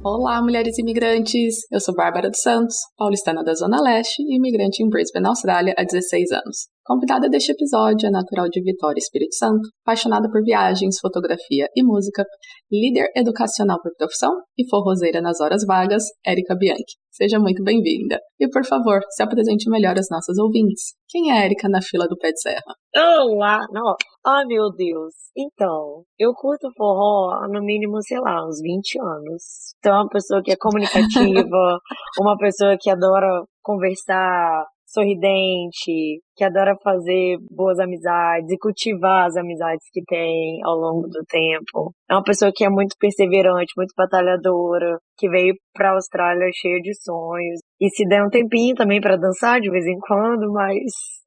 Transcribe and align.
Olá, 0.00 0.40
mulheres 0.40 0.78
imigrantes! 0.78 1.56
Eu 1.72 1.80
sou 1.80 1.92
Bárbara 1.92 2.30
dos 2.30 2.40
Santos, 2.40 2.76
paulistana 2.96 3.42
da 3.42 3.52
Zona 3.52 3.82
Leste 3.82 4.22
e 4.22 4.36
imigrante 4.36 4.80
em 4.80 4.88
Brisbane, 4.88 5.26
Austrália, 5.26 5.74
há 5.76 5.82
16 5.82 6.30
anos. 6.30 6.56
Convidada 6.88 7.28
deste 7.28 7.52
episódio 7.52 8.08
é 8.08 8.10
natural 8.10 8.48
de 8.48 8.62
Vitória, 8.62 8.96
Espírito 8.96 9.34
Santo, 9.34 9.60
apaixonada 9.84 10.26
por 10.30 10.42
viagens, 10.42 10.98
fotografia 10.98 11.66
e 11.76 11.84
música, 11.84 12.24
líder 12.72 13.12
educacional 13.14 13.76
por 13.82 13.92
profissão 13.94 14.32
e 14.56 14.66
forrozeira 14.70 15.20
nas 15.20 15.38
horas 15.38 15.66
vagas, 15.66 16.04
Érica 16.24 16.56
Bianchi. 16.58 16.96
Seja 17.10 17.38
muito 17.38 17.62
bem-vinda. 17.62 18.18
E, 18.40 18.48
por 18.48 18.64
favor, 18.64 19.00
se 19.10 19.22
apresente 19.22 19.68
melhor 19.68 19.98
às 19.98 20.06
nossas 20.10 20.38
ouvintes. 20.38 20.94
Quem 21.10 21.30
é 21.30 21.44
Érica 21.44 21.68
na 21.68 21.82
fila 21.82 22.08
do 22.08 22.16
pé 22.16 22.32
de 22.32 22.40
serra? 22.40 22.74
Olá! 22.96 23.66
Não. 23.70 23.94
Ai, 24.24 24.46
meu 24.46 24.70
Deus. 24.74 25.12
Então, 25.36 26.04
eu 26.18 26.32
curto 26.32 26.70
forró 26.74 27.34
há 27.34 27.48
no 27.48 27.60
mínimo, 27.62 28.00
sei 28.00 28.18
lá, 28.18 28.46
uns 28.46 28.62
20 28.62 28.98
anos. 28.98 29.42
Então, 29.78 29.92
é 29.94 30.00
uma 30.00 30.08
pessoa 30.08 30.40
que 30.42 30.52
é 30.52 30.56
comunicativa, 30.56 31.78
uma 32.18 32.38
pessoa 32.38 32.78
que 32.80 32.88
adora 32.88 33.44
conversar, 33.62 34.64
sorridente, 34.98 36.20
que 36.36 36.44
adora 36.44 36.76
fazer 36.82 37.38
boas 37.50 37.78
amizades 37.78 38.50
e 38.50 38.58
cultivar 38.58 39.26
as 39.26 39.36
amizades 39.36 39.86
que 39.92 40.02
tem 40.06 40.60
ao 40.64 40.74
longo 40.74 41.08
do 41.08 41.24
tempo. 41.28 41.92
É 42.10 42.14
uma 42.14 42.24
pessoa 42.24 42.50
que 42.54 42.64
é 42.64 42.68
muito 42.68 42.96
perseverante, 42.98 43.72
muito 43.76 43.92
batalhadora, 43.96 44.98
que 45.16 45.28
veio 45.28 45.54
para 45.72 45.90
a 45.90 45.94
Austrália 45.94 46.48
cheia 46.52 46.80
de 46.80 46.92
sonhos. 47.02 47.60
E 47.80 47.88
se 47.90 48.04
der 48.08 48.24
um 48.24 48.30
tempinho 48.30 48.74
também 48.74 49.00
para 49.00 49.16
dançar 49.16 49.60
de 49.60 49.70
vez 49.70 49.86
em 49.86 49.98
quando, 50.00 50.52
mas 50.52 50.82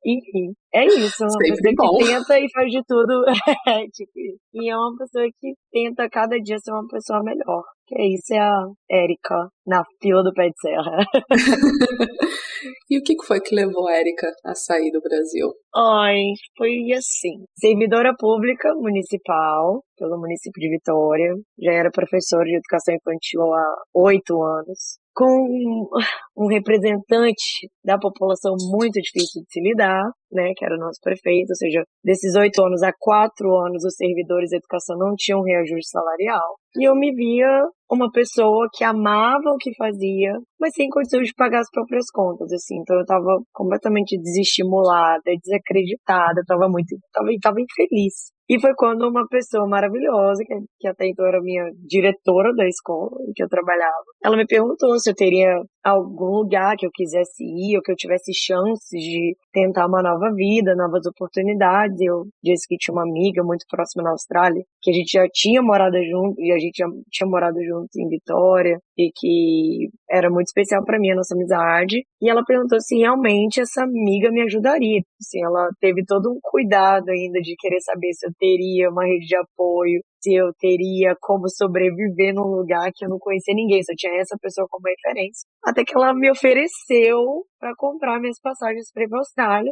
enfim, 0.05 0.53
é 0.73 0.85
isso. 0.85 1.23
Uma 1.23 1.29
Sempre 1.29 1.61
pessoa 1.61 1.91
bom. 1.91 1.97
que 1.97 2.05
tenta 2.05 2.39
e 2.39 2.51
faz 2.51 2.71
de 2.71 2.81
tudo. 2.87 3.23
É, 3.67 3.85
tipo, 3.87 4.11
e 4.53 4.69
é 4.69 4.75
uma 4.75 4.95
pessoa 4.97 5.25
que 5.39 5.53
tenta 5.71 6.09
cada 6.09 6.37
dia 6.37 6.57
ser 6.57 6.71
uma 6.71 6.87
pessoa 6.87 7.21
melhor. 7.23 7.63
Que 7.85 7.95
é 8.01 8.07
isso, 8.07 8.33
é 8.33 8.39
a 8.39 8.65
Érica 8.89 9.49
na 9.65 9.83
fila 10.01 10.23
do 10.23 10.33
pé 10.33 10.47
de 10.47 10.59
serra. 10.59 10.97
e 12.89 12.97
o 12.97 13.03
que 13.03 13.15
foi 13.25 13.39
que 13.39 13.55
levou 13.55 13.87
a 13.87 13.93
Érica 13.93 14.27
a 14.43 14.55
sair 14.55 14.91
do 14.91 15.01
Brasil? 15.01 15.47
Ai, 15.75 16.33
foi 16.57 16.91
assim. 16.93 17.45
Servidora 17.55 18.13
pública 18.17 18.73
municipal, 18.75 19.83
pelo 19.97 20.19
município 20.19 20.59
de 20.59 20.69
Vitória. 20.69 21.33
Já 21.59 21.73
era 21.73 21.91
professora 21.91 22.45
de 22.45 22.55
educação 22.55 22.95
infantil 22.95 23.43
há 23.53 23.75
oito 23.93 24.41
anos. 24.41 25.00
Com 25.13 25.89
um 26.37 26.47
representante 26.47 27.69
da 27.83 27.97
população 27.97 28.55
muito 28.71 28.93
difícil 29.01 29.41
de 29.43 29.51
se 29.51 29.59
lidar, 29.61 30.03
né, 30.31 30.53
que 30.55 30.63
era 30.63 30.75
o 30.75 30.79
nosso 30.79 30.99
prefeito, 31.01 31.49
ou 31.49 31.55
seja, 31.55 31.83
desses 32.03 32.33
oito 32.35 32.63
anos 32.63 32.81
a 32.81 32.93
quatro 32.97 33.53
anos, 33.59 33.83
os 33.83 33.95
servidores 33.95 34.49
de 34.49 34.57
educação 34.57 34.97
não 34.97 35.13
tinham 35.17 35.43
reajuste 35.43 35.89
salarial. 35.89 36.60
E 36.77 36.87
eu 36.87 36.95
me 36.95 37.13
via 37.13 37.47
uma 37.91 38.09
pessoa 38.09 38.69
que 38.73 38.83
amava 38.83 39.51
o 39.53 39.57
que 39.57 39.75
fazia, 39.75 40.31
mas 40.59 40.73
sem 40.73 40.87
condições 40.89 41.27
de 41.27 41.33
pagar 41.33 41.59
as 41.59 41.69
próprias 41.69 42.05
contas, 42.13 42.51
assim. 42.53 42.79
Então 42.79 42.97
eu 42.97 43.05
tava 43.05 43.41
completamente 43.51 44.17
desestimulada, 44.17 45.21
desacreditada, 45.43 46.41
tava 46.47 46.69
muito, 46.69 46.95
tava, 47.11 47.27
tava 47.41 47.59
infeliz. 47.59 48.31
E 48.49 48.59
foi 48.59 48.73
quando 48.75 49.07
uma 49.07 49.27
pessoa 49.27 49.67
maravilhosa, 49.67 50.43
que, 50.45 50.53
que 50.79 50.87
até 50.87 51.07
então 51.07 51.25
era 51.25 51.41
minha 51.41 51.65
diretora 51.85 52.53
da 52.55 52.65
escola 52.67 53.11
em 53.27 53.31
que 53.33 53.43
eu 53.43 53.49
trabalhava, 53.49 54.03
ela 54.23 54.37
me 54.37 54.45
perguntou 54.45 54.97
se 54.99 55.09
eu 55.09 55.15
teria 55.15 55.61
algum 55.83 56.37
lugar 56.37 56.75
que 56.77 56.85
eu 56.85 56.91
quisesse 56.93 57.43
ir, 57.43 57.75
ou 57.75 57.81
que 57.81 57.91
eu 57.91 57.95
tivesse 57.95 58.31
chances 58.33 58.99
de 59.01 59.35
tentar 59.51 59.87
uma 59.87 60.01
nova 60.01 60.33
vida, 60.33 60.75
novas 60.75 61.05
oportunidades. 61.05 61.99
Eu 61.99 62.27
disse 62.43 62.67
que 62.67 62.77
tinha 62.77 62.93
uma 62.93 63.03
amiga 63.03 63.43
muito 63.43 63.65
próxima 63.69 64.03
na 64.03 64.11
Austrália, 64.11 64.63
que 64.81 64.91
a 64.91 64.93
gente 64.93 65.11
já 65.11 65.27
tinha 65.31 65.61
morado 65.61 65.97
junto, 66.03 66.39
e 66.39 66.51
a 66.51 66.59
gente 66.59 66.77
já 66.77 66.85
tinha 67.09 67.29
morado 67.29 67.57
juntos 67.63 67.95
em 67.95 68.07
Vitória, 68.07 68.79
e 68.97 69.11
que 69.15 69.89
era 70.11 70.29
muito 70.29 70.47
especial 70.47 70.83
para 70.83 70.99
mim 70.99 71.11
a 71.11 71.15
nossa 71.15 71.33
amizade. 71.33 72.03
E 72.21 72.29
ela 72.29 72.43
perguntou 72.45 72.79
se 72.81 72.97
realmente 72.97 73.61
essa 73.61 73.83
amiga 73.83 74.29
me 74.29 74.41
ajudaria. 74.41 75.01
Assim, 75.19 75.43
ela 75.43 75.69
teve 75.79 76.03
todo 76.05 76.29
um 76.29 76.39
cuidado 76.41 77.09
ainda 77.09 77.39
de 77.39 77.55
querer 77.57 77.79
saber 77.81 78.11
se 78.13 78.27
eu 78.27 78.31
teria 78.37 78.89
uma 78.89 79.05
rede 79.05 79.25
de 79.25 79.37
apoio, 79.37 80.01
se 80.21 80.33
eu 80.35 80.51
teria 80.59 81.15
como 81.21 81.47
sobreviver 81.49 82.33
num 82.33 82.47
lugar 82.47 82.91
que 82.93 83.05
eu 83.05 83.09
não 83.09 83.17
conhecia 83.17 83.55
ninguém, 83.55 83.81
só 83.83 83.93
tinha 83.95 84.19
essa 84.19 84.37
pessoa 84.39 84.67
como 84.69 84.83
referência. 84.87 85.47
Até 85.63 85.83
que 85.83 85.95
ela 85.95 86.13
me 86.13 86.29
ofereceu 86.29 87.45
para 87.61 87.75
comprar 87.77 88.19
minhas 88.19 88.39
passagens 88.41 88.91
para 88.91 89.03
ir 89.03 89.07
para 89.07 89.19
Austrália 89.19 89.71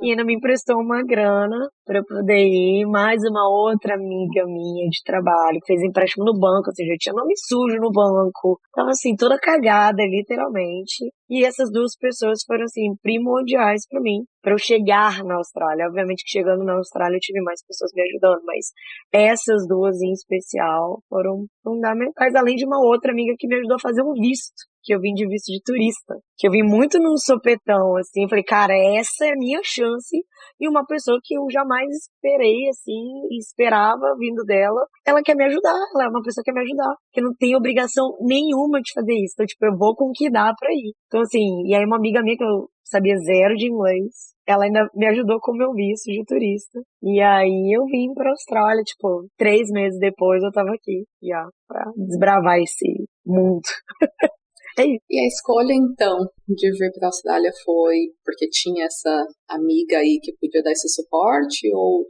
e 0.00 0.10
ainda 0.10 0.24
me 0.24 0.36
emprestou 0.36 0.76
uma 0.76 1.02
grana 1.02 1.68
para 1.84 1.98
eu 1.98 2.04
poder 2.04 2.38
ir. 2.38 2.86
Mais 2.86 3.20
uma 3.28 3.48
outra 3.48 3.94
amiga 3.94 4.46
minha 4.46 4.88
de 4.88 5.02
trabalho 5.04 5.58
fez 5.66 5.82
empréstimo 5.82 6.24
no 6.24 6.38
banco, 6.38 6.68
ou 6.68 6.74
seja, 6.74 6.92
eu 6.92 6.98
tinha 6.98 7.12
nome 7.12 7.34
sujo 7.36 7.76
no 7.80 7.90
banco, 7.90 8.60
tava 8.72 8.90
assim 8.90 9.16
toda 9.16 9.36
cagada, 9.36 10.02
literalmente. 10.04 11.10
E 11.28 11.44
essas 11.44 11.70
duas 11.70 11.96
pessoas 11.96 12.40
foram 12.46 12.64
assim 12.64 12.94
primordiais 13.02 13.86
para 13.88 14.00
mim, 14.00 14.24
para 14.42 14.52
eu 14.52 14.58
chegar 14.58 15.24
na 15.24 15.36
Austrália. 15.36 15.86
Obviamente 15.86 16.24
que 16.24 16.30
chegando 16.30 16.64
na 16.64 16.74
Austrália 16.74 17.16
eu 17.16 17.20
tive 17.20 17.40
mais 17.40 17.64
pessoas 17.66 17.90
me 17.94 18.02
ajudando, 18.02 18.42
mas 18.44 18.66
essas 19.12 19.66
duas 19.66 20.00
em 20.00 20.12
especial 20.12 21.02
foram 21.08 21.46
fundamentais, 21.62 22.34
além 22.34 22.56
de 22.56 22.66
uma 22.66 22.78
outra 22.78 23.12
amiga 23.12 23.34
que 23.38 23.48
me 23.48 23.56
ajudou 23.56 23.76
a 23.76 23.80
fazer 23.80 24.02
um 24.02 24.12
visto 24.12 24.74
que 24.84 24.94
eu 24.94 25.00
vim 25.00 25.14
de 25.14 25.26
visto 25.26 25.50
de 25.50 25.60
turista. 25.64 26.14
Que 26.36 26.46
eu 26.46 26.52
vim 26.52 26.62
muito 26.62 26.98
num 26.98 27.16
sopetão, 27.16 27.96
assim. 27.96 28.28
Falei, 28.28 28.44
cara, 28.44 28.74
essa 28.98 29.24
é 29.24 29.32
a 29.32 29.36
minha 29.36 29.60
chance. 29.64 30.14
E 30.60 30.68
uma 30.68 30.84
pessoa 30.84 31.18
que 31.22 31.34
eu 31.34 31.46
jamais 31.50 31.88
esperei, 31.88 32.68
assim, 32.68 33.26
esperava 33.38 34.14
vindo 34.18 34.44
dela. 34.44 34.86
Ela 35.06 35.22
quer 35.22 35.34
me 35.34 35.44
ajudar. 35.44 35.74
Ela 35.94 36.04
é 36.04 36.08
uma 36.08 36.22
pessoa 36.22 36.44
que 36.44 36.52
quer 36.52 36.54
me 36.54 36.64
ajudar. 36.64 36.94
Que 37.12 37.22
não 37.22 37.32
tem 37.34 37.56
obrigação 37.56 38.04
nenhuma 38.20 38.80
de 38.80 38.92
fazer 38.92 39.14
isso. 39.14 39.32
Então, 39.34 39.46
tipo, 39.46 39.64
eu 39.64 39.76
vou 39.76 39.96
com 39.96 40.10
o 40.10 40.12
que 40.12 40.30
dá 40.30 40.52
pra 40.58 40.68
ir. 40.70 40.92
Então, 41.14 41.22
assim, 41.22 41.62
e 41.64 41.72
aí 41.72 41.84
uma 41.84 41.96
amiga 41.96 42.20
minha 42.24 42.36
que 42.36 42.42
eu 42.42 42.68
sabia 42.82 43.14
zero 43.18 43.54
de 43.54 43.68
inglês. 43.70 44.34
Ela 44.44 44.64
ainda 44.64 44.90
me 44.96 45.06
ajudou 45.06 45.38
com 45.40 45.52
o 45.52 45.56
meu 45.56 45.72
visto 45.72 46.10
de 46.10 46.24
turista. 46.26 46.80
E 47.00 47.20
aí 47.20 47.72
eu 47.72 47.84
vim 47.84 48.12
pra 48.12 48.30
Austrália, 48.30 48.82
tipo, 48.82 49.24
três 49.38 49.70
meses 49.70 49.96
depois 50.00 50.42
eu 50.42 50.50
tava 50.50 50.70
aqui, 50.70 51.04
já, 51.22 51.46
pra 51.68 51.84
desbravar 51.96 52.58
esse 52.58 53.06
mundo. 53.24 53.62
É 54.76 54.82
isso. 54.82 55.04
E 55.08 55.20
a 55.20 55.26
escolha, 55.28 55.72
então, 55.72 56.18
de 56.48 56.70
vir 56.72 56.90
para 56.98 57.06
a 57.06 57.10
Austrália 57.10 57.52
foi 57.64 57.94
porque 58.24 58.48
tinha 58.48 58.86
essa 58.86 59.24
amiga 59.48 59.98
aí 59.98 60.18
que 60.20 60.32
podia 60.40 60.64
dar 60.64 60.72
esse 60.72 60.88
suporte 60.88 61.70
ou 61.72 62.04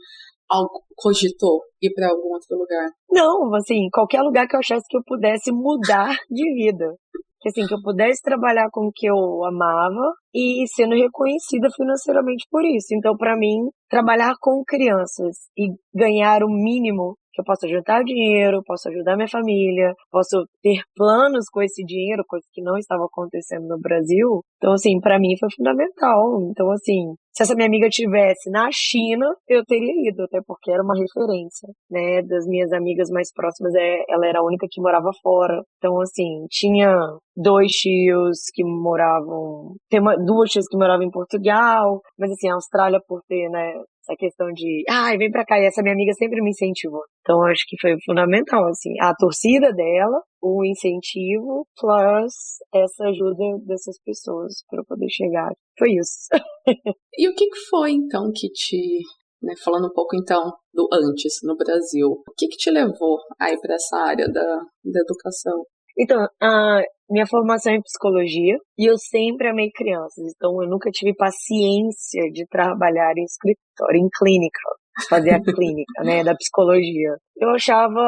algo 0.48 0.82
cogitou 0.96 1.60
ir 1.82 1.92
para 1.92 2.08
algum 2.08 2.32
outro 2.32 2.56
lugar? 2.56 2.88
Não, 3.10 3.54
assim, 3.54 3.90
qualquer 3.92 4.22
lugar 4.22 4.48
que 4.48 4.56
eu 4.56 4.60
achasse 4.60 4.86
que 4.88 4.96
eu 4.96 5.02
pudesse 5.04 5.52
mudar 5.52 6.16
de 6.30 6.54
vida. 6.54 6.96
Que 7.44 7.50
assim, 7.50 7.66
que 7.66 7.74
eu 7.74 7.82
pudesse 7.82 8.22
trabalhar 8.22 8.70
com 8.72 8.86
o 8.86 8.90
que 8.90 9.06
eu 9.06 9.44
amava 9.44 10.14
e 10.34 10.64
sendo 10.74 10.94
reconhecida 10.94 11.68
financeiramente 11.76 12.46
por 12.50 12.64
isso. 12.64 12.94
Então, 12.94 13.14
para 13.18 13.36
mim, 13.36 13.68
trabalhar 13.90 14.32
com 14.40 14.64
crianças 14.66 15.36
e 15.54 15.68
ganhar 15.94 16.42
o 16.42 16.48
mínimo 16.48 17.18
que 17.34 17.40
eu 17.40 17.44
possa 17.44 17.68
juntar 17.68 18.02
dinheiro, 18.04 18.62
posso 18.64 18.88
ajudar 18.88 19.16
minha 19.16 19.28
família, 19.28 19.92
posso 20.10 20.46
ter 20.62 20.82
planos 20.94 21.46
com 21.50 21.62
esse 21.62 21.84
dinheiro, 21.84 22.24
coisa 22.26 22.44
que 22.52 22.62
não 22.62 22.76
estava 22.76 23.04
acontecendo 23.04 23.66
no 23.66 23.78
Brasil. 23.78 24.40
Então, 24.56 24.72
assim, 24.72 25.00
para 25.00 25.18
mim 25.18 25.36
foi 25.38 25.48
fundamental. 25.54 26.40
Então, 26.50 26.70
assim, 26.70 27.14
se 27.32 27.42
essa 27.42 27.54
minha 27.54 27.66
amiga 27.66 27.88
tivesse 27.88 28.48
na 28.48 28.68
China, 28.72 29.26
eu 29.48 29.64
teria 29.64 29.92
ido, 30.08 30.22
até 30.22 30.40
porque 30.46 30.70
era 30.70 30.82
uma 30.82 30.94
referência, 30.94 31.68
né? 31.90 32.22
Das 32.22 32.46
minhas 32.46 32.72
amigas 32.72 33.10
mais 33.10 33.32
próximas, 33.32 33.74
é, 33.74 34.04
ela 34.08 34.26
era 34.26 34.38
a 34.38 34.44
única 34.44 34.68
que 34.70 34.80
morava 34.80 35.10
fora. 35.20 35.60
Então, 35.78 36.00
assim, 36.00 36.46
tinha 36.48 36.94
dois 37.36 37.72
tios 37.72 38.38
que 38.52 38.62
moravam, 38.62 39.74
tem 39.90 40.00
uma, 40.00 40.16
duas 40.16 40.48
tios 40.50 40.66
que 40.68 40.76
moravam 40.76 41.04
em 41.04 41.10
Portugal, 41.10 42.00
mas 42.16 42.30
assim, 42.30 42.48
a 42.48 42.54
Austrália 42.54 43.00
por 43.06 43.20
ter, 43.28 43.48
né, 43.48 43.74
essa 44.04 44.16
questão 44.16 44.48
de, 44.52 44.84
ai, 44.88 45.16
vem 45.16 45.30
pra 45.30 45.44
cá, 45.44 45.58
e 45.58 45.66
essa 45.66 45.82
minha 45.82 45.94
amiga 45.94 46.12
sempre 46.12 46.40
me 46.42 46.50
incentivou. 46.50 47.02
Então, 47.20 47.42
acho 47.46 47.64
que 47.66 47.76
foi 47.80 47.96
fundamental, 48.04 48.66
assim, 48.68 48.90
a 49.00 49.14
torcida 49.14 49.72
dela, 49.72 50.20
o 50.42 50.64
incentivo, 50.64 51.66
plus 51.80 52.34
essa 52.74 53.04
ajuda 53.08 53.58
dessas 53.64 53.96
pessoas 54.04 54.62
para 54.68 54.84
poder 54.84 55.08
chegar. 55.08 55.50
Foi 55.78 55.92
isso. 55.92 56.28
e 57.16 57.28
o 57.28 57.34
que 57.34 57.46
foi, 57.70 57.92
então, 57.92 58.30
que 58.34 58.48
te 58.50 59.00
né, 59.42 59.54
falando 59.62 59.86
um 59.88 59.92
pouco 59.92 60.16
então 60.16 60.52
do 60.72 60.88
antes 60.92 61.40
no 61.42 61.56
Brasil, 61.56 62.08
o 62.08 62.32
que, 62.36 62.48
que 62.48 62.56
te 62.56 62.70
levou 62.70 63.18
aí 63.38 63.58
para 63.60 63.74
essa 63.74 63.96
área 63.98 64.26
da, 64.26 64.56
da 64.84 65.00
educação? 65.00 65.64
Então, 65.98 66.26
a 66.42 66.82
minha 67.08 67.26
formação 67.26 67.72
é 67.72 67.76
em 67.76 67.82
psicologia 67.82 68.56
e 68.78 68.90
eu 68.90 68.96
sempre 68.96 69.48
amei 69.48 69.70
crianças, 69.70 70.32
então 70.34 70.62
eu 70.62 70.68
nunca 70.68 70.90
tive 70.90 71.14
paciência 71.14 72.22
de 72.32 72.46
trabalhar 72.46 73.12
em 73.16 73.24
escritório, 73.24 74.00
em 74.00 74.08
clínica, 74.18 74.60
fazer 75.08 75.30
a 75.30 75.40
clínica, 75.42 76.02
né, 76.02 76.24
da 76.24 76.34
psicologia. 76.34 77.16
Eu 77.36 77.50
achava 77.50 78.00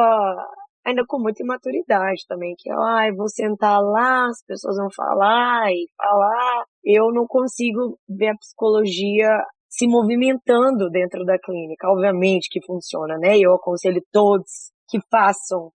ainda 0.85 1.03
com 1.07 1.19
muita 1.19 1.43
imaturidade 1.43 2.23
também, 2.27 2.55
que 2.57 2.69
ai, 2.71 3.11
vou 3.11 3.29
sentar 3.29 3.81
lá, 3.81 4.25
as 4.27 4.43
pessoas 4.45 4.77
vão 4.77 4.89
falar 4.95 5.71
e 5.71 5.87
falar. 5.97 6.63
Eu 6.83 7.11
não 7.11 7.25
consigo 7.27 7.97
ver 8.07 8.29
a 8.29 8.37
psicologia 8.37 9.29
se 9.69 9.85
movimentando 9.85 10.89
dentro 10.89 11.25
da 11.25 11.37
clínica. 11.37 11.89
Obviamente 11.89 12.47
que 12.49 12.65
funciona, 12.65 13.17
né? 13.17 13.37
Eu 13.37 13.53
aconselho 13.53 14.01
todos 14.11 14.71
que 14.89 14.99
façam 15.11 15.71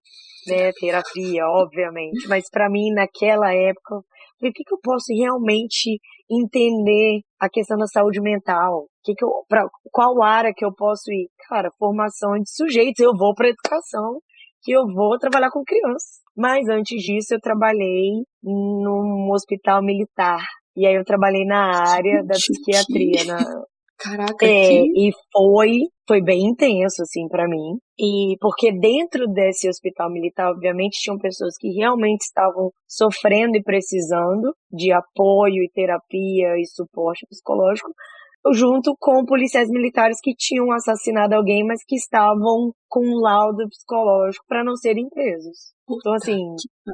né, 0.47 0.73
terapia, 0.73 1.47
obviamente. 1.47 2.26
Mas 2.29 2.49
para 2.50 2.69
mim, 2.69 2.93
naquela 2.93 3.53
época, 3.55 3.97
o 3.97 4.53
que, 4.53 4.64
que 4.64 4.75
eu 4.75 4.79
posso 4.82 5.12
realmente 5.14 6.00
entender 6.31 7.20
a 7.41 7.49
questão 7.49 7.76
da 7.76 7.87
saúde 7.87 8.20
mental? 8.20 8.87
Que 9.05 9.14
que 9.14 9.25
eu, 9.25 9.31
pra, 9.49 9.67
qual 9.91 10.23
área 10.23 10.53
que 10.55 10.64
eu 10.64 10.75
posso 10.75 11.12
ir? 11.12 11.29
Cara, 11.49 11.70
formação 11.79 12.32
de 12.35 12.50
sujeitos, 12.50 13.00
eu 13.00 13.12
vou 13.17 13.35
para 13.35 13.49
educação, 13.49 14.20
que 14.62 14.73
eu 14.73 14.85
vou 14.87 15.19
trabalhar 15.19 15.50
com 15.50 15.62
crianças. 15.65 16.23
Mas 16.37 16.69
antes 16.69 17.03
disso, 17.03 17.35
eu 17.35 17.41
trabalhei 17.41 18.25
num 18.43 19.31
hospital 19.32 19.82
militar. 19.82 20.41
E 20.75 20.87
aí 20.87 20.94
eu 20.94 21.05
trabalhei 21.05 21.44
na 21.44 21.93
área 21.93 22.25
da 22.25 22.35
psiquiatria, 22.35 23.25
na, 23.26 23.62
Caraca, 24.02 24.44
é, 24.44 24.69
que... 24.69 25.08
e 25.08 25.12
foi, 25.32 25.82
foi 26.08 26.20
bem 26.20 26.49
intenso, 26.49 27.02
assim, 27.02 27.28
para 27.28 27.49
mim. 27.49 27.78
E 27.96 28.37
porque 28.40 28.72
dentro 28.76 29.28
desse 29.28 29.69
hospital 29.69 30.10
militar, 30.10 30.50
obviamente, 30.50 30.99
tinham 31.00 31.16
pessoas 31.19 31.54
que 31.56 31.69
realmente 31.69 32.22
estavam 32.22 32.72
sofrendo 32.88 33.56
e 33.56 33.62
precisando 33.62 34.52
de 34.72 34.93
apoio 34.93 35.62
e 35.62 35.70
terapia 35.72 36.58
e 36.58 36.66
suporte 36.66 37.25
psicológico, 37.28 37.93
junto 38.52 38.96
com 38.99 39.25
policiais 39.25 39.69
militares 39.69 40.19
que 40.20 40.34
tinham 40.37 40.72
assassinado 40.72 41.37
alguém, 41.37 41.64
mas 41.64 41.84
que 41.87 41.94
estavam 41.94 42.72
com 42.88 43.06
um 43.06 43.20
laudo 43.20 43.69
psicológico 43.69 44.44
para 44.48 44.64
não 44.64 44.75
serem 44.75 45.08
presos. 45.08 45.72
Então, 45.88 46.14
assim, 46.14 46.40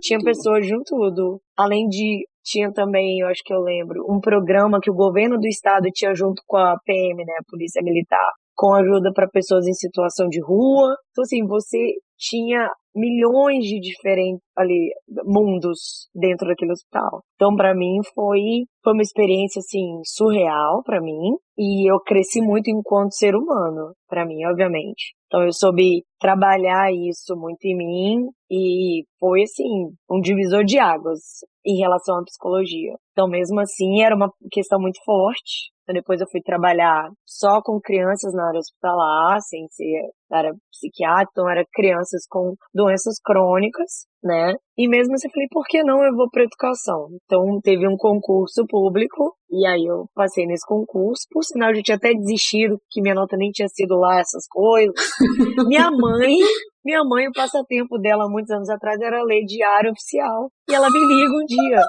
tinha 0.03 0.19
pessoas 0.19 0.67
de 0.67 0.77
um 0.77 0.83
tudo. 0.85 1.41
Além 1.57 1.89
de 1.89 2.27
tinha 2.49 2.73
também, 2.73 3.21
eu 3.21 3.29
acho 3.29 3.43
que 3.45 3.53
eu 3.53 3.61
lembro, 3.61 4.05
um 4.09 4.21
programa 4.21 4.81
que 4.81 4.91
o 4.91 4.95
governo 4.95 5.39
do 5.39 5.47
estado 5.47 5.89
tinha 5.93 6.15
junto 6.15 6.43
com 6.47 6.57
a 6.57 6.77
PM, 6.85 7.25
né, 7.25 7.35
a 7.39 7.45
Polícia 7.49 7.83
Militar, 7.83 8.33
com 8.57 8.75
ajuda 8.75 9.13
para 9.13 9.29
pessoas 9.29 9.67
em 9.67 9.75
situação 9.75 10.29
de 10.29 10.41
rua. 10.43 10.97
Então, 11.11 11.23
assim, 11.23 11.47
você 11.47 11.93
tinha 12.19 12.69
milhões 12.99 13.65
de 13.65 13.81
diferentes 13.81 14.43
ali 14.57 14.91
mundos 15.25 16.09
dentro 16.15 16.49
daquele 16.49 16.73
hospital. 16.73 17.23
Então, 17.35 17.55
para 17.55 17.75
mim 17.75 18.01
foi 18.15 18.65
foi 18.83 18.93
uma 18.95 19.03
experiência 19.03 19.61
assim 19.61 20.01
surreal 20.05 20.83
para 20.83 21.01
mim 21.01 21.37
e 21.59 21.91
eu 21.91 22.01
cresci 22.01 22.41
muito 22.41 22.71
enquanto 22.71 23.15
ser 23.15 23.35
humano, 23.35 23.93
para 24.09 24.25
mim, 24.25 24.45
obviamente. 24.47 25.15
Então 25.27 25.43
eu 25.43 25.53
soube 25.53 26.05
trabalhar 26.19 26.91
isso 26.91 27.37
muito 27.37 27.63
em 27.65 27.77
mim 27.77 28.29
e 28.51 29.05
foi 29.21 29.43
assim 29.43 29.93
um 30.11 30.21
divisor 30.21 30.65
de 30.65 30.79
águas 30.79 31.21
em 31.67 31.79
relação 31.79 32.19
à 32.19 32.25
psicologia. 32.25 32.95
Então 33.13 33.29
mesmo 33.29 33.61
assim 33.61 34.03
era 34.03 34.17
uma 34.17 34.33
questão 34.51 34.81
muito 34.81 34.99
forte. 35.05 35.71
Então 35.89 35.95
depois 35.95 36.21
eu 36.21 36.29
fui 36.31 36.43
trabalhar 36.43 37.09
só 37.27 37.63
com 37.63 37.81
crianças 37.81 38.35
na 38.35 38.47
área 38.47 38.59
hospitalar, 38.59 39.41
sem 39.41 39.67
ser 39.71 40.11
na 40.31 40.37
área 40.37 40.53
psiquiátrica, 40.71 41.31
então 41.33 41.51
era 41.51 41.65
crianças 41.73 42.27
com 42.29 42.53
doenças 42.75 43.15
crônicas, 43.25 44.05
né? 44.23 44.53
E 44.77 44.87
mesmo 44.87 45.15
assim 45.15 45.29
eu 45.29 45.33
falei, 45.33 45.49
por 45.51 45.65
que 45.67 45.83
não 45.83 46.05
eu 46.05 46.15
vou 46.15 46.29
para 46.31 46.45
educação? 46.45 47.09
Então 47.25 47.59
teve 47.63 47.89
um 47.89 47.97
concurso 47.97 48.67
público 48.69 49.35
e 49.51 49.67
aí 49.67 49.87
eu 49.87 50.05
passei 50.15 50.45
nesse 50.45 50.67
concurso. 50.67 51.23
Por 51.33 51.43
sinal, 51.43 51.71
eu 51.71 51.77
já 51.77 51.83
tinha 51.83 51.97
até 51.97 52.13
desistido, 52.13 52.79
que 52.91 53.01
minha 53.01 53.15
nota 53.15 53.39
nem 53.39 53.51
tinha 53.51 53.69
sido 53.69 53.97
lá 53.97 54.21
essas 54.21 54.47
coisas. 54.47 54.93
minha 55.67 55.91
mãe, 55.91 56.37
minha 56.85 57.03
mãe, 57.03 57.29
o 57.29 57.33
passatempo 57.33 57.97
dela 57.97 58.29
muitos 58.29 58.51
anos 58.51 58.69
atrás 58.69 59.01
era 59.01 59.23
ler 59.23 59.43
diário 59.47 59.91
oficial. 59.91 60.51
E 60.69 60.75
ela 60.75 60.91
me 60.91 60.99
liga 60.99 61.33
um 61.33 61.47
dia. 61.47 61.83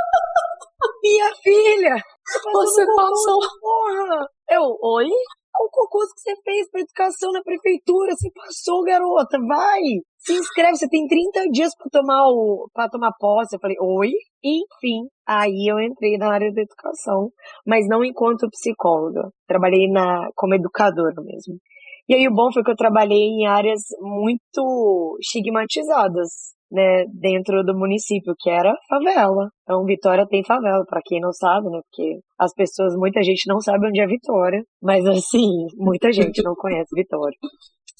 Minha 1.03 1.31
filha! 1.43 1.95
Você 2.53 2.85
passou. 2.85 3.39
Porra! 3.59 4.27
Eu, 4.49 4.77
oi? 4.81 5.09
Qual 5.51 5.69
concurso 5.71 6.13
que 6.13 6.21
você 6.21 6.35
fez 6.43 6.69
para 6.69 6.81
educação 6.81 7.31
na 7.31 7.41
prefeitura? 7.41 8.13
Você 8.15 8.29
passou, 8.33 8.83
garota, 8.83 9.37
vai! 9.39 9.81
Se 10.17 10.33
inscreve, 10.33 10.77
você 10.77 10.87
tem 10.87 11.07
30 11.07 11.49
dias 11.51 11.71
para 11.75 11.89
tomar 11.91 12.27
o 12.27 12.69
para 12.73 12.89
tomar 12.89 13.11
posse. 13.19 13.55
Eu 13.55 13.59
falei, 13.59 13.75
oi? 13.81 14.11
Enfim, 14.43 15.07
aí 15.27 15.69
eu 15.69 15.79
entrei 15.79 16.17
na 16.17 16.31
área 16.31 16.51
da 16.53 16.61
educação, 16.61 17.29
mas 17.65 17.87
não 17.87 18.03
enquanto 18.03 18.49
psicóloga. 18.49 19.29
Trabalhei 19.47 19.89
na 19.89 20.29
como 20.35 20.55
educadora 20.55 21.15
mesmo. 21.23 21.57
E 22.07 22.15
aí 22.15 22.27
o 22.27 22.33
bom 22.33 22.51
foi 22.53 22.63
que 22.63 22.71
eu 22.71 22.75
trabalhei 22.75 23.27
em 23.27 23.47
áreas 23.47 23.81
muito 23.99 25.17
estigmatizadas, 25.19 26.55
né, 26.71 27.05
dentro 27.19 27.63
do 27.63 27.77
município, 27.77 28.33
que 28.37 28.49
era 28.49 28.73
favela. 28.87 29.49
Então, 29.63 29.83
Vitória 29.85 30.25
tem 30.27 30.43
favela, 30.43 30.83
para 30.87 31.01
quem 31.03 31.19
não 31.19 31.31
sabe, 31.31 31.69
né, 31.69 31.79
porque 31.89 32.19
as 32.37 32.53
pessoas, 32.53 32.95
muita 32.95 33.21
gente 33.23 33.47
não 33.47 33.59
sabe 33.59 33.87
onde 33.87 34.01
é 34.01 34.07
Vitória, 34.07 34.63
mas 34.81 35.05
assim, 35.05 35.49
muita 35.75 36.11
gente 36.11 36.41
não 36.43 36.53
conhece 36.55 36.89
Vitória. 36.95 37.37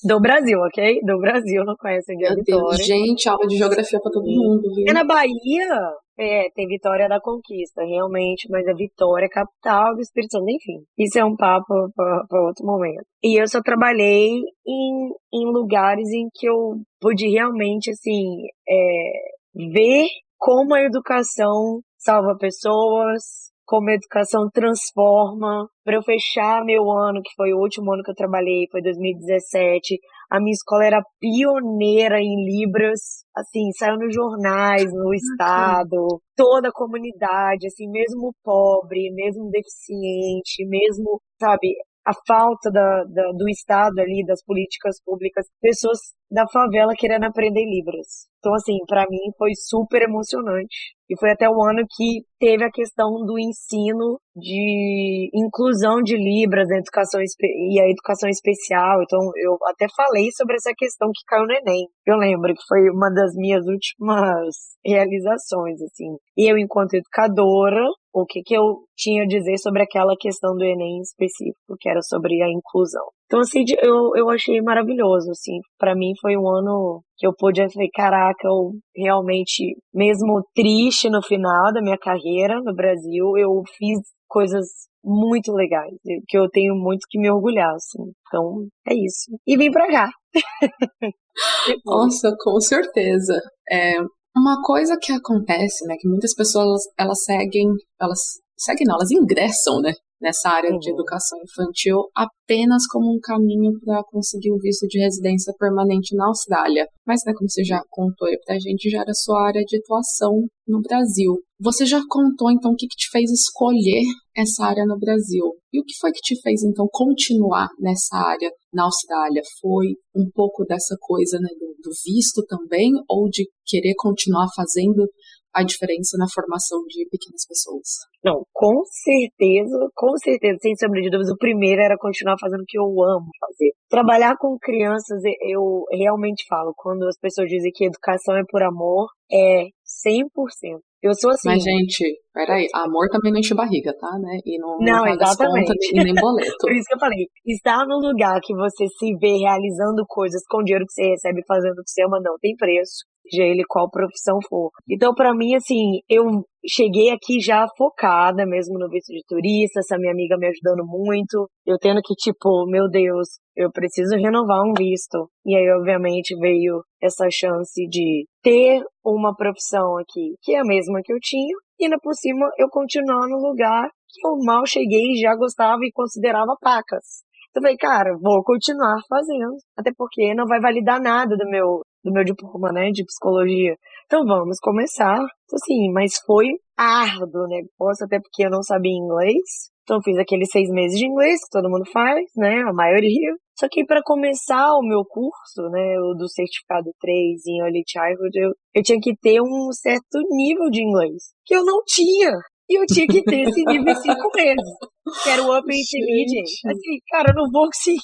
Do 0.02 0.20
Brasil, 0.22 0.58
ok? 0.60 1.00
Do 1.02 1.20
Brasil 1.20 1.66
não 1.66 1.76
conhece 1.78 2.14
onde 2.14 2.26
é 2.26 2.30
Vitória. 2.30 2.78
Deus, 2.78 2.86
gente, 2.86 3.28
aula 3.28 3.46
de 3.46 3.58
geografia 3.58 4.00
para 4.00 4.12
todo 4.12 4.26
mundo, 4.26 4.62
viu? 4.74 4.86
É 4.88 4.94
na 4.94 5.04
Bahia, 5.04 5.92
é, 6.20 6.50
tem 6.54 6.68
Vitória 6.68 7.08
da 7.08 7.20
Conquista, 7.22 7.82
realmente, 7.84 8.50
mas 8.50 8.68
a 8.68 8.74
Vitória 8.74 9.26
é 9.26 9.30
capital 9.30 9.96
do 9.96 10.02
Espírito 10.02 10.32
Santo, 10.32 10.50
enfim. 10.50 10.84
Isso 10.98 11.18
é 11.18 11.24
um 11.24 11.36
papo 11.36 11.90
para 11.96 12.46
outro 12.46 12.66
momento. 12.66 13.06
E 13.24 13.42
eu 13.42 13.48
só 13.48 13.62
trabalhei 13.62 14.42
em, 14.68 15.10
em 15.34 15.46
lugares 15.46 16.10
em 16.10 16.28
que 16.34 16.48
eu 16.48 16.76
pude 17.00 17.26
realmente, 17.30 17.90
assim, 17.92 18.48
é, 18.68 19.72
ver 19.74 20.08
como 20.38 20.76
a 20.76 20.84
educação 20.84 21.80
salva 21.98 22.38
pessoas, 22.38 23.49
como 23.70 23.88
a 23.88 23.94
educação 23.94 24.50
transforma. 24.52 25.70
Para 25.86 25.98
eu 25.98 26.02
fechar 26.02 26.66
meu 26.66 26.90
ano, 26.90 27.22
que 27.22 27.30
foi 27.38 27.54
o 27.54 27.60
último 27.60 27.94
ano 27.94 28.02
que 28.02 28.10
eu 28.10 28.16
trabalhei, 28.16 28.68
foi 28.72 28.82
2017, 28.82 30.00
a 30.32 30.40
minha 30.40 30.54
escola 30.54 30.86
era 30.86 31.04
pioneira 31.20 32.20
em 32.20 32.46
Libras, 32.46 33.24
assim, 33.36 33.70
saiu 33.78 33.98
nos 33.98 34.14
jornais, 34.14 34.92
no 34.92 35.14
estado, 35.14 36.20
toda 36.36 36.70
a 36.70 36.74
comunidade, 36.74 37.68
assim, 37.68 37.88
mesmo 37.92 38.34
pobre, 38.44 39.14
mesmo 39.14 39.52
deficiente, 39.52 40.66
mesmo, 40.68 41.22
sabe, 41.40 41.76
a 42.06 42.12
falta 42.28 42.72
da, 42.72 43.04
da, 43.04 43.32
do 43.34 43.48
Estado 43.50 44.00
ali, 44.00 44.26
das 44.26 44.44
políticas 44.44 44.96
públicas, 45.06 45.46
pessoas 45.62 46.00
da 46.32 46.46
favela 46.52 46.94
querendo 46.98 47.26
aprender 47.26 47.64
Libras. 47.66 48.28
Então, 48.40 48.54
assim, 48.56 48.78
para 48.88 49.06
mim 49.10 49.32
foi 49.38 49.52
super 49.54 50.02
emocionante. 50.02 50.98
E 51.10 51.18
foi 51.18 51.32
até 51.32 51.50
o 51.50 51.64
ano 51.64 51.82
que 51.90 52.22
teve 52.40 52.64
a 52.64 52.72
questão 52.72 53.10
do 53.26 53.40
ensino 53.40 54.20
de 54.36 55.30
inclusão 55.34 56.04
de 56.04 56.16
Libras 56.16 56.68
na 56.70 56.78
educação 56.78 57.20
e 57.20 57.82
a 57.82 57.90
educação 57.90 58.30
especial. 58.30 59.02
Então, 59.02 59.20
eu 59.36 59.58
até 59.68 59.88
falei 59.96 60.30
sobre 60.38 60.56
essa 60.56 60.72
questão 60.78 61.10
que 61.12 61.26
caiu 61.28 61.48
no 61.48 61.54
Enem. 61.54 61.88
Eu 62.06 62.16
lembro 62.16 62.54
que 62.54 62.62
foi 62.68 62.90
uma 62.92 63.10
das 63.10 63.34
minhas 63.36 63.66
últimas 63.66 64.56
realizações, 64.86 65.82
assim. 65.82 66.16
E 66.38 66.52
eu, 66.52 66.58
enquanto 66.58 66.94
educadora, 66.94 67.86
o 68.14 68.26
que, 68.26 68.42
que 68.44 68.56
eu 68.56 68.86
tinha 68.96 69.24
a 69.24 69.28
dizer 69.28 69.58
sobre 69.58 69.82
aquela 69.82 70.16
questão 70.20 70.56
do 70.56 70.64
Enem 70.64 71.02
específico, 71.02 71.76
que 71.80 71.90
era 71.90 72.02
sobre 72.02 72.42
a 72.44 72.50
inclusão. 72.50 73.06
Então, 73.30 73.42
assim, 73.42 73.64
eu, 73.84 74.10
eu 74.16 74.28
achei 74.32 74.60
maravilhoso, 74.60 75.30
assim. 75.30 75.60
para 75.78 75.96
mim 75.96 76.14
foi 76.20 76.36
um 76.36 76.50
ano 76.50 77.04
que 77.16 77.28
eu 77.28 77.32
pude, 77.38 77.62
eu 77.62 77.68
caraca, 77.94 78.48
eu 78.48 78.72
realmente, 78.96 79.78
mesmo 79.94 80.42
triste 80.56 81.12
no 81.12 81.22
final 81.22 81.72
da 81.72 81.80
minha 81.80 81.98
carreira 81.98 82.60
no 82.60 82.74
Brasil, 82.74 83.38
eu 83.38 83.62
fiz 83.78 84.00
coisas 84.28 84.66
muito 85.04 85.54
legais, 85.54 85.94
que 86.28 86.38
eu 86.40 86.50
tenho 86.50 86.74
muito 86.74 87.06
que 87.08 87.20
me 87.20 87.30
orgulhar, 87.30 87.72
assim. 87.76 88.12
Então, 88.28 88.68
é 88.88 88.96
isso. 88.96 89.32
E 89.46 89.56
vim 89.56 89.70
pra 89.70 89.88
cá. 89.88 90.10
Nossa, 91.86 92.36
com 92.40 92.60
certeza. 92.60 93.40
É, 93.70 94.00
uma 94.36 94.60
coisa 94.64 94.98
que 95.00 95.12
acontece, 95.12 95.86
né, 95.86 95.96
que 96.00 96.08
muitas 96.08 96.34
pessoas, 96.34 96.82
elas 96.98 97.24
seguem, 97.24 97.68
elas 98.02 98.20
seguem 98.58 98.88
não, 98.88 98.96
elas 98.96 99.12
ingressam, 99.12 99.80
né, 99.82 99.94
nessa 100.22 100.50
área 100.50 100.72
uhum. 100.72 100.80
de 100.80 100.92
educação 100.92 101.40
infantil 101.40 102.10
apenas 102.16 102.86
como 102.88 103.16
um 103.16 103.20
caminho 103.22 103.72
para 103.84 104.04
conseguir 104.04 104.52
o 104.52 104.60
visto 104.60 104.88
de 104.88 105.00
residência 105.00 105.54
permanente 105.58 106.16
na 106.16 106.28
Austrália. 106.28 106.88
Mas, 107.06 107.22
né, 107.26 107.34
como 107.34 107.50
você 107.50 107.64
já 107.64 107.82
contou 107.90 108.28
aí 108.28 108.38
pra 108.46 108.60
gente, 108.60 108.90
já 108.90 109.02
era 109.02 109.14
sua 109.14 109.48
área 109.48 109.62
de 109.64 109.78
atuação 109.78 110.48
no 110.68 110.82
Brasil. 110.82 111.36
Você 111.60 111.86
já 111.86 112.00
contou, 112.08 112.52
então, 112.52 112.72
o 112.72 112.76
que, 112.76 112.88
que 112.88 112.96
te 112.96 113.10
fez 113.12 113.32
escolher 113.32 114.04
essa 114.36 114.66
área 114.66 114.86
no 114.86 114.98
Brasil? 114.98 115.44
E 115.74 115.80
o 115.80 115.84
que 115.84 115.94
foi 116.00 116.12
que 116.12 116.22
te 116.22 116.40
fez, 116.42 116.64
então, 116.64 116.88
continuar 116.92 117.68
nessa 117.80 118.16
área 118.16 118.50
na 118.74 118.84
Austrália? 118.84 119.42
Foi 119.62 119.88
um 120.16 120.30
pouco 120.34 120.64
dessa 120.66 120.96
coisa, 121.02 121.38
né, 121.40 121.50
do, 121.60 121.68
do 121.84 121.92
visto 122.06 122.46
também, 122.46 122.92
ou 123.10 123.30
de 123.30 123.48
querer 123.66 123.94
continuar 123.98 124.48
fazendo 124.56 125.08
a 125.54 125.64
diferença 125.64 126.18
na 126.18 126.28
formação 126.34 126.80
de 126.88 127.08
pequenas 127.10 127.46
pessoas. 127.48 128.06
Não, 128.24 128.44
com 128.54 128.84
certeza, 128.86 129.78
com 129.96 130.16
certeza, 130.18 130.58
sem 130.62 130.76
sombra 130.76 131.02
de 131.02 131.10
dúvidas, 131.10 131.32
o 131.32 131.38
primeiro 131.38 131.82
era 131.82 131.98
continuar 131.98 132.36
fazendo 132.40 132.62
o 132.62 132.68
que 132.68 132.78
eu 132.78 132.86
amo 132.86 133.28
fazer. 133.40 133.72
Trabalhar 133.90 134.36
com 134.38 134.58
crianças, 134.60 135.22
eu 135.48 135.86
realmente 135.92 136.46
falo, 136.48 136.74
quando 136.76 137.08
as 137.08 137.18
pessoas 137.18 137.50
dizem 137.50 137.72
que 137.74 137.86
educação 137.86 138.36
é 138.36 138.44
por 138.48 138.62
amor, 138.62 139.08
é 139.32 139.70
100%. 140.06 140.80
Eu 141.02 141.14
sou 141.16 141.32
assim. 141.32 141.48
Mas, 141.48 141.64
gente, 141.64 142.04
peraí, 142.34 142.68
amor 142.76 143.08
também 143.10 143.32
não 143.32 143.40
enche 143.40 143.56
barriga, 143.56 143.96
tá? 143.98 144.20
Né? 144.20 144.38
E 144.46 144.60
não, 144.60 144.78
não, 144.80 145.06
não 145.06 145.08
exatamente. 145.08 145.72
Conta, 145.72 146.04
nem 146.04 146.14
boleto. 146.14 146.52
Por 146.60 146.74
isso 146.74 146.86
que 146.88 146.96
eu 146.96 147.00
falei, 147.00 147.26
estar 147.46 147.88
num 147.88 148.04
lugar 148.04 148.38
que 148.44 148.54
você 148.54 148.86
se 148.86 149.16
vê 149.16 149.38
realizando 149.38 150.04
coisas 150.10 150.42
com 150.50 150.60
o 150.60 150.64
dinheiro 150.64 150.86
que 150.86 150.92
você 150.92 151.10
recebe 151.12 151.42
fazendo 151.48 151.80
o 151.80 151.84
que 151.84 151.90
você 151.90 152.04
ama, 152.04 152.20
não 152.22 152.36
tem 152.42 152.54
preço 152.58 153.08
seja 153.30 153.44
ele 153.44 153.64
qual 153.68 153.90
profissão 153.90 154.40
for. 154.48 154.72
Então, 154.90 155.14
para 155.14 155.34
mim, 155.34 155.56
assim, 155.56 156.00
eu 156.10 156.44
cheguei 156.68 157.12
aqui 157.12 157.40
já 157.40 157.66
focada 157.78 158.46
mesmo 158.46 158.78
no 158.78 158.90
visto 158.90 159.14
de 159.14 159.24
turista, 159.28 159.80
essa 159.80 159.98
minha 159.98 160.12
amiga 160.12 160.38
me 160.38 160.48
ajudando 160.48 160.86
muito, 160.86 161.50
eu 161.66 161.78
tendo 161.78 162.02
que, 162.04 162.14
tipo, 162.16 162.66
meu 162.68 162.90
Deus, 162.90 163.40
eu 163.56 163.72
preciso 163.72 164.16
renovar 164.16 164.62
um 164.64 164.74
visto. 164.78 165.30
E 165.46 165.56
aí, 165.56 165.70
obviamente, 165.80 166.36
veio 166.40 166.82
essa 167.02 167.28
chance 167.32 167.88
de 167.88 168.26
ter 168.42 168.82
uma 169.04 169.36
profissão 169.36 169.98
aqui, 169.98 170.36
que 170.42 170.54
é 170.54 170.60
a 170.60 170.66
mesma 170.66 171.02
que 171.04 171.14
eu 171.14 171.20
tinha, 171.22 171.56
e 171.80 171.86
ainda 171.86 171.98
por 172.02 172.14
cima 172.14 172.50
eu 172.58 172.68
continuar 172.70 173.28
no 173.28 173.38
lugar 173.38 173.90
que 174.10 174.28
eu 174.28 174.38
mal 174.44 174.66
cheguei 174.66 175.14
e 175.14 175.22
já 175.22 175.36
gostava 175.36 175.80
e 175.84 175.92
considerava 175.92 176.58
pacas. 176.60 177.24
Então, 177.50 177.62
eu 177.62 177.64
falei, 177.64 177.78
cara, 177.78 178.18
vou 178.22 178.44
continuar 178.44 178.98
fazendo, 179.10 179.56
até 179.78 179.92
porque 179.98 180.36
não 180.36 180.46
vai 180.46 180.60
validar 180.60 181.02
nada 181.02 181.36
do 181.36 181.50
meu 181.50 181.82
do 182.04 182.12
meu 182.12 182.24
diploma, 182.24 182.72
né, 182.72 182.92
de 182.92 183.04
psicologia. 183.04 183.76
Então 184.06 184.26
vamos 184.26 184.60
começar. 184.60 185.20
Assim, 185.54 185.92
mas 185.92 186.14
foi 186.26 186.48
árduo 186.78 187.44
o 187.44 187.48
negócio, 187.48 188.06
até 188.06 188.20
porque 188.20 188.46
eu 188.46 188.50
não 188.50 188.64
sabia 188.64 188.92
inglês. 188.92 189.70
Então 189.84 190.02
fiz 190.04 190.18
aqueles 190.18 190.50
seis 190.52 190.70
meses 190.70 191.00
de 191.00 191.08
inglês 191.08 191.40
que 191.44 191.50
todo 191.52 191.70
mundo 191.70 191.84
faz, 191.92 192.24
né, 192.38 192.62
a 192.62 192.72
maioria. 192.72 193.36
Só 193.58 193.68
que 193.70 193.84
para 193.86 194.02
começar 194.04 194.72
o 194.76 194.82
meu 194.82 195.04
curso, 195.04 195.68
né, 195.72 196.00
o 196.00 196.14
do 196.14 196.30
certificado 196.30 196.92
3 197.02 197.46
em 197.48 197.60
Early 197.60 197.84
Childhood, 197.86 198.40
eu, 198.40 198.52
eu 198.76 198.84
tinha 198.84 199.00
que 199.02 199.16
ter 199.20 199.42
um 199.42 199.72
certo 199.72 200.20
nível 200.30 200.70
de 200.70 200.84
inglês, 200.84 201.34
que 201.44 201.56
eu 201.56 201.66
não 201.66 201.82
tinha. 201.86 202.32
E 202.70 202.80
eu 202.80 202.86
tinha 202.86 203.08
que 203.08 203.24
ter 203.24 203.42
esse 203.42 203.64
nível 203.66 203.92
em 203.92 203.96
cinco 203.96 204.30
meses. 204.36 204.78
Que 205.24 205.30
era 205.32 205.42
o 205.42 205.58
Upper 205.58 205.76
Intermediate. 205.76 206.68
Assim, 206.68 207.00
cara, 207.10 207.32
eu 207.32 207.36
não 207.36 207.52
vou 207.52 207.66
conseguir. 207.66 208.00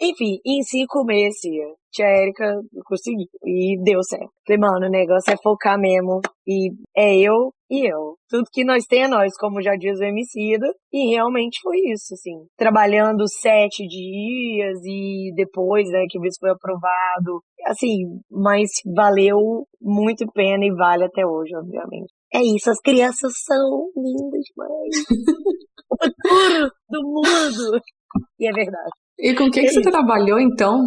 Enfim, 0.00 0.38
em 0.44 0.62
cinco 0.62 1.04
meses, 1.04 1.38
tia 1.92 2.06
Erika 2.06 2.60
conseguiu. 2.84 3.26
E 3.44 3.80
deu 3.84 4.02
certo. 4.02 4.32
Falei, 4.44 4.60
mano, 4.60 4.86
o 4.86 4.90
negócio 4.90 5.32
é 5.32 5.36
focar 5.40 5.78
mesmo. 5.78 6.20
E 6.44 6.72
é 6.96 7.16
eu 7.18 7.52
e 7.70 7.86
eu. 7.86 8.16
Tudo 8.28 8.48
que 8.52 8.64
nós 8.64 8.84
tem 8.86 9.04
é 9.04 9.08
nós, 9.08 9.36
como 9.36 9.62
já 9.62 9.76
diz 9.76 10.00
o 10.00 10.04
Emicida. 10.04 10.66
E 10.92 11.10
realmente 11.10 11.60
foi 11.62 11.76
isso, 11.92 12.14
assim. 12.14 12.46
Trabalhando 12.56 13.28
sete 13.28 13.86
dias 13.86 14.78
e 14.84 15.32
depois, 15.36 15.88
né, 15.88 16.04
que 16.08 16.18
o 16.18 16.22
visto 16.22 16.40
foi 16.40 16.50
aprovado. 16.50 17.42
Assim, 17.66 18.20
mas 18.28 18.70
valeu 18.92 19.66
muito 19.80 20.26
pena 20.32 20.64
e 20.64 20.74
vale 20.74 21.04
até 21.04 21.24
hoje, 21.24 21.54
obviamente. 21.54 22.12
É 22.32 22.40
isso, 22.42 22.70
as 22.70 22.80
crianças 22.80 23.32
são 23.44 23.90
lindas 23.96 24.44
demais. 24.52 25.04
o 25.90 25.96
futuro 25.96 26.72
do 26.88 27.02
mundo. 27.02 27.80
E 28.38 28.48
é 28.48 28.52
verdade. 28.52 28.90
E 29.18 29.34
com 29.34 29.44
o 29.44 29.50
que, 29.50 29.60
é 29.60 29.62
que 29.64 29.72
você 29.72 29.82
trabalhou, 29.82 30.38
então, 30.38 30.78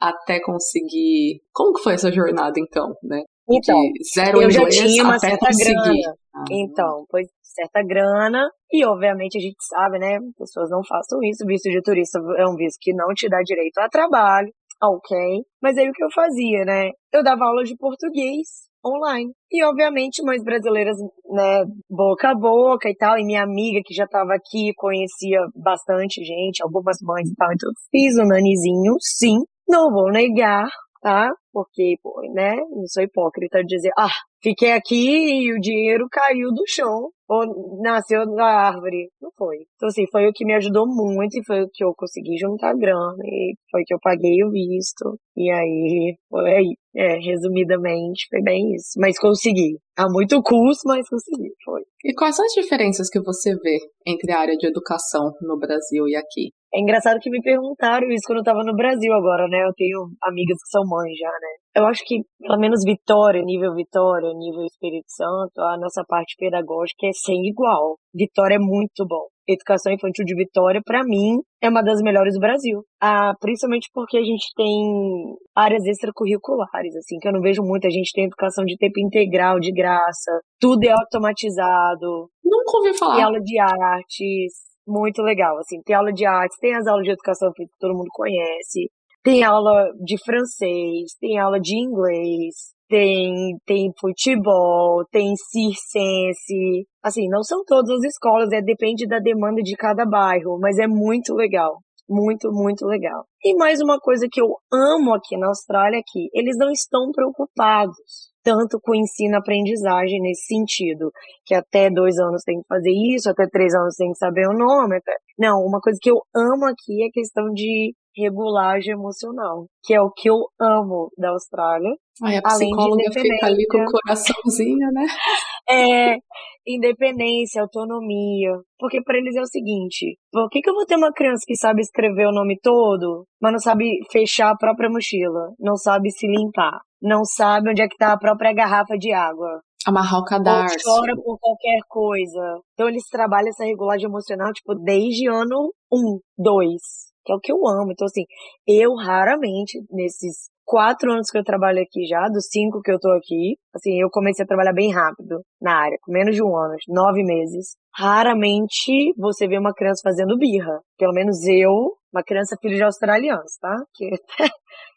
até 0.00 0.40
conseguir... 0.40 1.40
Como 1.52 1.74
que 1.74 1.82
foi 1.82 1.94
essa 1.94 2.10
jornada, 2.10 2.54
então, 2.58 2.94
né? 3.02 3.22
Então, 3.48 3.78
De 3.78 4.02
zero 4.14 4.42
eu 4.42 4.50
já 4.50 4.66
tinha 4.68 5.04
uma 5.04 5.16
até 5.16 5.30
certa 5.30 5.46
conseguir. 5.46 5.74
grana. 5.74 6.14
Ah. 6.34 6.44
Então, 6.50 7.04
foi 7.10 7.22
certa 7.42 7.82
grana. 7.86 8.50
E, 8.72 8.84
obviamente, 8.84 9.38
a 9.38 9.40
gente 9.40 9.56
sabe, 9.60 9.98
né? 9.98 10.18
Pessoas 10.36 10.68
não 10.70 10.82
façam 10.84 11.22
isso. 11.22 11.46
Visto 11.46 11.70
de 11.70 11.80
turista 11.80 12.18
é 12.38 12.44
um 12.48 12.56
visto 12.56 12.78
que 12.80 12.92
não 12.92 13.08
te 13.14 13.28
dá 13.28 13.38
direito 13.44 13.78
a 13.78 13.88
trabalho. 13.88 14.50
Ok. 14.82 15.16
Mas 15.62 15.78
aí 15.78 15.88
o 15.88 15.92
que 15.92 16.04
eu 16.04 16.10
fazia, 16.14 16.64
né? 16.64 16.90
Eu 17.12 17.22
dava 17.22 17.44
aula 17.44 17.62
de 17.62 17.76
português 17.76 18.65
online. 18.84 19.32
E, 19.50 19.64
obviamente, 19.64 20.22
mães 20.22 20.42
brasileiras, 20.42 20.96
né, 21.30 21.64
boca 21.88 22.30
a 22.30 22.34
boca 22.34 22.88
e 22.88 22.96
tal, 22.96 23.18
e 23.18 23.24
minha 23.24 23.42
amiga 23.42 23.80
que 23.84 23.94
já 23.94 24.04
estava 24.04 24.34
aqui 24.34 24.72
conhecia 24.76 25.40
bastante 25.54 26.24
gente, 26.24 26.62
algumas 26.62 26.96
mães 27.02 27.28
e 27.28 27.34
tal, 27.34 27.48
então 27.52 27.70
fiz 27.90 28.14
o 28.16 28.26
nanizinho, 28.26 28.94
sim, 29.00 29.38
não 29.68 29.90
vou 29.90 30.10
negar, 30.10 30.68
tá? 31.00 31.30
Porque, 31.52 31.96
pô, 32.02 32.20
né, 32.34 32.56
não 32.56 32.86
sou 32.86 33.02
hipócrita 33.02 33.60
de 33.60 33.76
dizer, 33.76 33.90
ah, 33.98 34.12
fiquei 34.42 34.72
aqui 34.72 35.44
e 35.44 35.52
o 35.52 35.60
dinheiro 35.60 36.06
caiu 36.10 36.52
do 36.52 36.64
chão, 36.66 37.10
ou 37.28 37.80
nasceu 37.80 38.26
da 38.34 38.44
árvore. 38.44 39.10
Não 39.20 39.30
foi. 39.36 39.56
Então, 39.74 39.88
assim, 39.88 40.04
foi 40.10 40.26
o 40.28 40.32
que 40.32 40.44
me 40.44 40.54
ajudou 40.54 40.86
muito 40.86 41.38
e 41.38 41.44
foi 41.44 41.62
o 41.62 41.68
que 41.72 41.84
eu 41.84 41.92
consegui 41.96 42.36
juntar 42.38 42.74
grana 42.74 43.22
e 43.24 43.54
foi 43.70 43.82
que 43.84 43.94
eu 43.94 43.98
paguei 44.00 44.44
o 44.44 44.50
visto. 44.50 45.18
E 45.36 45.50
aí, 45.50 46.16
foi 46.28 46.50
aí. 46.50 46.76
É, 46.96 47.18
resumidamente, 47.18 48.26
foi 48.30 48.40
bem 48.42 48.74
isso. 48.74 48.98
Mas 48.98 49.18
consegui. 49.18 49.76
Há 49.98 50.06
muito 50.08 50.42
custo, 50.42 50.88
mas 50.88 51.06
consegui, 51.06 51.52
foi. 51.62 51.82
E 52.02 52.14
quais 52.14 52.34
são 52.34 52.44
as 52.44 52.52
diferenças 52.52 53.10
que 53.10 53.20
você 53.20 53.54
vê 53.54 53.76
entre 54.06 54.32
a 54.32 54.40
área 54.40 54.56
de 54.56 54.66
educação 54.66 55.32
no 55.42 55.58
Brasil 55.58 56.08
e 56.08 56.16
aqui? 56.16 56.52
É 56.72 56.80
engraçado 56.80 57.20
que 57.20 57.30
me 57.30 57.42
perguntaram 57.42 58.08
isso 58.08 58.24
quando 58.26 58.38
eu 58.38 58.44
tava 58.44 58.64
no 58.64 58.74
Brasil 58.74 59.12
agora, 59.12 59.46
né? 59.48 59.64
Eu 59.66 59.72
tenho 59.74 60.08
amigas 60.22 60.56
que 60.56 60.70
são 60.70 60.82
mães 60.86 61.16
já, 61.18 61.28
né? 61.28 61.82
Eu 61.82 61.86
acho 61.86 62.02
que, 62.04 62.22
pelo 62.40 62.58
menos 62.58 62.82
Vitória, 62.82 63.42
nível 63.42 63.74
Vitória, 63.74 64.32
nível 64.34 64.64
Espírito 64.64 65.08
Santo, 65.08 65.60
a 65.60 65.78
nossa 65.78 66.02
parte 66.08 66.34
pedagógica 66.38 67.06
é 67.06 67.12
sem 67.12 67.46
igual. 67.46 67.96
Vitória 68.14 68.56
é 68.56 68.58
muito 68.58 69.06
bom. 69.06 69.26
Educação 69.48 69.92
Infantil 69.92 70.24
de 70.24 70.34
Vitória, 70.34 70.80
para 70.84 71.04
mim, 71.04 71.38
é 71.62 71.68
uma 71.68 71.82
das 71.82 72.00
melhores 72.02 72.34
do 72.34 72.40
Brasil. 72.40 72.82
Ah, 73.00 73.32
principalmente 73.40 73.88
porque 73.92 74.18
a 74.18 74.22
gente 74.22 74.46
tem 74.56 75.36
áreas 75.54 75.84
extracurriculares, 75.84 76.96
assim, 76.96 77.18
que 77.20 77.28
eu 77.28 77.32
não 77.32 77.40
vejo 77.40 77.62
muito. 77.62 77.86
A 77.86 77.90
gente 77.90 78.10
tem 78.12 78.24
educação 78.24 78.64
de 78.64 78.76
tempo 78.76 78.98
integral, 78.98 79.60
de 79.60 79.72
graça. 79.72 80.40
Tudo 80.60 80.84
é 80.84 80.90
automatizado. 80.90 82.28
Nunca 82.44 82.78
ouvi 82.78 82.98
falar. 82.98 83.16
Tem 83.16 83.24
aula 83.24 83.40
de 83.40 83.58
artes. 83.58 84.52
Muito 84.86 85.22
legal, 85.22 85.58
assim. 85.58 85.80
Tem 85.84 85.96
aula 85.96 86.12
de 86.12 86.24
artes, 86.24 86.58
tem 86.58 86.74
as 86.74 86.86
aulas 86.86 87.04
de 87.04 87.10
educação 87.10 87.50
que 87.54 87.64
todo 87.78 87.96
mundo 87.96 88.08
conhece. 88.12 88.88
Tem 89.22 89.42
aula 89.42 89.90
de 90.04 90.16
francês, 90.24 91.16
tem 91.20 91.36
aula 91.36 91.58
de 91.58 91.76
inglês, 91.76 92.75
tem, 92.88 93.56
tem 93.66 93.92
futebol, 93.98 95.04
tem 95.10 95.34
circense. 95.36 96.86
Assim, 97.02 97.28
não 97.28 97.42
são 97.42 97.64
todas 97.64 97.90
as 97.90 98.04
escolas, 98.04 98.50
é 98.52 98.60
depende 98.60 99.06
da 99.06 99.18
demanda 99.18 99.62
de 99.62 99.76
cada 99.76 100.04
bairro, 100.04 100.58
mas 100.60 100.78
é 100.78 100.86
muito 100.86 101.34
legal. 101.34 101.78
Muito, 102.08 102.52
muito 102.52 102.86
legal. 102.86 103.24
E 103.44 103.56
mais 103.56 103.80
uma 103.80 103.98
coisa 103.98 104.28
que 104.30 104.40
eu 104.40 104.46
amo 104.72 105.12
aqui 105.14 105.36
na 105.36 105.48
Austrália 105.48 105.98
é 105.98 106.02
que 106.06 106.28
eles 106.32 106.56
não 106.56 106.70
estão 106.70 107.10
preocupados 107.12 107.96
tanto 108.44 108.78
com 108.80 108.94
ensino-aprendizagem 108.94 110.20
nesse 110.20 110.46
sentido, 110.46 111.10
que 111.44 111.52
até 111.52 111.90
dois 111.90 112.16
anos 112.16 112.44
tem 112.44 112.60
que 112.60 112.66
fazer 112.68 112.92
isso, 113.12 113.28
até 113.28 113.44
três 113.50 113.74
anos 113.74 113.96
tem 113.96 114.12
que 114.12 114.18
saber 114.18 114.46
o 114.46 114.56
nome. 114.56 114.98
Até... 114.98 115.16
Não, 115.36 115.58
uma 115.66 115.80
coisa 115.80 115.98
que 116.00 116.08
eu 116.08 116.20
amo 116.32 116.64
aqui 116.66 117.02
é 117.02 117.08
a 117.08 117.12
questão 117.12 117.50
de 117.52 117.92
regulagem 118.16 118.92
emocional, 118.92 119.66
que 119.82 119.92
é 119.92 120.00
o 120.00 120.12
que 120.12 120.30
eu 120.30 120.36
amo 120.60 121.10
da 121.18 121.30
Austrália. 121.30 121.90
Ai, 122.22 122.36
a 122.38 122.42
psicóloga 122.42 123.12
fica 123.12 123.46
ali 123.46 123.66
com 123.70 123.78
o 123.78 123.84
coraçãozinho, 123.84 124.88
né? 124.92 125.06
É, 125.68 126.18
independência, 126.64 127.60
autonomia. 127.60 128.52
Porque 128.78 129.02
para 129.02 129.18
eles 129.18 129.34
é 129.34 129.40
o 129.40 129.46
seguinte: 129.46 130.16
por 130.30 130.48
que, 130.48 130.60
que 130.60 130.70
eu 130.70 130.74
vou 130.74 130.86
ter 130.86 130.96
uma 130.96 131.12
criança 131.12 131.42
que 131.44 131.56
sabe 131.56 131.80
escrever 131.80 132.26
o 132.26 132.32
nome 132.32 132.56
todo, 132.62 133.26
mas 133.42 133.50
não 133.50 133.58
sabe 133.58 133.98
fechar 134.12 134.52
a 134.52 134.56
própria 134.56 134.88
mochila, 134.88 135.52
não 135.58 135.76
sabe 135.76 136.10
se 136.12 136.28
limpar, 136.28 136.80
não 137.02 137.24
sabe 137.24 137.70
onde 137.70 137.82
é 137.82 137.88
que 137.88 137.96
tá 137.96 138.12
a 138.12 138.18
própria 138.18 138.54
garrafa 138.54 138.96
de 138.96 139.12
água? 139.12 139.60
Amarrar 139.84 140.20
o 140.20 140.24
cadarço. 140.24 140.76
Ou 140.88 140.96
chora 141.00 141.16
por 141.16 141.36
qualquer 141.40 141.80
coisa. 141.88 142.60
Então 142.74 142.88
eles 142.88 143.08
trabalham 143.10 143.48
essa 143.48 143.64
regulagem 143.64 144.06
emocional, 144.06 144.52
tipo, 144.52 144.72
desde 144.76 145.28
ano 145.28 145.72
1, 145.92 146.20
2 146.38 147.06
que 147.26 147.32
é 147.32 147.34
o 147.34 147.40
que 147.40 147.52
eu 147.52 147.66
amo. 147.66 147.90
Então, 147.90 148.06
assim, 148.06 148.22
eu 148.66 148.94
raramente, 148.94 149.82
nesses 149.90 150.48
quatro 150.66 151.12
anos 151.12 151.30
que 151.30 151.38
eu 151.38 151.44
trabalho 151.44 151.80
aqui 151.80 152.04
já, 152.06 152.28
dos 152.28 152.48
cinco 152.50 152.82
que 152.82 152.90
eu 152.90 152.98
tô 152.98 153.10
aqui, 153.12 153.56
assim, 153.74 154.00
eu 154.00 154.10
comecei 154.10 154.44
a 154.44 154.48
trabalhar 154.48 154.72
bem 154.72 154.92
rápido 154.92 155.40
na 155.62 155.76
área, 155.78 155.96
com 156.02 156.12
menos 156.12 156.34
de 156.34 156.42
um 156.42 156.54
ano, 156.56 156.74
nove 156.88 157.22
meses. 157.22 157.76
Raramente 157.94 159.14
você 159.16 159.46
vê 159.46 159.56
uma 159.56 159.72
criança 159.72 160.00
fazendo 160.02 160.36
birra. 160.36 160.80
Pelo 160.98 161.14
menos 161.14 161.46
eu, 161.46 161.72
uma 162.12 162.22
criança 162.22 162.56
filho 162.60 162.76
de 162.76 162.82
australianos, 162.82 163.56
tá? 163.60 163.74
Que 163.94 164.10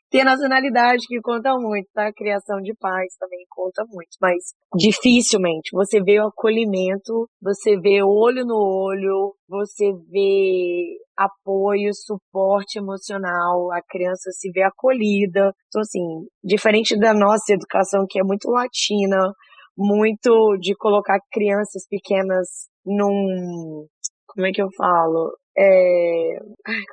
tem 0.10 0.24
nacionalidade 0.24 1.06
que 1.08 1.20
conta 1.22 1.54
muito, 1.58 1.88
tá? 1.94 2.08
A 2.08 2.14
criação 2.14 2.62
de 2.62 2.74
pais 2.76 3.16
também 3.20 3.46
conta 3.50 3.84
muito, 3.88 4.10
mas 4.22 4.54
dificilmente 4.76 5.70
você 5.72 6.02
vê 6.02 6.20
o 6.20 6.28
acolhimento, 6.28 7.30
você 7.42 7.80
vê 7.80 8.02
olho 8.04 8.46
no 8.46 8.58
olho, 8.58 9.36
você 9.48 9.92
vê 10.10 10.98
apoio, 11.18 11.92
suporte 11.94 12.80
emocional, 12.80 13.72
a 13.72 13.82
criança 13.82 14.32
se 14.32 14.50
vê 14.52 14.64
acolhida. 14.64 15.54
Então, 15.68 15.82
assim, 15.82 16.26
diferente 16.44 16.98
da 16.98 17.14
nossa 17.14 17.54
educação 17.54 18.06
que 18.10 18.20
é 18.20 18.24
muito 18.24 18.50
latina, 18.50 19.34
muito 19.78 20.58
de 20.60 20.76
colocar 20.76 21.20
crianças 21.32 21.88
pequenas 21.90 22.48
num. 22.86 23.88
Como 24.28 24.46
é 24.46 24.52
que 24.52 24.62
eu 24.62 24.70
falo? 24.78 25.32
É. 25.58 26.40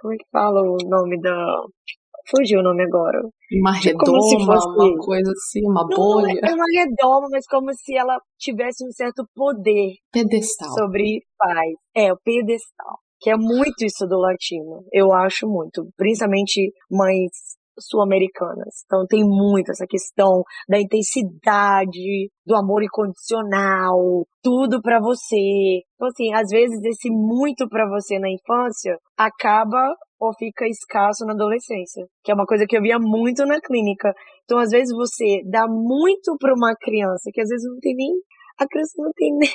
Como 0.00 0.14
é 0.14 0.16
que 0.16 0.24
fala 0.30 0.60
o 0.60 0.76
nome 0.88 1.20
da. 1.20 1.64
Fugiu 2.28 2.60
o 2.60 2.62
nome 2.62 2.82
agora. 2.84 3.20
Uma 3.60 3.72
tipo, 3.78 3.98
redoma, 3.98 4.18
fosse... 4.18 4.36
uma 4.36 4.96
coisa 4.98 5.30
assim, 5.30 5.60
uma 5.64 5.86
não, 5.88 5.96
bolha. 5.96 6.40
Não 6.42 6.48
é 6.48 6.54
uma 6.54 6.64
redoma, 6.74 7.28
mas 7.30 7.46
como 7.46 7.72
se 7.72 7.96
ela 7.96 8.18
tivesse 8.38 8.84
um 8.84 8.90
certo 8.90 9.24
poder. 9.34 9.94
Pedestal. 10.12 10.70
Sobre 10.70 11.22
pais. 11.38 11.74
É, 11.94 12.12
o 12.12 12.18
pedestal. 12.24 12.98
Que 13.20 13.30
é 13.30 13.36
muito 13.36 13.84
isso 13.84 14.06
do 14.06 14.18
latino. 14.18 14.84
Eu 14.92 15.12
acho 15.12 15.46
muito. 15.48 15.88
Principalmente 15.96 16.72
mães 16.90 17.55
sul-americanas. 17.78 18.82
Então 18.84 19.06
tem 19.06 19.24
muito 19.24 19.70
essa 19.70 19.86
questão 19.86 20.42
da 20.68 20.80
intensidade, 20.80 22.30
do 22.44 22.54
amor 22.54 22.82
incondicional, 22.82 24.26
tudo 24.42 24.80
para 24.80 25.00
você. 25.00 25.82
Então 25.94 26.08
assim, 26.08 26.32
às 26.34 26.48
vezes 26.48 26.82
esse 26.84 27.10
muito 27.10 27.68
para 27.68 27.88
você 27.88 28.18
na 28.18 28.30
infância 28.30 28.98
acaba 29.16 29.94
ou 30.18 30.32
fica 30.34 30.66
escasso 30.66 31.26
na 31.26 31.32
adolescência, 31.32 32.06
que 32.24 32.32
é 32.32 32.34
uma 32.34 32.46
coisa 32.46 32.64
que 32.66 32.76
eu 32.76 32.82
via 32.82 32.98
muito 32.98 33.44
na 33.44 33.60
clínica. 33.60 34.12
Então 34.44 34.58
às 34.58 34.70
vezes 34.70 34.94
você 34.94 35.42
dá 35.50 35.66
muito 35.68 36.36
para 36.38 36.54
uma 36.54 36.74
criança 36.74 37.30
que 37.32 37.40
às 37.40 37.48
vezes 37.48 37.68
não 37.68 37.78
tem 37.80 37.94
nem 37.94 38.12
a 38.58 38.66
criança 38.66 38.92
não 38.96 39.10
tem 39.14 39.36
nem 39.36 39.50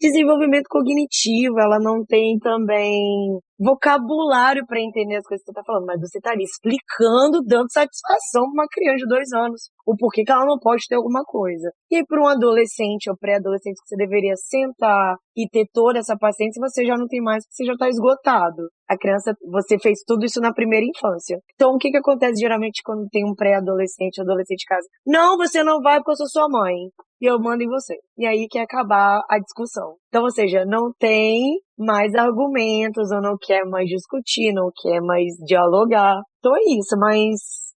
desenvolvimento 0.00 0.66
cognitivo, 0.68 1.58
ela 1.60 1.78
não 1.78 2.04
tem 2.04 2.38
também 2.38 3.38
vocabulário 3.60 4.64
para 4.66 4.80
entender 4.80 5.16
as 5.16 5.26
coisas 5.26 5.44
que 5.44 5.52
você 5.52 5.60
está 5.60 5.62
falando, 5.62 5.84
mas 5.84 6.00
você 6.00 6.16
está 6.16 6.30
ali 6.30 6.44
explicando, 6.44 7.44
dando 7.44 7.70
satisfação 7.70 8.48
para 8.48 8.64
uma 8.64 8.66
criança 8.72 9.04
de 9.04 9.06
dois 9.06 9.32
anos, 9.32 9.68
o 9.86 9.94
porquê 9.96 10.24
que 10.24 10.32
ela 10.32 10.46
não 10.46 10.58
pode 10.58 10.84
ter 10.88 10.96
alguma 10.96 11.22
coisa. 11.24 11.70
E 11.90 11.96
aí, 11.96 12.04
para 12.06 12.22
um 12.22 12.26
adolescente 12.26 13.10
ou 13.10 13.16
pré-adolescente 13.18 13.76
que 13.82 13.88
você 13.88 13.96
deveria 13.96 14.34
sentar 14.36 15.16
e 15.36 15.46
ter 15.48 15.66
toda 15.72 15.98
essa 15.98 16.16
paciência, 16.16 16.58
você 16.58 16.86
já 16.86 16.96
não 16.96 17.06
tem 17.06 17.20
mais, 17.20 17.44
porque 17.44 17.56
você 17.56 17.64
já 17.66 17.74
está 17.74 17.88
esgotado. 17.88 18.68
A 18.88 18.96
criança, 18.96 19.34
você 19.50 19.78
fez 19.78 20.00
tudo 20.06 20.24
isso 20.24 20.40
na 20.40 20.54
primeira 20.54 20.86
infância. 20.86 21.38
Então, 21.54 21.72
o 21.72 21.78
que 21.78 21.90
que 21.90 21.98
acontece 21.98 22.40
geralmente 22.40 22.80
quando 22.82 23.08
tem 23.10 23.24
um 23.24 23.34
pré-adolescente 23.34 24.20
adolescente 24.22 24.62
em 24.62 24.68
casa? 24.74 24.88
Não, 25.06 25.36
você 25.36 25.62
não 25.62 25.80
vai 25.82 25.98
porque 25.98 26.12
eu 26.12 26.16
sou 26.16 26.26
sua 26.28 26.48
mãe. 26.48 26.88
E 27.20 27.26
eu 27.26 27.38
mando 27.38 27.62
em 27.62 27.68
você. 27.68 27.94
E 28.16 28.26
aí 28.26 28.46
que 28.48 28.58
acabar 28.58 29.22
a 29.28 29.38
discussão. 29.38 29.96
Então, 30.08 30.22
ou 30.22 30.30
seja, 30.30 30.64
não 30.64 30.92
tem 30.98 31.60
mais 31.78 32.14
argumentos, 32.14 33.10
ou 33.10 33.20
não 33.20 33.36
quer 33.40 33.64
mais 33.64 33.86
discutir, 33.88 34.52
não 34.52 34.70
quer 34.82 35.00
mais 35.00 35.34
dialogar. 35.46 36.20
Então 36.38 36.56
é 36.56 36.60
isso, 36.78 36.96
mas 36.98 37.70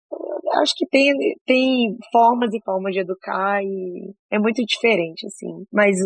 acho 0.63 0.75
que 0.77 0.87
tem, 0.89 1.13
tem 1.47 1.97
formas 2.13 2.53
e 2.53 2.61
formas 2.65 2.93
de 2.93 3.01
educar 3.01 3.63
e 3.63 4.13
é 4.31 4.39
muito 4.39 4.63
diferente, 4.65 5.27
assim. 5.27 5.65
Mas 5.73 5.97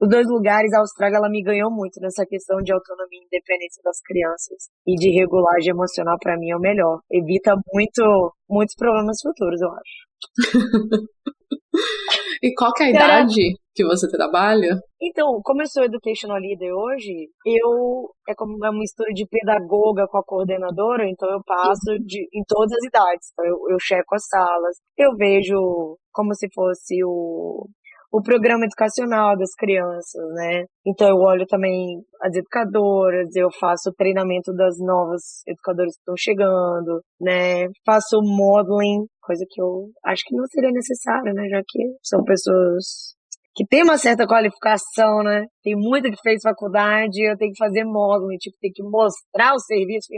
os 0.00 0.08
dois 0.08 0.26
lugares, 0.28 0.72
a 0.72 0.80
Austrália, 0.80 1.16
ela 1.16 1.28
me 1.28 1.42
ganhou 1.42 1.70
muito 1.70 2.00
nessa 2.00 2.26
questão 2.26 2.58
de 2.58 2.72
autonomia 2.72 3.20
e 3.20 3.26
independência 3.26 3.82
das 3.84 4.00
crianças 4.00 4.68
e 4.86 4.94
de 4.96 5.10
regulagem 5.10 5.70
emocional, 5.70 6.16
para 6.20 6.36
mim 6.36 6.50
é 6.50 6.56
o 6.56 6.60
melhor. 6.60 7.00
Evita 7.10 7.54
muito, 7.72 8.34
muitos 8.48 8.74
problemas 8.74 9.18
futuros, 9.22 9.60
eu 9.60 9.70
acho. 9.70 10.04
e 12.42 12.54
qual 12.54 12.72
é 12.80 12.84
a 12.84 12.90
idade 12.90 13.54
que 13.74 13.84
você 13.84 14.08
trabalha? 14.08 14.78
Então, 15.02 15.40
como 15.42 15.62
eu 15.62 15.66
sou 15.66 15.84
educational 15.84 16.38
leader 16.38 16.72
hoje, 16.72 17.28
eu 17.44 18.10
é 18.28 18.34
como 18.34 18.56
uma 18.56 18.72
mistura 18.72 19.12
de 19.12 19.26
pedagoga 19.26 20.06
com 20.08 20.18
a 20.18 20.24
coordenadora, 20.24 21.08
então 21.08 21.28
eu 21.30 21.42
passo 21.44 21.98
de, 22.04 22.28
em 22.32 22.44
todas 22.46 22.72
as 22.72 22.84
idades. 22.84 23.30
Então 23.32 23.44
eu, 23.46 23.56
eu 23.70 23.78
checo 23.80 24.14
as 24.14 24.26
salas, 24.28 24.76
eu 24.96 25.16
vejo 25.16 25.98
como 26.12 26.32
se 26.34 26.48
fosse 26.54 27.02
o 27.04 27.66
o 28.14 28.22
programa 28.22 28.64
educacional 28.64 29.36
das 29.36 29.52
crianças, 29.56 30.22
né? 30.34 30.66
Então 30.86 31.08
eu 31.08 31.16
olho 31.16 31.44
também 31.48 32.00
as 32.22 32.32
educadoras, 32.36 33.34
eu 33.34 33.48
faço 33.58 33.90
o 33.90 33.92
treinamento 33.92 34.54
das 34.54 34.78
novas 34.78 35.42
educadoras 35.48 35.96
que 35.96 35.98
estão 35.98 36.14
chegando, 36.16 37.02
né? 37.20 37.66
Faço 37.84 38.20
modeling, 38.22 39.04
coisa 39.24 39.44
que 39.48 39.60
eu 39.60 39.90
acho 40.04 40.22
que 40.26 40.36
não 40.36 40.46
seria 40.46 40.70
necessário, 40.70 41.32
né? 41.34 41.48
Já 41.48 41.62
que 41.66 41.82
são 42.02 42.22
pessoas 42.22 43.14
que 43.54 43.64
têm 43.66 43.84
uma 43.84 43.96
certa 43.96 44.26
qualificação, 44.26 45.22
né? 45.22 45.46
Tem 45.62 45.76
muita 45.76 46.10
que 46.10 46.20
fez 46.22 46.42
faculdade, 46.42 47.22
eu 47.22 47.36
tenho 47.36 47.52
que 47.52 47.58
fazer 47.58 47.84
modeling, 47.84 48.36
tipo, 48.36 48.56
tem 48.60 48.72
que 48.72 48.82
mostrar 48.82 49.54
o 49.54 49.60
serviço. 49.60 50.08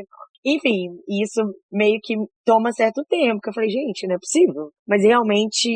Enfim, 0.45 0.97
isso 1.09 1.43
meio 1.71 1.99
que 2.03 2.15
toma 2.47 2.73
certo 2.73 3.05
tempo, 3.09 3.41
que 3.43 3.51
eu 3.51 3.53
falei, 3.53 3.69
gente, 3.69 4.07
não 4.07 4.15
é 4.15 4.19
possível. 4.19 4.71
Mas 4.87 5.03
realmente, 5.03 5.69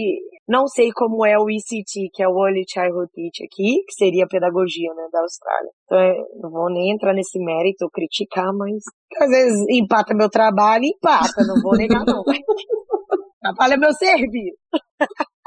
não 0.49 0.67
sei 0.69 0.91
como 0.93 1.27
é 1.27 1.37
o 1.37 1.51
ECT, 1.51 2.09
que 2.15 2.23
é 2.23 2.29
o 2.29 2.47
Early 2.47 2.65
Childhood 2.67 3.11
Teach 3.13 3.45
aqui, 3.45 3.83
que 3.85 3.95
seria 3.95 4.25
a 4.25 4.29
pedagogia, 4.29 4.95
né, 4.95 5.09
da 5.13 5.21
Austrália. 5.21 5.71
Então, 5.85 5.99
é, 5.99 6.15
não 6.41 6.51
vou 6.51 6.71
nem 6.73 6.95
entrar 6.95 7.13
nesse 7.13 7.39
mérito, 7.41 7.91
criticar, 7.93 8.55
mas 8.57 8.77
às 9.21 9.29
vezes 9.29 9.65
empata 9.69 10.15
meu 10.15 10.31
trabalho, 10.31 10.85
empata, 10.85 11.45
não 11.47 11.61
vou 11.61 11.77
negar 11.77 12.05
não. 12.07 12.23
Atrapalha 13.43 13.77
meu 13.77 13.93
serviço. 13.93 14.57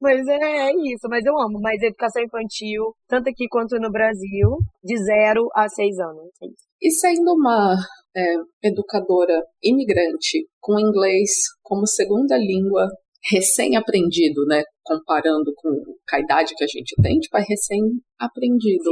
Mas 0.00 0.26
é, 0.28 0.68
é, 0.68 0.70
isso, 0.92 1.08
mas 1.08 1.24
eu 1.24 1.32
amo. 1.38 1.58
Mas 1.58 1.82
educação 1.82 2.22
infantil, 2.22 2.94
tanto 3.08 3.30
aqui 3.30 3.48
quanto 3.48 3.80
no 3.80 3.90
Brasil, 3.90 4.58
de 4.84 4.96
zero 4.98 5.48
a 5.54 5.68
seis 5.70 5.98
anos. 5.98 6.28
É 6.42 6.46
e 6.82 6.90
sendo 6.90 7.32
uma 7.32 7.76
é, 8.14 8.34
educadora 8.68 9.42
imigrante 9.62 10.46
com 10.60 10.78
inglês 10.78 11.30
como 11.62 11.86
segunda 11.86 12.36
língua, 12.36 12.86
recém-aprendido, 13.30 14.44
né? 14.46 14.62
Comparando 14.86 15.52
com 15.56 15.68
a 16.12 16.20
idade 16.20 16.54
que 16.56 16.64
a 16.64 16.66
gente 16.66 16.94
tem, 17.02 17.18
tipo, 17.18 17.36
é 17.36 17.42
recém-aprendido. 17.42 18.90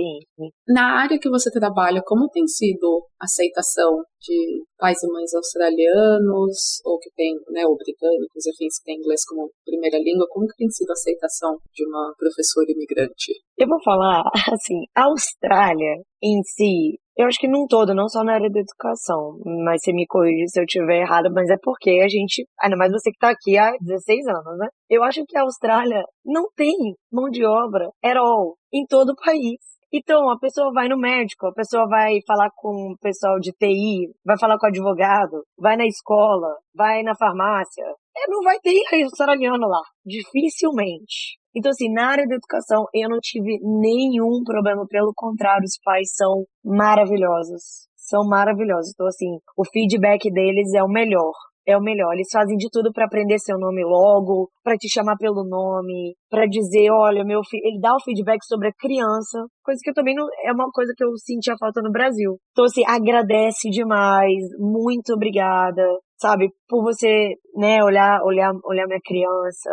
Na 0.68 1.00
área 1.02 1.18
que 1.18 1.30
você 1.30 1.50
trabalha, 1.50 2.02
como 2.04 2.28
tem 2.28 2.46
sido 2.46 3.06
a 3.20 3.24
aceitação 3.24 4.02
de 4.20 4.64
pais 4.76 5.02
e 5.02 5.06
mães 5.06 5.32
australianos, 5.34 6.80
ou 6.84 6.98
que 6.98 7.10
tem, 7.14 7.34
né, 7.50 7.64
ou 7.66 7.76
britânicos, 7.76 8.46
enfim, 8.46 8.66
que 8.66 8.84
tem 8.84 8.96
inglês 8.96 9.24
como 9.24 9.50
primeira 9.64 9.98
língua, 9.98 10.26
como 10.30 10.46
tem 10.56 10.68
sido 10.68 10.90
a 10.90 10.94
aceitação 10.94 11.56
de 11.72 11.86
uma 11.86 12.12
professora 12.18 12.66
imigrante? 12.70 13.32
Eu 13.56 13.68
vou 13.68 13.82
falar, 13.82 14.24
assim, 14.52 14.82
a 14.96 15.04
Austrália 15.04 16.02
em 16.22 16.42
si, 16.42 16.98
eu 17.16 17.26
acho 17.26 17.38
que 17.38 17.46
num 17.46 17.66
todo, 17.68 17.94
não 17.94 18.08
só 18.08 18.24
na 18.24 18.34
área 18.34 18.50
da 18.50 18.58
educação, 18.58 19.38
mas 19.64 19.82
você 19.82 19.92
me 19.92 20.06
corrige 20.06 20.48
se 20.48 20.58
eu 20.58 20.64
estiver 20.64 21.02
errado, 21.02 21.30
mas 21.32 21.48
é 21.48 21.56
porque 21.62 22.00
a 22.02 22.08
gente, 22.08 22.44
ainda 22.60 22.76
mais 22.76 22.90
você 22.90 23.10
que 23.10 23.16
está 23.16 23.30
aqui 23.30 23.56
há 23.56 23.76
16 23.80 24.26
anos, 24.26 24.58
né? 24.58 24.68
Eu 24.88 25.02
acho 25.02 25.24
que 25.26 25.36
a 25.36 25.42
Austrália 25.42 26.02
não 26.24 26.48
tem 26.54 26.74
mão 27.10 27.30
de 27.30 27.44
obra 27.44 27.90
at 28.02 28.16
all 28.16 28.56
em 28.72 28.84
todo 28.86 29.10
o 29.10 29.16
país. 29.16 29.58
Então, 29.96 30.28
a 30.28 30.36
pessoa 30.36 30.72
vai 30.72 30.88
no 30.88 30.98
médico, 30.98 31.46
a 31.46 31.52
pessoa 31.52 31.86
vai 31.86 32.18
falar 32.26 32.50
com 32.56 32.92
o 32.92 32.98
pessoal 32.98 33.38
de 33.38 33.52
TI, 33.52 34.12
vai 34.24 34.36
falar 34.36 34.58
com 34.58 34.66
o 34.66 34.68
advogado, 34.68 35.44
vai 35.56 35.76
na 35.76 35.86
escola, 35.86 36.48
vai 36.74 37.04
na 37.04 37.14
farmácia. 37.14 37.84
É, 38.16 38.28
não 38.28 38.42
vai 38.42 38.58
ter 38.58 38.82
australiano 39.04 39.68
lá. 39.68 39.80
Dificilmente. 40.04 41.38
Então, 41.54 41.70
assim, 41.70 41.92
na 41.92 42.08
área 42.08 42.26
da 42.26 42.34
educação, 42.34 42.86
eu 42.92 43.08
não 43.08 43.20
tive 43.20 43.60
nenhum 43.62 44.42
problema. 44.44 44.84
Pelo 44.88 45.12
contrário, 45.14 45.64
os 45.64 45.78
pais 45.80 46.12
são 46.16 46.44
maravilhosos. 46.64 47.86
São 47.96 48.26
maravilhosos. 48.26 48.90
Então, 48.92 49.06
assim, 49.06 49.38
o 49.56 49.64
feedback 49.64 50.28
deles 50.30 50.74
é 50.74 50.82
o 50.82 50.88
melhor 50.88 51.32
é 51.66 51.76
o 51.76 51.82
melhor. 51.82 52.12
Eles 52.12 52.28
fazem 52.32 52.56
de 52.56 52.68
tudo 52.70 52.92
para 52.92 53.06
aprender 53.06 53.38
seu 53.38 53.58
nome 53.58 53.84
logo, 53.84 54.50
para 54.62 54.76
te 54.76 54.88
chamar 54.88 55.16
pelo 55.16 55.44
nome, 55.44 56.14
para 56.30 56.46
dizer, 56.46 56.90
olha, 56.90 57.24
meu 57.24 57.40
filho, 57.44 57.62
ele 57.64 57.80
dá 57.80 57.94
o 57.94 58.02
feedback 58.02 58.44
sobre 58.44 58.68
a 58.68 58.72
criança, 58.72 59.44
coisa 59.62 59.80
que 59.82 59.90
eu 59.90 59.94
também 59.94 60.14
não 60.14 60.26
é 60.44 60.52
uma 60.52 60.70
coisa 60.70 60.92
que 60.96 61.04
eu 61.04 61.10
sentia 61.16 61.54
falta 61.58 61.80
no 61.82 61.90
Brasil. 61.90 62.36
Então 62.52 62.64
assim, 62.64 62.82
agradece 62.86 63.70
demais, 63.70 64.42
muito 64.58 65.12
obrigada, 65.14 65.82
sabe, 66.18 66.48
por 66.68 66.82
você, 66.82 67.34
né, 67.56 67.82
olhar, 67.82 68.22
olhar, 68.22 68.52
olhar 68.64 68.86
minha 68.86 69.00
criança, 69.04 69.70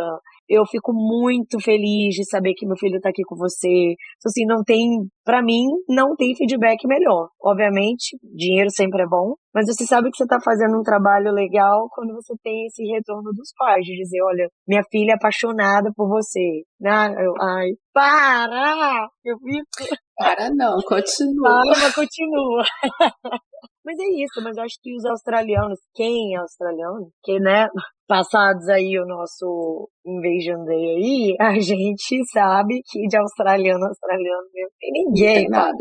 eu 0.51 0.65
fico 0.65 0.91
muito 0.93 1.57
feliz 1.61 2.13
de 2.13 2.29
saber 2.29 2.53
que 2.53 2.67
meu 2.67 2.75
filho 2.75 2.99
tá 2.99 3.09
aqui 3.09 3.23
com 3.23 3.37
você. 3.37 3.95
Então, 3.95 4.27
assim, 4.27 4.45
não 4.45 4.61
tem, 4.63 5.07
para 5.23 5.41
mim, 5.41 5.65
não 5.87 6.13
tem 6.17 6.35
feedback 6.35 6.85
melhor. 6.85 7.29
Obviamente, 7.41 8.17
dinheiro 8.35 8.69
sempre 8.69 9.03
é 9.03 9.07
bom, 9.07 9.35
mas 9.53 9.65
você 9.65 9.85
sabe 9.85 10.11
que 10.11 10.17
você 10.17 10.27
tá 10.27 10.39
fazendo 10.43 10.77
um 10.77 10.83
trabalho 10.83 11.31
legal 11.31 11.87
quando 11.91 12.13
você 12.13 12.33
tem 12.43 12.65
esse 12.65 12.83
retorno 12.83 13.31
dos 13.31 13.53
pais, 13.57 13.85
de 13.85 13.95
dizer, 13.95 14.21
olha, 14.23 14.49
minha 14.67 14.83
filha 14.91 15.11
é 15.11 15.15
apaixonada 15.15 15.89
por 15.95 16.09
você. 16.09 16.63
Né? 16.81 17.15
Eu, 17.17 17.33
ai, 17.41 17.69
para! 17.93 19.07
Eu 19.23 19.37
fico... 19.37 19.95
Para 20.17 20.49
não, 20.53 20.75
continua. 20.85 21.49
Para, 21.49 21.79
mas 21.79 21.95
continua. 21.95 22.63
Mas 23.91 23.99
é 23.99 24.23
isso, 24.23 24.41
mas 24.41 24.57
acho 24.57 24.75
que 24.81 24.95
os 24.95 25.03
australianos, 25.03 25.77
quem 25.93 26.33
é 26.33 26.39
australiano, 26.39 27.11
que, 27.21 27.37
né, 27.41 27.67
passados 28.07 28.69
aí 28.69 28.97
o 28.97 29.05
nosso 29.05 29.89
Invasion 30.05 30.63
Day 30.63 30.95
aí, 30.95 31.35
a 31.37 31.51
gente 31.59 32.23
sabe 32.31 32.81
que 32.89 33.05
de 33.05 33.17
australiano 33.17 33.83
australiano 33.85 34.43
não 34.43 34.69
tem 34.79 34.91
ninguém, 34.93 35.49
nada. 35.49 35.75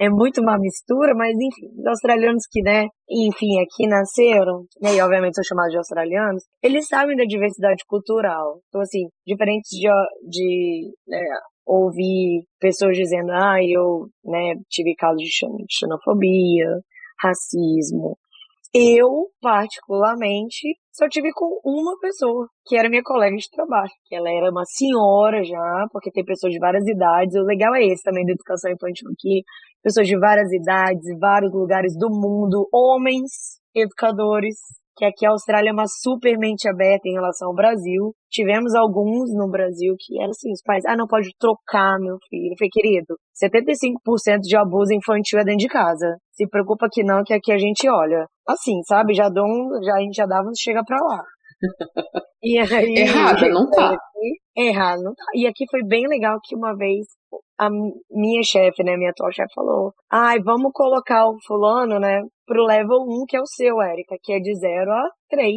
é 0.00 0.08
muito 0.08 0.40
uma 0.40 0.58
mistura, 0.58 1.12
mas 1.14 1.34
enfim, 1.34 1.68
os 1.78 1.86
australianos 1.86 2.44
que, 2.50 2.62
né, 2.62 2.86
enfim, 3.10 3.60
aqui 3.60 3.86
nasceram, 3.86 4.64
né, 4.80 4.94
e 4.96 5.00
obviamente 5.02 5.34
são 5.34 5.44
chamados 5.44 5.72
de 5.72 5.78
australianos, 5.78 6.44
eles 6.62 6.88
sabem 6.88 7.14
da 7.14 7.24
diversidade 7.24 7.84
cultural. 7.86 8.60
Então, 8.68 8.80
assim, 8.80 9.06
diferentes 9.26 9.68
de, 9.68 9.86
de 10.30 10.94
né, 11.06 11.20
ouvir 11.66 12.44
pessoas 12.60 12.96
dizendo, 12.96 13.32
ah, 13.32 13.58
eu, 13.60 14.08
né, 14.24 14.54
tive 14.70 14.94
casos 14.94 15.22
de 15.22 15.30
xenofobia, 15.68 16.80
racismo. 17.20 18.16
Eu, 18.72 19.28
particularmente, 19.40 20.76
só 20.92 21.08
tive 21.08 21.30
com 21.32 21.60
uma 21.64 21.98
pessoa, 21.98 22.46
que 22.66 22.76
era 22.76 22.90
minha 22.90 23.02
colega 23.02 23.34
de 23.34 23.50
trabalho. 23.50 23.90
Que 24.04 24.14
ela 24.14 24.30
era 24.30 24.50
uma 24.50 24.64
senhora 24.64 25.42
já, 25.42 25.86
porque 25.90 26.10
tem 26.10 26.24
pessoas 26.24 26.52
de 26.52 26.58
várias 26.58 26.86
idades. 26.86 27.34
O 27.36 27.44
legal 27.44 27.74
é 27.74 27.84
esse 27.84 28.02
também 28.02 28.26
da 28.26 28.32
educação 28.32 28.70
infantil 28.70 29.08
aqui. 29.10 29.42
Pessoas 29.82 30.06
de 30.06 30.18
várias 30.18 30.52
idades, 30.52 31.04
vários 31.18 31.52
lugares 31.54 31.96
do 31.96 32.08
mundo, 32.10 32.68
homens, 32.72 33.60
educadores, 33.74 34.56
que 34.96 35.04
aqui 35.04 35.26
a 35.26 35.30
Austrália 35.30 35.70
é 35.70 35.72
uma 35.72 35.86
super 35.86 36.38
mente 36.38 36.68
aberta 36.68 37.06
em 37.06 37.12
relação 37.12 37.48
ao 37.48 37.54
Brasil. 37.54 38.14
Tivemos 38.30 38.74
alguns 38.74 39.32
no 39.34 39.50
Brasil 39.50 39.94
que 39.98 40.18
eram 40.18 40.30
assim, 40.30 40.50
os 40.50 40.62
pais, 40.62 40.84
ah, 40.86 40.96
não 40.96 41.06
pode 41.06 41.28
trocar 41.38 41.98
meu 42.00 42.16
filho. 42.28 42.52
Eu 42.52 42.56
falei, 42.58 42.70
querido, 42.70 43.14
75% 43.36 44.40
de 44.40 44.56
abuso 44.56 44.94
infantil 44.94 45.38
é 45.38 45.44
dentro 45.44 45.60
de 45.60 45.68
casa. 45.68 46.16
Se 46.32 46.48
preocupa 46.48 46.88
que 46.90 47.04
não, 47.04 47.22
que 47.22 47.34
aqui 47.34 47.52
a 47.52 47.58
gente 47.58 47.88
olha. 47.88 48.26
Assim, 48.48 48.82
sabe? 48.86 49.12
Já 49.14 49.28
dou 49.28 49.44
um, 49.44 49.82
já, 49.84 49.96
a 49.96 50.00
gente 50.00 50.16
já 50.16 50.26
dava 50.26 50.48
um 50.48 50.54
chega 50.56 50.82
pra 50.84 50.96
lá. 50.96 51.22
E 52.42 52.60
aí, 52.60 52.94
Errada, 52.98 53.48
não 53.48 53.68
tá. 53.70 53.88
Aqui, 54.16 54.38
errado, 54.56 55.02
não 55.02 55.14
tá. 55.14 55.24
E 55.34 55.46
aqui 55.46 55.64
foi 55.70 55.82
bem 55.84 56.06
legal 56.06 56.38
que 56.44 56.54
uma 56.54 56.76
vez 56.76 57.06
a 57.58 57.68
minha 58.10 58.42
chefe, 58.42 58.82
né, 58.84 58.96
minha 58.96 59.10
atual 59.10 59.32
chefe 59.32 59.52
falou, 59.54 59.92
ai, 60.10 60.38
vamos 60.40 60.70
colocar 60.72 61.26
o 61.28 61.36
fulano, 61.46 61.98
né, 61.98 62.22
pro 62.46 62.64
level 62.64 62.98
1, 63.08 63.24
que 63.26 63.36
é 63.36 63.40
o 63.40 63.46
seu, 63.46 63.80
Érica, 63.80 64.16
que 64.22 64.32
é 64.32 64.38
de 64.38 64.54
0 64.54 64.90
a 64.90 65.10
3. 65.30 65.52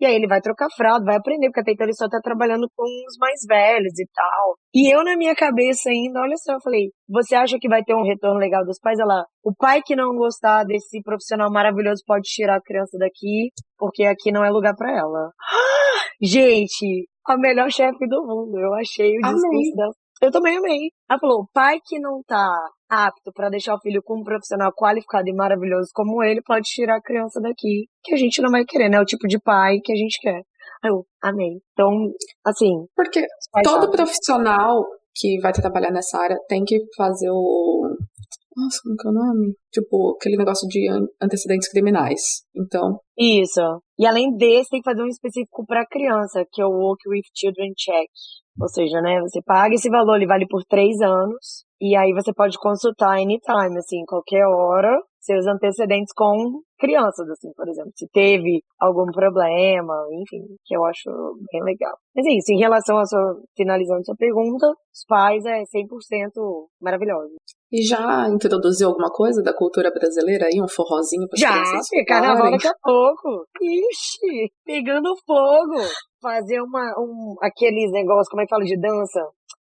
E 0.00 0.06
aí 0.06 0.14
ele 0.16 0.26
vai 0.26 0.40
trocar 0.40 0.68
fralda, 0.76 1.04
vai 1.04 1.16
aprender, 1.16 1.46
porque 1.46 1.60
até 1.60 1.72
então 1.72 1.86
ele 1.86 1.94
só 1.94 2.08
tá 2.08 2.18
trabalhando 2.20 2.68
com 2.76 2.84
os 2.84 3.16
mais 3.18 3.40
velhos 3.48 3.98
e 3.98 4.06
tal. 4.12 4.54
E 4.74 4.92
eu 4.92 5.02
na 5.04 5.16
minha 5.16 5.34
cabeça 5.34 5.88
ainda, 5.88 6.20
olha 6.20 6.36
só, 6.36 6.54
eu 6.54 6.60
falei, 6.62 6.90
você 7.08 7.34
acha 7.34 7.56
que 7.58 7.68
vai 7.68 7.82
ter 7.82 7.94
um 7.94 8.02
retorno 8.02 8.38
legal 8.38 8.64
dos 8.64 8.78
pais? 8.80 8.98
Ela, 8.98 9.24
o 9.42 9.54
pai 9.56 9.80
que 9.82 9.96
não 9.96 10.14
gostar 10.16 10.64
desse 10.64 11.00
profissional 11.02 11.50
maravilhoso 11.50 12.02
pode 12.06 12.24
tirar 12.24 12.56
a 12.56 12.62
criança 12.62 12.98
daqui, 12.98 13.50
porque 13.78 14.04
aqui 14.04 14.32
não 14.32 14.44
é 14.44 14.50
lugar 14.50 14.74
para 14.76 14.90
ela. 14.90 15.30
Gente, 16.20 17.08
a 17.26 17.38
melhor 17.38 17.70
chefe 17.70 18.06
do 18.06 18.26
mundo. 18.26 18.58
Eu 18.58 18.74
achei 18.74 19.16
o 19.16 19.20
discurso 19.20 19.76
dela. 19.76 19.92
Eu 20.22 20.30
também 20.30 20.56
amei. 20.56 20.90
Ela 21.10 21.18
falou, 21.18 21.40
o 21.40 21.48
pai 21.52 21.78
que 21.84 21.98
não 21.98 22.22
tá 22.26 22.50
apto 22.88 23.32
para 23.32 23.48
deixar 23.48 23.74
o 23.74 23.80
filho 23.80 24.02
com 24.02 24.20
um 24.20 24.24
profissional 24.24 24.72
qualificado 24.72 25.28
e 25.28 25.34
maravilhoso 25.34 25.90
como 25.92 26.22
ele 26.22 26.40
pode 26.42 26.64
tirar 26.64 26.96
a 26.96 27.02
criança 27.02 27.40
daqui, 27.40 27.86
que 28.02 28.14
a 28.14 28.16
gente 28.16 28.40
não 28.40 28.50
vai 28.50 28.64
querer, 28.64 28.88
né? 28.88 29.00
O 29.00 29.04
tipo 29.04 29.26
de 29.26 29.38
pai 29.38 29.80
que 29.82 29.92
a 29.92 29.96
gente 29.96 30.18
quer. 30.20 30.40
Eu 30.84 31.04
amei. 31.22 31.60
Então, 31.72 31.88
assim. 32.44 32.86
Porque 32.94 33.24
todo 33.62 33.90
profissional 33.90 34.84
que 35.14 35.40
vai 35.40 35.52
trabalhar 35.52 35.90
nessa 35.90 36.18
área 36.18 36.36
tem 36.48 36.64
que 36.64 36.78
fazer 36.96 37.30
o. 37.30 37.93
Nossa, 38.56 38.78
como 38.82 38.96
que 38.96 39.06
é 39.06 39.10
o 39.10 39.14
nome? 39.14 39.54
Tipo, 39.72 40.16
aquele 40.16 40.36
negócio 40.36 40.68
de 40.68 40.88
antecedentes 41.20 41.68
criminais. 41.68 42.20
Então. 42.54 43.00
Isso. 43.18 43.60
E 43.98 44.06
além 44.06 44.36
desse, 44.36 44.70
tem 44.70 44.80
que 44.80 44.90
fazer 44.90 45.02
um 45.02 45.08
específico 45.08 45.64
para 45.66 45.86
criança, 45.86 46.44
que 46.52 46.62
é 46.62 46.66
o 46.66 46.70
Work 46.70 47.08
with 47.08 47.22
Children 47.34 47.72
Check. 47.76 48.08
Ou 48.60 48.68
seja, 48.68 49.00
né, 49.00 49.20
você 49.20 49.40
paga 49.42 49.74
esse 49.74 49.90
valor, 49.90 50.16
ele 50.16 50.26
vale 50.26 50.46
por 50.48 50.62
três 50.64 51.00
anos, 51.00 51.64
e 51.80 51.96
aí 51.96 52.12
você 52.12 52.32
pode 52.32 52.56
consultar 52.58 53.18
anytime, 53.18 53.76
assim, 53.76 54.04
qualquer 54.06 54.46
hora, 54.46 54.96
seus 55.20 55.46
antecedentes 55.46 56.12
com 56.14 56.60
crianças, 56.78 57.28
assim, 57.30 57.50
por 57.56 57.68
exemplo, 57.68 57.90
se 57.96 58.06
teve 58.12 58.62
algum 58.78 59.06
problema, 59.06 59.94
enfim, 60.22 60.44
que 60.64 60.76
eu 60.76 60.84
acho 60.84 61.10
bem 61.50 61.64
legal. 61.64 61.96
Mas 62.14 62.26
é 62.26 62.30
isso, 62.30 62.52
em 62.52 62.58
relação 62.58 62.96
a 62.98 63.04
sua, 63.04 63.42
finalizando 63.56 64.04
sua 64.04 64.14
pergunta, 64.16 64.66
os 64.68 65.04
pais 65.08 65.44
é 65.46 65.62
100% 65.62 66.68
maravilhoso. 66.80 67.34
E 67.74 67.82
já 67.82 68.28
introduziu 68.30 68.86
alguma 68.86 69.10
coisa 69.10 69.42
da 69.42 69.52
cultura 69.52 69.90
brasileira 69.90 70.46
aí, 70.46 70.62
um 70.62 70.68
forrozinho 70.68 71.26
pra 71.26 71.36
Já, 71.36 71.50
carnaval 72.06 72.52
daqui 72.52 72.68
a 72.68 72.74
pouco. 72.80 73.44
Ixi, 73.60 74.52
pegando 74.64 75.12
fogo. 75.26 75.82
Fazer 76.22 76.60
uma, 76.60 76.94
um, 76.96 77.34
aqueles 77.42 77.90
negócios, 77.90 78.28
como 78.28 78.42
é 78.42 78.44
que 78.44 78.50
fala, 78.50 78.64
de 78.64 78.78
dança 78.78 79.20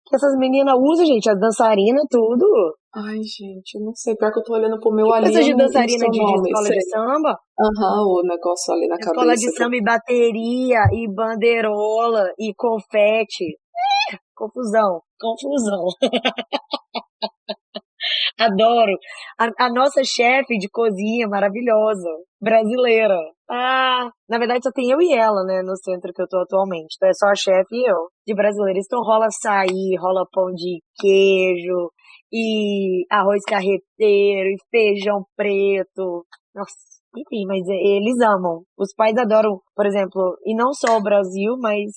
que 0.07 0.15
essas 0.15 0.37
meninas 0.37 0.73
usam, 0.79 1.05
gente, 1.05 1.29
as 1.29 1.37
dançarinas, 1.37 2.05
tudo. 2.09 2.47
Ai, 2.95 3.17
gente, 3.17 3.75
eu 3.75 3.81
não 3.83 3.93
sei, 3.93 4.15
pior 4.15 4.31
que 4.31 4.39
eu 4.39 4.43
tô 4.43 4.53
olhando 4.53 4.79
pro 4.79 4.91
meu 4.91 5.11
ali. 5.11 5.27
Essa 5.27 5.43
de 5.43 5.53
dançarina 5.53 6.09
de, 6.09 6.17
de 6.17 6.49
escola 6.49 6.69
de 6.69 6.89
samba? 6.89 7.37
Aham, 7.59 8.03
uhum, 8.03 8.19
o 8.19 8.21
negócio 8.23 8.73
ali 8.73 8.87
na 8.87 8.95
escola 8.95 9.15
cabeça. 9.17 9.33
Escola 9.33 9.35
de 9.35 9.57
samba 9.57 9.75
e 9.75 9.83
bateria, 9.83 10.79
e 10.93 11.13
bandeirola, 11.13 12.31
e 12.39 12.53
confete. 12.55 13.57
confusão, 14.33 15.01
confusão. 15.19 15.83
Adoro. 18.39 18.93
A, 19.39 19.65
a 19.65 19.73
nossa 19.73 20.01
chefe 20.03 20.57
de 20.57 20.69
cozinha 20.69 21.27
maravilhosa, 21.27 22.09
brasileira. 22.41 23.17
Ah, 23.49 24.09
na 24.29 24.37
verdade 24.37 24.63
só 24.63 24.71
tem 24.71 24.91
eu 24.91 25.01
e 25.01 25.13
ela, 25.13 25.43
né, 25.45 25.61
no 25.63 25.75
centro 25.77 26.11
que 26.13 26.21
eu 26.21 26.27
tô 26.27 26.39
atualmente. 26.39 26.95
Então 26.97 27.09
é 27.09 27.13
só 27.13 27.27
a 27.27 27.35
chefe 27.35 27.75
e 27.75 27.89
eu, 27.89 28.09
de 28.25 28.35
brasileiros. 28.35 28.85
Então 28.85 29.01
rola 29.01 29.27
açaí, 29.27 29.95
rola 29.99 30.27
pão 30.31 30.51
de 30.53 30.81
queijo, 30.99 31.91
e 32.31 33.05
arroz 33.11 33.41
carreteiro, 33.47 34.49
e 34.49 34.57
feijão 34.69 35.23
preto. 35.35 36.25
Nossa, 36.53 36.75
enfim, 37.15 37.45
mas 37.47 37.65
eles 37.67 38.19
amam. 38.21 38.63
Os 38.77 38.93
pais 38.93 39.17
adoram, 39.17 39.59
por 39.75 39.85
exemplo, 39.85 40.37
e 40.45 40.55
não 40.55 40.73
só 40.73 40.97
o 40.97 41.03
Brasil, 41.03 41.55
mas 41.59 41.91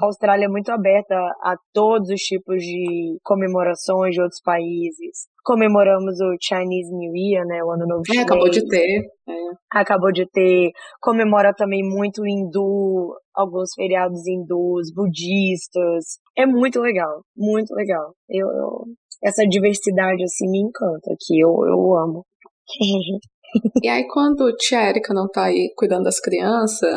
a 0.00 0.06
Austrália 0.06 0.46
é 0.46 0.48
muito 0.48 0.70
aberta 0.70 1.14
a 1.42 1.54
todos 1.72 2.08
os 2.08 2.20
tipos 2.20 2.56
de 2.56 3.18
comemorações 3.22 4.14
de 4.14 4.22
outros 4.22 4.40
países. 4.42 5.28
Comemoramos 5.44 6.14
o 6.20 6.36
Chinese 6.40 6.90
New 6.90 7.12
Year, 7.14 7.46
né? 7.46 7.62
O 7.62 7.70
Ano 7.70 7.86
Novo 7.86 8.02
Chinês. 8.06 8.22
É, 8.22 8.24
acabou 8.24 8.50
de 8.50 8.66
ter. 8.66 9.00
É. 9.28 9.34
Acabou 9.72 10.12
de 10.12 10.26
ter. 10.30 10.70
Comemora 11.00 11.52
também 11.54 11.82
muito 11.82 12.22
o 12.22 12.26
hindu, 12.26 13.14
alguns 13.34 13.74
feriados 13.74 14.26
hindus, 14.26 14.92
budistas. 14.94 16.18
É 16.36 16.46
muito 16.46 16.80
legal, 16.80 17.22
muito 17.36 17.74
legal. 17.74 18.14
Eu, 18.28 18.46
eu 18.46 18.84
essa 19.22 19.46
diversidade, 19.46 20.22
assim, 20.22 20.50
me 20.50 20.60
encanta, 20.60 21.16
que 21.18 21.40
eu, 21.40 21.48
eu 21.66 21.96
amo. 21.96 22.26
e 23.82 23.88
aí, 23.88 24.06
quando 24.06 24.54
tia 24.56 24.90
Erika 24.90 25.14
não 25.14 25.28
tá 25.28 25.44
aí 25.44 25.72
cuidando 25.76 26.04
das 26.04 26.20
crianças, 26.20 26.94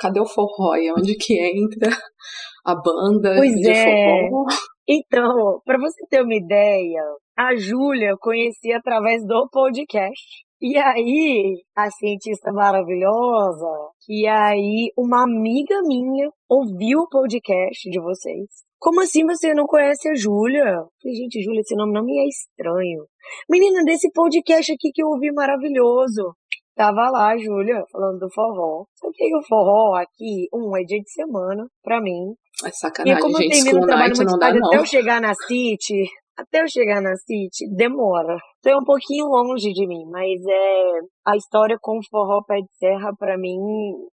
cadê 0.00 0.18
o 0.18 0.26
forró? 0.26 0.74
E 0.76 0.90
onde 0.92 1.14
que 1.14 1.38
entra 1.38 1.90
a 2.64 2.74
banda 2.74 3.34
pois 3.36 3.52
de 3.52 3.70
é. 3.70 4.28
forró? 4.30 4.46
Então, 4.88 5.60
para 5.64 5.78
você 5.78 6.04
ter 6.10 6.22
uma 6.22 6.34
ideia, 6.34 7.02
a 7.36 7.54
Júlia 7.54 8.10
eu 8.10 8.18
conheci 8.18 8.72
através 8.72 9.24
do 9.24 9.48
podcast. 9.50 10.44
E 10.60 10.76
aí, 10.78 11.60
a 11.76 11.90
cientista 11.90 12.52
maravilhosa, 12.52 13.90
e 14.08 14.28
aí 14.28 14.92
uma 14.96 15.24
amiga 15.24 15.82
minha 15.82 16.30
ouviu 16.48 17.00
o 17.00 17.08
podcast 17.08 17.90
de 17.90 18.00
vocês. 18.00 18.46
Como 18.78 19.00
assim 19.00 19.24
você 19.24 19.54
não 19.54 19.64
conhece 19.64 20.08
a 20.08 20.14
Júlia? 20.14 20.64
Falei, 20.64 21.16
gente, 21.16 21.42
Júlia, 21.42 21.60
esse 21.60 21.74
nome 21.74 21.92
não 21.92 22.04
me 22.04 22.18
é 22.18 22.28
estranho. 22.28 23.06
Menina, 23.48 23.82
desse 23.84 24.10
podcast 24.12 24.72
aqui 24.72 24.90
que 24.92 25.02
eu 25.02 25.08
ouvi 25.08 25.32
maravilhoso. 25.32 26.34
Tava 26.74 27.10
lá, 27.10 27.36
Júlia, 27.36 27.84
falando 27.90 28.18
do 28.18 28.30
forró. 28.32 28.84
Só 28.96 29.08
que 29.12 29.36
o 29.36 29.42
forró 29.42 29.94
aqui, 29.96 30.48
um, 30.52 30.76
é 30.76 30.82
dia 30.82 31.00
de 31.00 31.10
semana, 31.12 31.66
pra 31.82 32.00
mim. 32.00 32.34
É 32.64 32.70
sacanagem, 32.70 33.18
e 33.18 33.22
como 33.22 33.36
gente, 33.38 33.56
eu 33.56 33.64
termino 33.64 33.82
o 33.82 33.86
trabalho 33.86 34.16
muito 34.16 34.38
tarde, 34.38 34.58
até 34.62 34.76
eu 34.76 34.86
chegar 34.86 35.20
na 35.20 35.34
City, 35.34 36.04
até 36.36 36.62
eu 36.62 36.68
chegar 36.68 37.00
na 37.00 37.14
City, 37.16 37.68
demora. 37.74 38.36
É 38.64 38.76
um 38.76 38.84
pouquinho 38.84 39.26
longe 39.26 39.72
de 39.72 39.86
mim, 39.86 40.04
mas 40.08 40.40
é 40.46 41.00
a 41.26 41.36
história 41.36 41.76
com 41.80 41.98
o 41.98 42.08
forró 42.08 42.42
pé 42.46 42.60
de 42.60 42.72
serra 42.78 43.12
para 43.18 43.36
mim 43.36 43.58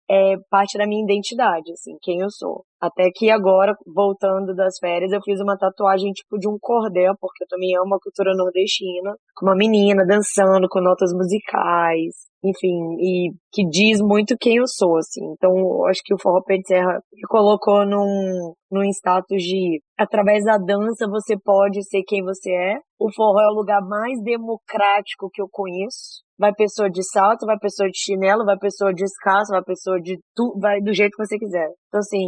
é 0.09 0.35
parte 0.51 0.77
da 0.77 0.85
minha 0.85 1.03
identidade, 1.03 1.71
assim, 1.71 1.97
quem 2.01 2.19
eu 2.19 2.29
sou. 2.29 2.63
Até 2.79 3.09
que 3.13 3.31
agora, 3.31 3.75
voltando 3.93 4.53
das 4.53 4.77
férias, 4.79 5.11
eu 5.11 5.21
fiz 5.23 5.39
uma 5.41 5.57
tatuagem 5.57 6.11
tipo 6.11 6.37
de 6.37 6.47
um 6.47 6.57
cordel, 6.61 7.13
porque 7.19 7.43
eu 7.43 7.47
também 7.47 7.75
amo 7.75 7.95
a 7.95 7.99
cultura 7.99 8.35
nordestina, 8.35 9.15
com 9.35 9.47
uma 9.47 9.55
menina 9.55 10.05
dançando 10.05 10.67
com 10.69 10.79
notas 10.79 11.11
musicais 11.11 12.13
enfim, 12.45 12.95
e 12.99 13.31
que 13.51 13.67
diz 13.67 13.99
muito 14.01 14.37
quem 14.39 14.57
eu 14.57 14.67
sou, 14.67 14.97
assim. 14.97 15.25
Então, 15.31 15.85
acho 15.87 16.01
que 16.03 16.13
o 16.13 16.19
Forró 16.21 16.41
Pé 16.43 16.57
de 16.57 16.67
Serra 16.67 17.01
me 17.11 17.21
colocou 17.27 17.85
num, 17.85 18.53
num 18.71 18.83
status 18.91 19.41
de, 19.41 19.81
através 19.97 20.43
da 20.45 20.57
dança, 20.57 21.07
você 21.09 21.35
pode 21.43 21.83
ser 21.83 22.03
quem 22.05 22.23
você 22.23 22.51
é. 22.51 22.75
O 22.97 23.11
forró 23.13 23.39
é 23.41 23.47
o 23.47 23.55
lugar 23.55 23.81
mais 23.81 24.21
democrático 24.23 25.29
que 25.31 25.41
eu 25.41 25.49
conheço. 25.49 26.24
Vai 26.37 26.53
pessoa 26.53 26.89
de 26.89 27.01
salto, 27.03 27.45
vai 27.45 27.57
pessoa 27.57 27.89
de 27.89 27.97
chinelo, 27.97 28.45
vai 28.45 28.57
pessoa 28.57 28.93
descalço, 28.93 29.51
vai 29.51 29.63
pessoa 29.63 29.99
de 30.01 30.17
tu, 30.35 30.57
vai 30.59 30.81
do 30.81 30.93
jeito 30.93 31.11
que 31.15 31.25
você 31.25 31.37
quiser. 31.37 31.67
Então, 31.87 31.99
assim, 31.99 32.27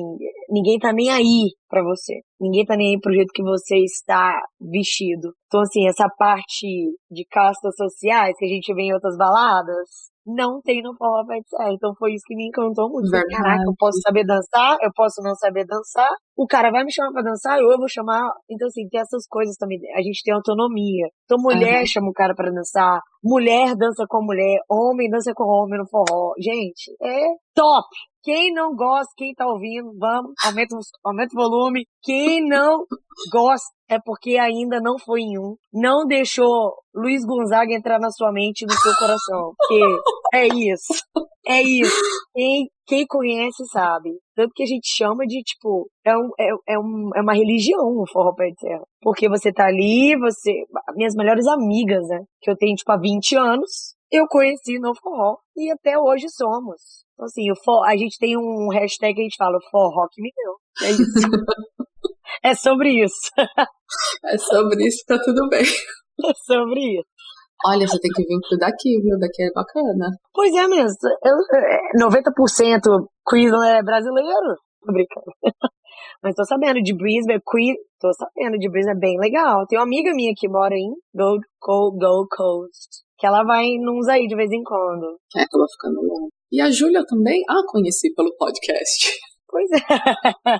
ninguém 0.50 0.80
tá 0.80 0.94
nem 0.94 1.10
aí 1.10 1.50
para 1.70 1.84
você. 1.84 2.22
Ninguém 2.40 2.66
tá 2.66 2.76
nem 2.78 2.96
aí 2.96 3.00
pro 3.02 3.14
jeito 3.14 3.32
que 3.34 3.44
você 3.44 3.78
está 3.80 4.40
vestido. 4.62 5.34
Então, 5.48 5.62
assim, 5.62 5.88
essa 5.88 6.08
parte 6.18 6.68
de 7.12 7.26
castas 7.30 7.76
sociais 7.76 8.34
que 8.38 8.46
a 8.46 8.48
gente 8.48 8.74
vê 8.74 8.84
em 8.84 8.94
outras 8.94 9.18
baladas, 9.18 10.08
não 10.28 10.60
tem 10.62 10.82
no 10.84 10.94
forró 10.96 11.24
de 11.24 11.48
serra. 11.48 11.72
Então 11.72 11.96
foi 11.98 12.12
isso 12.12 12.24
que 12.28 12.36
me 12.36 12.48
encantou 12.48 12.90
muito. 12.90 13.10
Verdade. 13.10 13.42
Caraca, 13.42 13.64
eu 13.66 13.74
posso 13.80 13.98
saber 14.02 14.26
dançar, 14.26 14.78
eu 14.82 14.92
posso 14.94 15.22
não 15.24 15.34
saber 15.36 15.66
dançar. 15.66 16.10
O 16.36 16.46
cara 16.46 16.70
vai 16.70 16.84
me 16.84 16.92
chamar 16.92 17.14
pra 17.14 17.24
dançar, 17.24 17.58
ou 17.60 17.72
eu 17.72 17.78
vou 17.78 17.88
chamar. 17.88 18.30
Então, 18.50 18.68
assim, 18.68 18.88
tem 18.90 19.00
essas 19.00 19.26
coisas 19.28 19.56
também. 19.56 19.80
A 19.96 20.02
gente 20.02 20.22
tem 20.24 20.34
autonomia. 20.34 21.08
Então, 21.24 21.38
mulher 21.42 21.80
uhum. 21.80 21.88
chama 21.88 22.10
o 22.10 22.14
cara 22.14 22.36
para 22.36 22.52
dançar, 22.52 23.00
mulher 23.28 23.76
dança 23.76 24.06
com 24.08 24.24
mulher, 24.24 24.60
homem 24.70 25.10
dança 25.10 25.34
com 25.36 25.44
homem 25.44 25.78
no 25.78 25.88
forró. 25.88 26.34
Gente, 26.40 26.96
é 27.02 27.28
top! 27.58 27.88
Quem 28.24 28.54
não 28.54 28.76
gosta, 28.76 29.14
quem 29.16 29.34
tá 29.34 29.48
ouvindo, 29.48 29.90
vamos, 29.98 30.34
aumenta, 30.46 30.76
aumenta 31.04 31.34
o 31.34 31.42
volume. 31.42 31.86
Quem 32.04 32.46
não 32.46 32.86
gosta 33.32 33.68
é 33.90 33.98
porque 34.04 34.38
ainda 34.38 34.82
não 34.82 35.00
foi 35.00 35.22
em 35.22 35.40
um. 35.40 35.56
Não 35.74 36.06
deixou 36.06 36.74
Luiz 36.94 37.24
Gonzaga 37.26 37.74
entrar 37.74 38.00
na 38.00 38.12
sua 38.12 38.34
mente 38.34 38.64
e 38.64 38.66
no 38.66 38.74
seu 38.74 38.94
coração. 38.96 39.54
Porque 39.58 39.82
é 40.34 40.48
isso. 40.48 40.94
É 41.48 41.62
isso. 41.64 41.96
Quem, 42.34 42.68
quem 42.86 43.06
conhece 43.08 43.64
sabe. 43.72 44.10
Tanto 44.36 44.52
que 44.54 44.64
a 44.64 44.68
gente 44.68 44.90
chama 44.94 45.26
de, 45.26 45.42
tipo, 45.42 45.90
é, 46.06 46.14
um, 46.14 46.30
é, 46.38 46.74
é, 46.74 46.78
um, 46.78 47.10
é 47.16 47.22
uma 47.22 47.34
religião 47.34 47.80
o 47.80 48.04
forró 48.12 48.34
pé 48.36 48.50
de 48.50 48.60
serra. 48.60 48.84
Porque 49.02 49.30
você 49.30 49.54
tá 49.54 49.68
ali, 49.68 50.18
você. 50.20 50.52
Minhas 50.98 51.16
melhores 51.16 51.48
amigas, 51.48 52.06
né? 52.10 52.20
Que 52.42 52.52
eu 52.52 52.58
tenho, 52.58 52.76
tipo, 52.76 52.92
há 52.92 52.98
20 52.98 53.38
anos, 53.38 53.96
eu 54.12 54.28
conheci 54.28 54.78
no 54.80 54.94
forró. 55.02 55.38
E 55.56 55.72
até 55.72 55.98
hoje 55.98 56.28
somos. 56.30 57.07
Então, 57.18 57.26
assim, 57.26 57.42
for, 57.66 57.84
a 57.84 57.98
gente 57.98 58.16
tem 58.20 58.38
um 58.38 58.70
hashtag 58.70 59.16
que 59.16 59.22
a 59.22 59.24
gente 59.24 59.38
fala, 59.38 59.58
forró 59.72 60.08
que 60.12 60.22
me 60.22 60.30
deu. 60.38 60.88
É 60.88 60.92
isso. 60.92 61.28
é 62.46 62.54
sobre 62.54 63.04
isso. 63.04 63.32
é 64.24 64.38
sobre 64.38 64.88
isso, 64.88 65.04
tá 65.08 65.18
tudo 65.20 65.50
bem. 65.50 65.64
É 66.20 66.34
sobre 66.48 66.82
isso. 66.98 67.08
Olha, 67.64 67.88
você 67.88 68.00
tem 68.00 68.10
que 68.10 68.24
vir 68.24 68.40
pro 68.50 68.58
daqui, 68.58 69.00
viu? 69.04 69.20
Daqui 69.20 69.44
é 69.44 69.52
bacana. 69.54 70.10
Pois 70.34 70.52
é 70.52 70.68
mesmo. 70.68 70.98
Eu, 71.24 72.10
90% 72.10 72.82
Queensland 73.30 73.78
é 73.78 73.84
brasileiro. 73.84 74.58
Tô 74.82 74.92
brincando. 74.92 75.28
Mas 76.24 76.34
tô 76.34 76.44
sabendo 76.44 76.82
de 76.82 76.96
Brisbane, 76.96 77.40
Queen, 77.48 77.76
tô 78.00 78.10
sabendo 78.14 78.58
de 78.58 78.68
Brisbane 78.68 78.98
é 78.98 79.00
bem 79.00 79.20
legal. 79.20 79.68
Tem 79.68 79.78
uma 79.78 79.86
amiga 79.86 80.12
minha 80.16 80.34
que 80.36 80.50
mora 80.50 80.74
em 80.74 80.90
Gold, 81.14 81.46
Gold, 81.62 82.00
Gold 82.00 82.28
Coast, 82.36 83.06
que 83.20 83.28
ela 83.28 83.44
vai 83.44 83.78
nos 83.80 84.08
aí 84.08 84.26
de 84.26 84.36
vez 84.36 84.52
em 84.52 84.64
quando. 84.64 85.20
É, 85.36 85.44
acaba 85.44 85.66
ficando 85.70 86.02
longe. 86.02 86.37
E 86.52 86.62
a 86.62 86.72
Júlia 86.72 87.04
também? 87.06 87.42
Ah, 87.50 87.62
conheci 87.68 88.14
pelo 88.14 88.36
podcast. 88.38 89.12
Pois 89.50 89.70
é. 89.72 89.78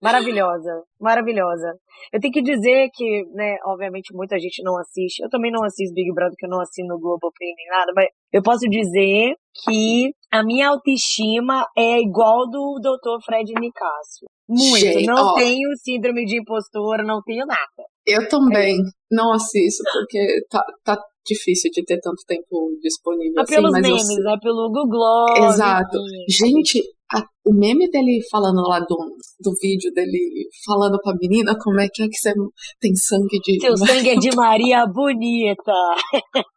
maravilhosa, 0.00 0.84
maravilhosa. 1.00 1.74
Eu 2.12 2.20
tenho 2.20 2.32
que 2.32 2.42
dizer 2.42 2.88
que, 2.94 3.24
né, 3.34 3.56
obviamente 3.66 4.14
muita 4.14 4.38
gente 4.38 4.62
não 4.62 4.78
assiste. 4.78 5.20
Eu 5.20 5.28
também 5.28 5.50
não 5.50 5.64
assisto 5.64 5.94
Big 5.94 6.12
Brother, 6.14 6.32
porque 6.32 6.46
eu 6.46 6.50
não 6.50 6.60
assino 6.60 6.98
Globo 6.98 7.32
nem 7.40 7.54
nada, 7.68 7.92
mas 7.94 8.06
eu 8.32 8.42
posso 8.42 8.68
dizer 8.68 9.34
que 9.64 10.12
a 10.30 10.42
minha 10.44 10.68
autoestima 10.68 11.66
é 11.76 12.00
igual 12.00 12.48
do 12.48 12.80
Dr. 12.80 13.24
Fred 13.24 13.52
Nicásio. 13.58 14.28
Muito. 14.48 14.78
Gente, 14.78 15.06
não 15.06 15.32
ó, 15.32 15.34
tenho 15.34 15.68
síndrome 15.76 16.24
de 16.24 16.40
impostora, 16.40 17.02
não 17.02 17.20
tenho 17.22 17.44
nada. 17.44 17.91
Eu 18.06 18.28
também 18.28 18.74
é. 18.74 18.82
não 19.10 19.32
assisto, 19.32 19.82
porque 19.92 20.44
tá, 20.50 20.62
tá 20.84 20.98
difícil 21.24 21.70
de 21.72 21.84
ter 21.84 22.00
tanto 22.00 22.22
tempo 22.26 22.76
disponível. 22.82 23.38
É 23.38 23.42
assim, 23.42 23.54
pelos 23.54 23.72
memes, 23.72 24.08
eu... 24.08 24.30
é 24.30 24.38
pelo 24.40 24.70
Google. 24.70 25.46
Exato. 25.48 25.98
Gente, 26.28 26.82
a, 27.12 27.22
o 27.44 27.54
meme 27.54 27.88
dele 27.90 28.20
falando 28.30 28.62
lá 28.62 28.80
do, 28.80 28.96
do 29.40 29.52
vídeo 29.60 29.92
dele 29.94 30.48
falando 30.66 30.98
pra 31.00 31.14
menina 31.20 31.56
como 31.58 31.80
é 31.80 31.88
que 31.92 32.02
é 32.02 32.08
que 32.08 32.16
você 32.16 32.32
tem 32.80 32.94
sangue 32.94 33.38
de. 33.40 33.60
Seu 33.60 33.76
sangue 33.76 34.10
é 34.10 34.16
de 34.16 34.30
Maria 34.36 34.86
Bonita. 34.86 35.72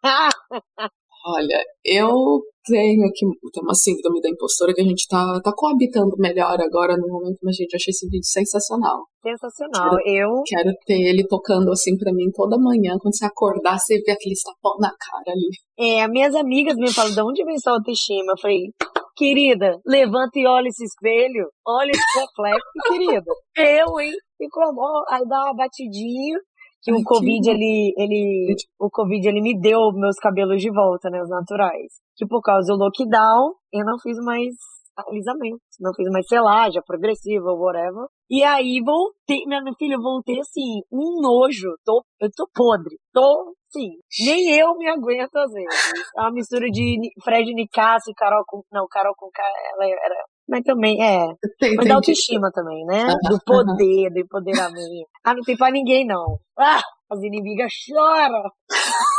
Olha, 1.25 1.59
eu 1.83 2.13
tenho 2.63 3.05
aqui 3.07 3.25
tem 3.51 3.63
uma 3.63 3.73
síndrome 3.73 4.21
da 4.21 4.29
impostora 4.29 4.73
que 4.73 4.81
a 4.81 4.85
gente 4.85 5.07
tá, 5.07 5.41
tá 5.43 5.51
coabitando 5.55 6.15
melhor 6.19 6.61
agora 6.61 6.95
no 6.97 7.07
momento, 7.07 7.39
mas 7.41 7.55
gente, 7.55 7.73
eu 7.73 7.77
achei 7.77 7.89
esse 7.89 8.05
vídeo 8.05 8.25
sensacional. 8.25 9.05
Sensacional. 9.23 9.97
Quero, 9.97 10.17
eu 10.17 10.29
quero 10.45 10.69
ter 10.85 11.01
ele 11.01 11.25
tocando 11.27 11.71
assim 11.71 11.97
pra 11.97 12.13
mim 12.13 12.29
toda 12.31 12.61
manhã, 12.61 12.95
quando 12.99 13.17
você 13.17 13.25
acordar, 13.25 13.79
você 13.79 13.97
vê 14.05 14.11
aquele 14.11 14.35
tapão 14.43 14.77
na 14.79 14.89
cara 14.89 15.33
ali. 15.33 15.49
É, 15.79 16.07
minhas 16.07 16.35
amigas 16.35 16.75
me 16.75 16.93
falam, 16.93 17.11
de 17.11 17.21
onde 17.21 17.43
vem 17.43 17.57
sua 17.57 17.73
autoestima? 17.73 18.33
Eu 18.33 18.41
falei, 18.41 18.59
querida, 19.15 19.79
levanta 19.85 20.37
e 20.37 20.45
olha 20.45 20.67
esse 20.67 20.83
espelho, 20.83 21.49
olha 21.65 21.89
esse 21.89 22.19
reflexo, 22.19 22.69
querida. 22.87 23.31
Eu, 23.57 23.99
hein? 23.99 24.13
E 24.39 24.49
como, 24.49 24.81
aí 25.09 25.23
dá 25.27 25.43
uma 25.45 25.55
batidinha, 25.55 26.37
que 26.85 26.93
o 26.93 27.03
Covid, 27.03 27.49
ele, 27.49 27.95
ele, 27.97 28.55
o 28.79 28.91
Covid, 28.91 29.27
ele 29.27 29.41
me 29.41 29.59
deu 29.59 29.91
meus 29.95 30.17
cabelos 30.17 30.61
de 30.61 30.69
volta, 30.71 31.09
né, 31.09 31.19
os 31.19 31.29
naturais. 31.29 31.93
Que 32.15 32.27
por 32.27 32.41
causa 32.41 32.71
do 32.71 32.77
lockdown, 32.77 33.55
eu 33.73 33.83
não 33.83 33.97
fiz 33.97 34.15
mais 34.23 34.53
alisamento, 34.95 35.59
não 35.79 35.91
fiz 35.95 36.07
mais 36.11 36.27
selagem, 36.27 36.81
progressiva, 36.85 37.51
whatever. 37.51 38.05
E 38.29 38.43
aí 38.43 38.79
voltei, 38.85 39.43
minha 39.47 39.61
filha, 39.79 39.97
voltei 39.97 40.39
assim, 40.39 40.81
um 40.91 41.19
nojo, 41.21 41.73
tô, 41.83 42.05
eu 42.21 42.29
tô 42.35 42.47
podre, 42.53 42.95
tô, 43.11 43.55
sim, 43.67 43.89
nem 44.23 44.55
eu 44.57 44.75
me 44.77 44.87
aguento 44.87 45.35
às 45.37 45.51
vezes. 45.51 45.91
É 46.15 46.21
uma 46.21 46.31
mistura 46.31 46.67
de 46.69 46.97
Fred 47.23 47.51
Nicasso 47.51 48.11
e 48.11 48.13
Carol 48.13 48.43
com, 48.45 48.61
não, 48.71 48.85
Carol 48.87 49.15
com 49.17 49.29
ela 49.35 49.85
era 49.85 50.23
mas 50.47 50.63
também, 50.63 51.01
é. 51.03 51.27
Tem, 51.59 51.75
mas 51.75 51.87
da 51.87 51.95
autoestima 51.95 52.51
também, 52.51 52.85
né? 52.85 53.07
Do 53.29 53.39
poder, 53.43 54.09
do 54.11 54.19
empoderamento. 54.19 55.09
Ah, 55.23 55.33
não 55.33 55.41
tem 55.41 55.57
pra 55.57 55.71
ninguém, 55.71 56.05
não. 56.05 56.39
Ah, 56.57 56.81
as 57.11 57.23
inimigas 57.23 57.71
choram. 57.71 58.43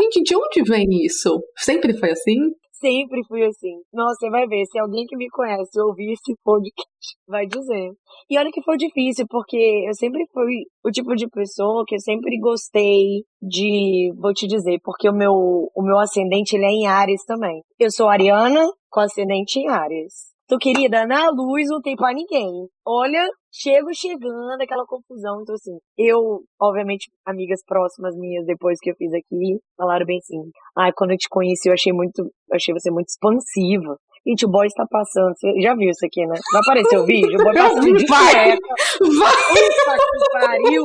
Gente, 0.00 0.22
de 0.22 0.36
onde 0.36 0.62
vem 0.62 0.86
isso? 1.04 1.42
Sempre 1.56 1.96
foi 1.98 2.10
assim? 2.10 2.36
Sempre 2.80 3.20
fui 3.28 3.44
assim. 3.44 3.82
Nossa, 3.92 4.14
você 4.20 4.30
vai 4.30 4.46
ver, 4.46 4.64
se 4.64 4.78
alguém 4.78 5.04
que 5.06 5.16
me 5.16 5.28
conhece 5.28 5.78
ouvir 5.80 6.12
esse 6.12 6.34
podcast, 6.42 7.16
vai 7.28 7.46
dizer. 7.46 7.90
E 8.28 8.38
olha 8.38 8.50
que 8.50 8.62
foi 8.62 8.78
difícil, 8.78 9.26
porque 9.28 9.84
eu 9.86 9.94
sempre 9.94 10.24
fui 10.32 10.64
o 10.82 10.90
tipo 10.90 11.14
de 11.14 11.28
pessoa 11.28 11.84
que 11.86 11.96
eu 11.96 12.00
sempre 12.00 12.38
gostei 12.40 13.22
de, 13.42 14.12
vou 14.18 14.32
te 14.32 14.46
dizer, 14.46 14.80
porque 14.82 15.08
o 15.10 15.12
meu, 15.12 15.32
o 15.32 15.82
meu 15.82 15.98
ascendente 15.98 16.56
ele 16.56 16.64
é 16.64 16.70
em 16.70 16.86
Ares 16.86 17.22
também. 17.26 17.62
Eu 17.78 17.90
sou 17.90 18.08
ariana 18.08 18.66
com 18.88 19.00
ascendente 19.00 19.58
em 19.58 19.68
Ares. 19.68 20.30
Então, 20.50 20.58
querida, 20.58 21.06
na 21.06 21.30
luz 21.30 21.68
não 21.68 21.80
tem 21.80 21.94
pra 21.94 22.12
ninguém. 22.12 22.66
Olha, 22.84 23.24
chego 23.54 23.94
chegando, 23.94 24.60
aquela 24.60 24.84
confusão. 24.84 25.40
Então, 25.42 25.54
assim, 25.54 25.78
eu, 25.96 26.42
obviamente, 26.60 27.08
amigas 27.24 27.60
próximas 27.64 28.16
minhas, 28.16 28.44
depois 28.46 28.80
que 28.80 28.90
eu 28.90 28.96
fiz 28.96 29.12
aqui, 29.14 29.60
falaram 29.76 30.04
bem 30.04 30.18
assim, 30.18 30.42
ai, 30.76 30.90
ah, 30.90 30.92
quando 30.92 31.12
eu 31.12 31.16
te 31.16 31.28
conheci, 31.30 31.68
eu 31.68 31.72
achei 31.72 31.92
muito, 31.92 32.28
achei 32.52 32.74
você 32.74 32.90
muito 32.90 33.06
expansiva. 33.06 33.94
Gente, 34.26 34.44
o 34.44 34.50
boy 34.50 34.66
está 34.66 34.84
passando. 34.90 35.32
Você 35.36 35.52
já 35.60 35.72
viu 35.76 35.88
isso 35.88 36.04
aqui, 36.04 36.26
né? 36.26 36.34
Já 36.52 36.58
apareceu 36.58 37.02
o 37.02 37.06
vídeo? 37.06 37.38
O 37.38 37.44
boy 37.44 37.54
passando 37.54 37.96
de 37.96 38.06
vai, 38.06 38.34
Vai! 38.34 38.58
Puta 38.58 39.94
que 40.10 40.32
pariu! 40.32 40.84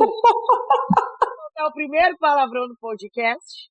É 1.58 1.64
o 1.64 1.72
primeiro 1.72 2.16
palavrão 2.20 2.68
do 2.68 2.76
podcast. 2.78 3.68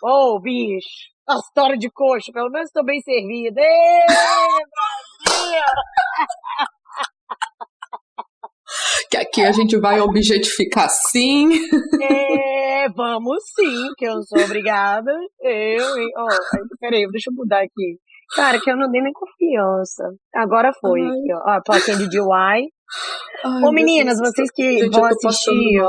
Ô, 0.00 0.36
oh, 0.36 0.40
bicho! 0.40 1.13
A 1.26 1.36
história 1.36 1.76
de 1.78 1.90
coxa, 1.90 2.30
pelo 2.32 2.50
menos 2.50 2.68
estou 2.68 2.84
bem 2.84 3.00
servida. 3.00 3.60
Ê, 3.60 4.06
Brasil! 5.26 5.62
que 9.10 9.16
aqui 9.16 9.42
a 9.42 9.52
gente 9.52 9.78
vai 9.78 10.00
objetificar 10.00 10.88
sim. 10.90 11.48
É, 12.02 12.88
vamos 12.90 13.38
sim, 13.54 13.88
que 13.96 14.04
eu 14.04 14.22
sou 14.24 14.42
obrigada. 14.44 15.12
Eu, 15.40 15.96
hein? 15.96 16.08
Oh, 16.18 16.76
peraí, 16.78 17.06
deixa 17.10 17.30
eu 17.30 17.34
mudar 17.34 17.60
aqui. 17.60 17.98
Cara, 18.34 18.60
que 18.60 18.70
eu 18.70 18.76
não 18.76 18.90
dei 18.90 19.00
nem 19.00 19.12
confiança. 19.12 20.04
Agora 20.34 20.72
foi. 20.80 21.00
Ai. 21.00 21.08
Ó, 21.46 21.50
a 21.50 21.62
plaquinha 21.62 21.96
de 21.96 22.08
DIY. 22.08 22.68
Ô, 23.64 23.72
meninas, 23.72 24.18
vocês 24.18 24.50
que 24.52 24.80
gente, 24.80 24.92
vão 24.92 25.04
assistir, 25.04 25.80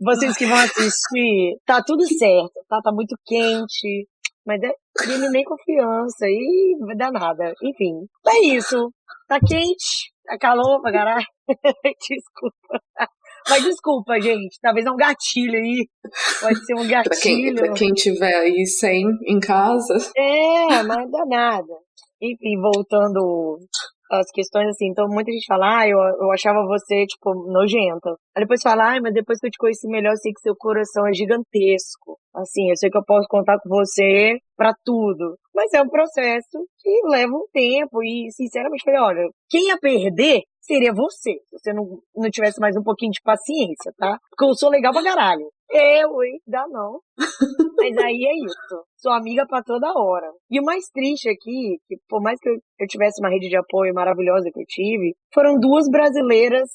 vocês 0.00 0.36
que 0.36 0.46
vão 0.46 0.58
assistir, 0.58 1.58
tá 1.64 1.82
tudo 1.84 2.04
certo, 2.06 2.52
tá? 2.68 2.80
Tá 2.82 2.92
muito 2.92 3.16
quente. 3.24 4.06
Mas 4.50 4.60
é 4.64 4.72
crime 4.96 5.28
nem 5.28 5.44
confiança 5.44 6.26
e 6.26 6.76
dar 6.96 7.12
nada. 7.12 7.54
Enfim, 7.62 8.04
é 8.26 8.46
isso. 8.56 8.92
Tá 9.28 9.38
quente, 9.38 10.10
tá 10.26 10.36
calor 10.36 10.82
pra 10.82 10.90
caralho. 10.90 11.26
Desculpa. 12.00 12.82
Mas 13.48 13.62
desculpa, 13.62 14.20
gente. 14.20 14.58
Talvez 14.60 14.84
é 14.84 14.90
um 14.90 14.96
gatilho 14.96 15.54
aí. 15.54 15.88
Pode 16.40 16.66
ser 16.66 16.74
um 16.74 16.88
gatilho. 16.88 17.04
pra, 17.04 17.16
quem, 17.16 17.54
pra 17.54 17.72
quem 17.74 17.92
tiver 17.92 18.34
aí 18.34 18.66
sem 18.66 19.06
em 19.28 19.38
casa. 19.38 19.94
É, 20.16 20.82
mas 20.82 21.10
dá 21.12 21.24
nada. 21.26 21.72
Enfim, 22.20 22.60
voltando 22.60 23.56
as 24.10 24.30
questões 24.32 24.68
assim. 24.68 24.88
Então 24.90 25.06
muita 25.08 25.30
gente 25.30 25.46
fala, 25.46 25.80
ah, 25.80 25.88
eu, 25.88 25.98
eu 25.98 26.30
achava 26.32 26.66
você, 26.66 27.06
tipo, 27.06 27.34
nojenta. 27.50 28.10
Aí 28.36 28.42
depois 28.42 28.60
fala, 28.62 28.96
ah, 28.96 29.00
mas 29.00 29.14
depois 29.14 29.38
que 29.38 29.46
eu 29.46 29.50
te 29.50 29.58
conheci 29.58 29.86
melhor, 29.88 30.12
eu 30.12 30.16
sei 30.16 30.32
que 30.32 30.40
seu 30.40 30.54
coração 30.56 31.06
é 31.06 31.12
gigantesco. 31.12 32.18
Assim, 32.34 32.70
eu 32.70 32.76
sei 32.76 32.90
que 32.90 32.98
eu 32.98 33.04
posso 33.04 33.26
contar 33.28 33.58
com 33.60 33.68
você 33.68 34.38
para 34.56 34.72
tudo. 34.84 35.36
Mas 35.54 35.72
é 35.72 35.82
um 35.82 35.88
processo 35.88 36.58
que 36.80 36.90
leva 37.08 37.32
um 37.32 37.46
tempo 37.52 38.02
e, 38.02 38.30
sinceramente, 38.30 38.84
falei, 38.84 39.00
olha, 39.00 39.28
quem 39.48 39.68
ia 39.68 39.78
perder 39.78 40.42
seria 40.70 40.92
você, 40.94 41.32
se 41.32 41.58
você 41.58 41.72
não, 41.72 41.84
não 42.14 42.30
tivesse 42.30 42.60
mais 42.60 42.76
um 42.76 42.82
pouquinho 42.82 43.10
de 43.10 43.20
paciência, 43.24 43.92
tá? 43.98 44.16
Porque 44.30 44.44
eu 44.44 44.54
sou 44.54 44.70
legal 44.70 44.92
pra 44.92 45.02
caralho. 45.02 45.50
Eu, 45.68 46.22
hein? 46.22 46.40
Dá 46.46 46.64
não. 46.68 47.00
Mas 47.76 47.96
aí 47.98 48.24
é 48.24 48.34
isso. 48.44 48.84
Sou 48.96 49.12
amiga 49.12 49.46
pra 49.46 49.62
toda 49.62 49.92
hora. 49.92 50.30
E 50.50 50.60
o 50.60 50.64
mais 50.64 50.84
triste 50.92 51.28
aqui, 51.28 51.78
que 51.86 51.96
por 52.08 52.22
mais 52.22 52.38
que 52.40 52.48
eu, 52.48 52.54
eu 52.78 52.86
tivesse 52.86 53.20
uma 53.20 53.30
rede 53.30 53.48
de 53.48 53.56
apoio 53.56 53.94
maravilhosa 53.94 54.50
que 54.52 54.60
eu 54.60 54.66
tive, 54.66 55.14
foram 55.34 55.58
duas 55.58 55.88
brasileiras 55.88 56.68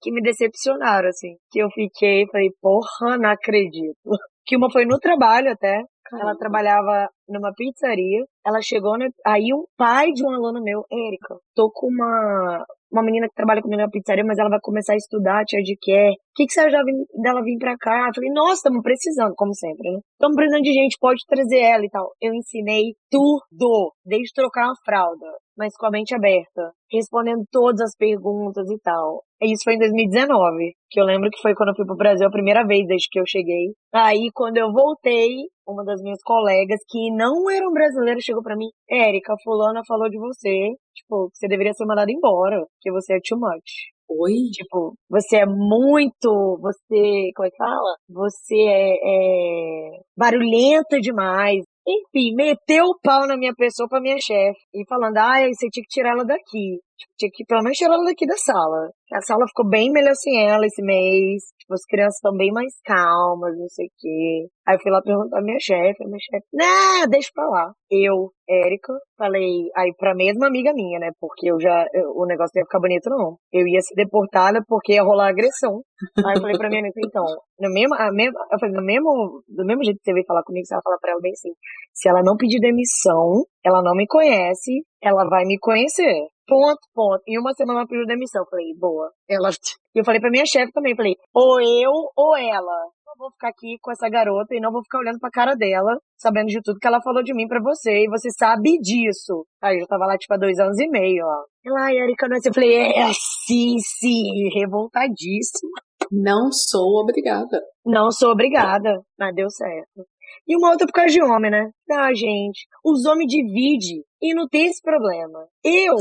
que 0.00 0.12
me 0.12 0.22
decepcionaram, 0.22 1.08
assim. 1.08 1.36
Que 1.50 1.60
eu 1.60 1.68
fiquei, 1.70 2.26
falei, 2.30 2.50
porra, 2.60 3.18
não 3.18 3.30
acredito. 3.30 3.98
Que 4.46 4.58
uma 4.58 4.70
foi 4.70 4.84
no 4.84 4.98
trabalho 4.98 5.50
até. 5.50 5.82
Ela 6.12 6.36
trabalhava 6.36 7.08
numa 7.26 7.50
pizzaria. 7.56 8.26
Ela 8.46 8.60
chegou, 8.60 8.98
no, 8.98 9.06
aí 9.26 9.54
o 9.54 9.66
pai 9.74 10.12
de 10.12 10.22
um 10.22 10.30
aluno 10.30 10.62
meu, 10.62 10.84
Érica, 10.92 11.34
tô 11.54 11.70
com 11.72 11.86
uma, 11.86 12.62
uma 12.94 13.02
menina 13.02 13.26
que 13.26 13.34
trabalha 13.34 13.60
comigo 13.60 13.82
na 13.82 13.90
pizzaria, 13.90 14.24
mas 14.24 14.38
ela 14.38 14.48
vai 14.48 14.60
começar 14.62 14.94
a 14.94 14.96
estudar, 14.96 15.42
de 15.44 15.76
quer. 15.82 16.10
O 16.10 16.34
que, 16.36 16.46
que 16.46 16.52
você 16.52 16.60
acha 16.60 16.78
dela 17.22 17.42
vir 17.42 17.58
pra 17.58 17.76
cá? 17.76 18.06
Eu 18.08 18.14
falei, 18.14 18.30
nossa, 18.30 18.54
estamos 18.54 18.82
precisando, 18.82 19.34
como 19.34 19.52
sempre, 19.54 19.90
né? 19.90 19.98
Estamos 20.14 20.36
precisando 20.36 20.62
de 20.62 20.72
gente, 20.72 20.96
pode 21.00 21.20
trazer 21.26 21.60
ela 21.60 21.84
e 21.84 21.90
tal. 21.90 22.06
Eu 22.22 22.32
ensinei 22.32 22.94
tudo, 23.10 23.92
desde 24.06 24.32
trocar 24.32 24.66
uma 24.66 24.78
fralda, 24.84 25.26
mas 25.56 25.76
com 25.76 25.86
a 25.86 25.90
mente 25.90 26.14
aberta, 26.14 26.72
respondendo 26.90 27.44
todas 27.50 27.80
as 27.80 27.96
perguntas 27.96 28.68
e 28.70 28.78
tal. 28.80 29.22
E 29.40 29.52
isso 29.52 29.64
foi 29.64 29.74
em 29.74 29.78
2019, 29.78 30.74
que 30.90 31.00
eu 31.00 31.04
lembro 31.04 31.30
que 31.30 31.40
foi 31.40 31.54
quando 31.54 31.70
eu 31.70 31.76
fui 31.76 31.84
pro 31.84 31.96
Brasil 31.96 32.26
a 32.26 32.30
primeira 32.30 32.66
vez 32.66 32.86
desde 32.86 33.08
que 33.10 33.20
eu 33.20 33.24
cheguei. 33.26 33.72
Aí, 33.92 34.30
quando 34.34 34.56
eu 34.56 34.72
voltei, 34.72 35.46
uma 35.66 35.84
das 35.84 36.00
minhas 36.02 36.22
colegas, 36.24 36.80
que 36.88 37.10
não 37.14 37.50
eram 37.50 37.72
brasileiras, 37.72 38.22
chegou 38.22 38.42
para 38.42 38.56
mim, 38.56 38.68
Érica, 38.90 39.34
fulana 39.42 39.80
falou 39.86 40.08
de 40.08 40.18
você, 40.18 40.70
tipo, 40.94 41.30
você 41.32 41.48
deveria 41.48 41.72
ser 41.72 41.86
mandada 41.86 42.10
embora, 42.10 42.58
porque 42.60 42.92
você 42.92 43.14
é 43.14 43.20
too 43.26 43.38
much. 43.38 43.94
Oi? 44.08 44.32
Tipo, 44.52 44.94
você 45.08 45.38
é 45.38 45.46
muito. 45.46 46.58
Você. 46.60 47.30
Como 47.34 47.46
é 47.46 47.50
que 47.50 47.56
fala? 47.56 47.96
Você 48.08 48.54
é, 48.54 48.94
é 49.02 50.00
barulhenta 50.16 51.00
demais. 51.00 51.64
Enfim, 51.86 52.34
meteu 52.34 52.84
o 52.86 52.98
pau 52.98 53.26
na 53.26 53.36
minha 53.36 53.54
pessoa 53.54 53.88
pra 53.88 54.00
minha 54.00 54.16
chefe. 54.18 54.58
E 54.74 54.86
falando, 54.86 55.18
ah, 55.18 55.40
você 55.52 55.68
tinha 55.68 55.82
que 55.82 55.88
tirar 55.88 56.12
ela 56.12 56.24
daqui. 56.24 56.80
Tipo, 57.04 57.14
tinha 57.18 57.30
que 57.32 57.44
pelo 57.44 57.62
menos 57.62 57.76
tirar 57.76 57.94
ela 57.94 58.04
daqui 58.04 58.26
da 58.26 58.36
sala. 58.36 58.90
A 59.12 59.20
sala 59.20 59.46
ficou 59.46 59.68
bem 59.68 59.90
melhor 59.92 60.14
sem 60.14 60.48
ela 60.48 60.66
esse 60.66 60.82
mês. 60.82 61.42
Tipo, 61.60 61.74
as 61.74 61.84
crianças 61.86 62.16
estão 62.16 62.36
bem 62.36 62.50
mais 62.52 62.72
calmas, 62.84 63.56
não 63.56 63.68
sei 63.68 63.86
o 63.86 63.90
quê. 63.98 64.48
Aí 64.66 64.76
eu 64.76 64.80
fui 64.80 64.90
lá 64.90 65.00
perguntar 65.02 65.38
a 65.38 65.42
minha 65.42 65.58
chefe, 65.60 66.02
a 66.02 66.06
minha 66.06 66.18
chefe, 66.18 66.46
não, 66.52 67.08
deixa 67.08 67.30
pra 67.34 67.46
lá. 67.46 67.72
Eu, 67.90 68.32
Érica, 68.48 68.92
falei, 69.16 69.68
aí 69.76 69.92
pra 69.96 70.14
mesma 70.14 70.48
amiga 70.48 70.72
minha, 70.74 70.98
né? 70.98 71.10
Porque 71.20 71.50
eu 71.50 71.60
já, 71.60 71.86
eu, 71.92 72.10
o 72.16 72.26
negócio 72.26 72.52
não 72.54 72.60
ia 72.60 72.66
ficar 72.66 72.80
bonito, 72.80 73.10
não. 73.10 73.36
Eu 73.52 73.66
ia 73.66 73.80
ser 73.80 73.94
deportada 73.94 74.62
porque 74.66 74.94
ia 74.94 75.02
rolar 75.02 75.28
agressão. 75.28 75.82
Aí 76.26 76.34
eu 76.34 76.40
falei 76.40 76.58
pra 76.58 76.68
minha 76.68 76.80
amiga, 76.80 77.00
então, 77.04 77.24
no 77.60 77.72
mesmo, 77.72 77.94
a 77.94 78.10
mesma, 78.12 78.40
eu 78.50 78.58
falei, 78.58 78.74
no 78.74 78.84
mesmo, 78.84 79.42
do 79.48 79.64
mesmo 79.64 79.84
jeito 79.84 79.98
que 79.98 80.04
você 80.04 80.12
veio 80.12 80.26
falar 80.26 80.42
comigo, 80.42 80.66
você 80.66 80.74
vai 80.74 80.82
falar 80.82 80.98
pra 80.98 81.12
ela 81.12 81.20
bem 81.20 81.32
assim, 81.32 81.52
se 81.92 82.08
ela 82.08 82.22
não 82.22 82.36
pedir 82.36 82.58
demissão, 82.58 83.44
ela 83.64 83.82
não 83.82 83.94
me 83.94 84.06
conhece, 84.06 84.82
ela 85.02 85.24
vai 85.28 85.44
me 85.44 85.58
conhecer. 85.58 86.26
Ponto, 86.46 86.80
ponto. 86.94 87.22
Em 87.26 87.38
uma 87.38 87.52
semana 87.54 87.80
ela 87.80 87.88
pediu 87.88 88.06
demissão. 88.06 88.44
Falei, 88.50 88.74
boa. 88.78 89.10
Ela... 89.28 89.50
E 89.94 90.00
eu 90.00 90.04
falei 90.04 90.20
pra 90.20 90.28
minha 90.28 90.44
chefe 90.44 90.72
também, 90.72 90.96
falei, 90.96 91.14
ou 91.32 91.60
eu 91.60 91.92
ou 92.16 92.36
ela. 92.36 92.90
Não 93.06 93.14
vou 93.16 93.30
ficar 93.30 93.50
aqui 93.50 93.76
com 93.80 93.92
essa 93.92 94.08
garota 94.08 94.52
e 94.52 94.58
não 94.58 94.72
vou 94.72 94.82
ficar 94.82 94.98
olhando 94.98 95.20
pra 95.20 95.30
cara 95.30 95.54
dela, 95.54 95.96
sabendo 96.18 96.48
de 96.48 96.60
tudo 96.60 96.80
que 96.80 96.86
ela 96.88 97.00
falou 97.00 97.22
de 97.22 97.32
mim 97.32 97.46
pra 97.46 97.62
você, 97.62 98.02
e 98.02 98.08
você 98.08 98.28
sabe 98.32 98.76
disso. 98.80 99.46
Aí 99.62 99.78
eu 99.78 99.86
tava 99.86 100.04
lá, 100.04 100.18
tipo, 100.18 100.34
há 100.34 100.36
dois 100.36 100.58
anos 100.58 100.80
e 100.80 100.88
meio, 100.88 101.24
ó. 101.24 101.44
Ela, 101.64 101.86
ai, 101.86 101.96
Erika, 101.96 102.26
não 102.26 102.34
é 102.34 102.38
assim. 102.38 102.48
Eu 102.48 102.54
falei, 102.54 102.76
é, 102.76 103.12
sim, 103.46 103.76
sim, 103.78 104.48
revoltadíssima. 104.52 105.70
Não 106.10 106.50
sou 106.50 107.00
obrigada. 107.00 107.62
Não 107.86 108.10
sou 108.10 108.32
obrigada, 108.32 109.00
mas 109.16 109.32
deu 109.32 109.48
certo. 109.48 110.04
E 110.46 110.56
uma 110.56 110.70
outra 110.70 110.86
por 110.86 110.92
causa 110.92 111.12
de 111.12 111.22
homem, 111.22 111.50
né? 111.50 111.70
Ah, 111.92 112.12
gente, 112.12 112.66
os 112.84 113.06
homens 113.06 113.28
dividem 113.28 114.02
e 114.24 114.34
não 114.34 114.48
tem 114.48 114.66
esse 114.68 114.80
problema. 114.80 115.46
Eu, 115.62 115.96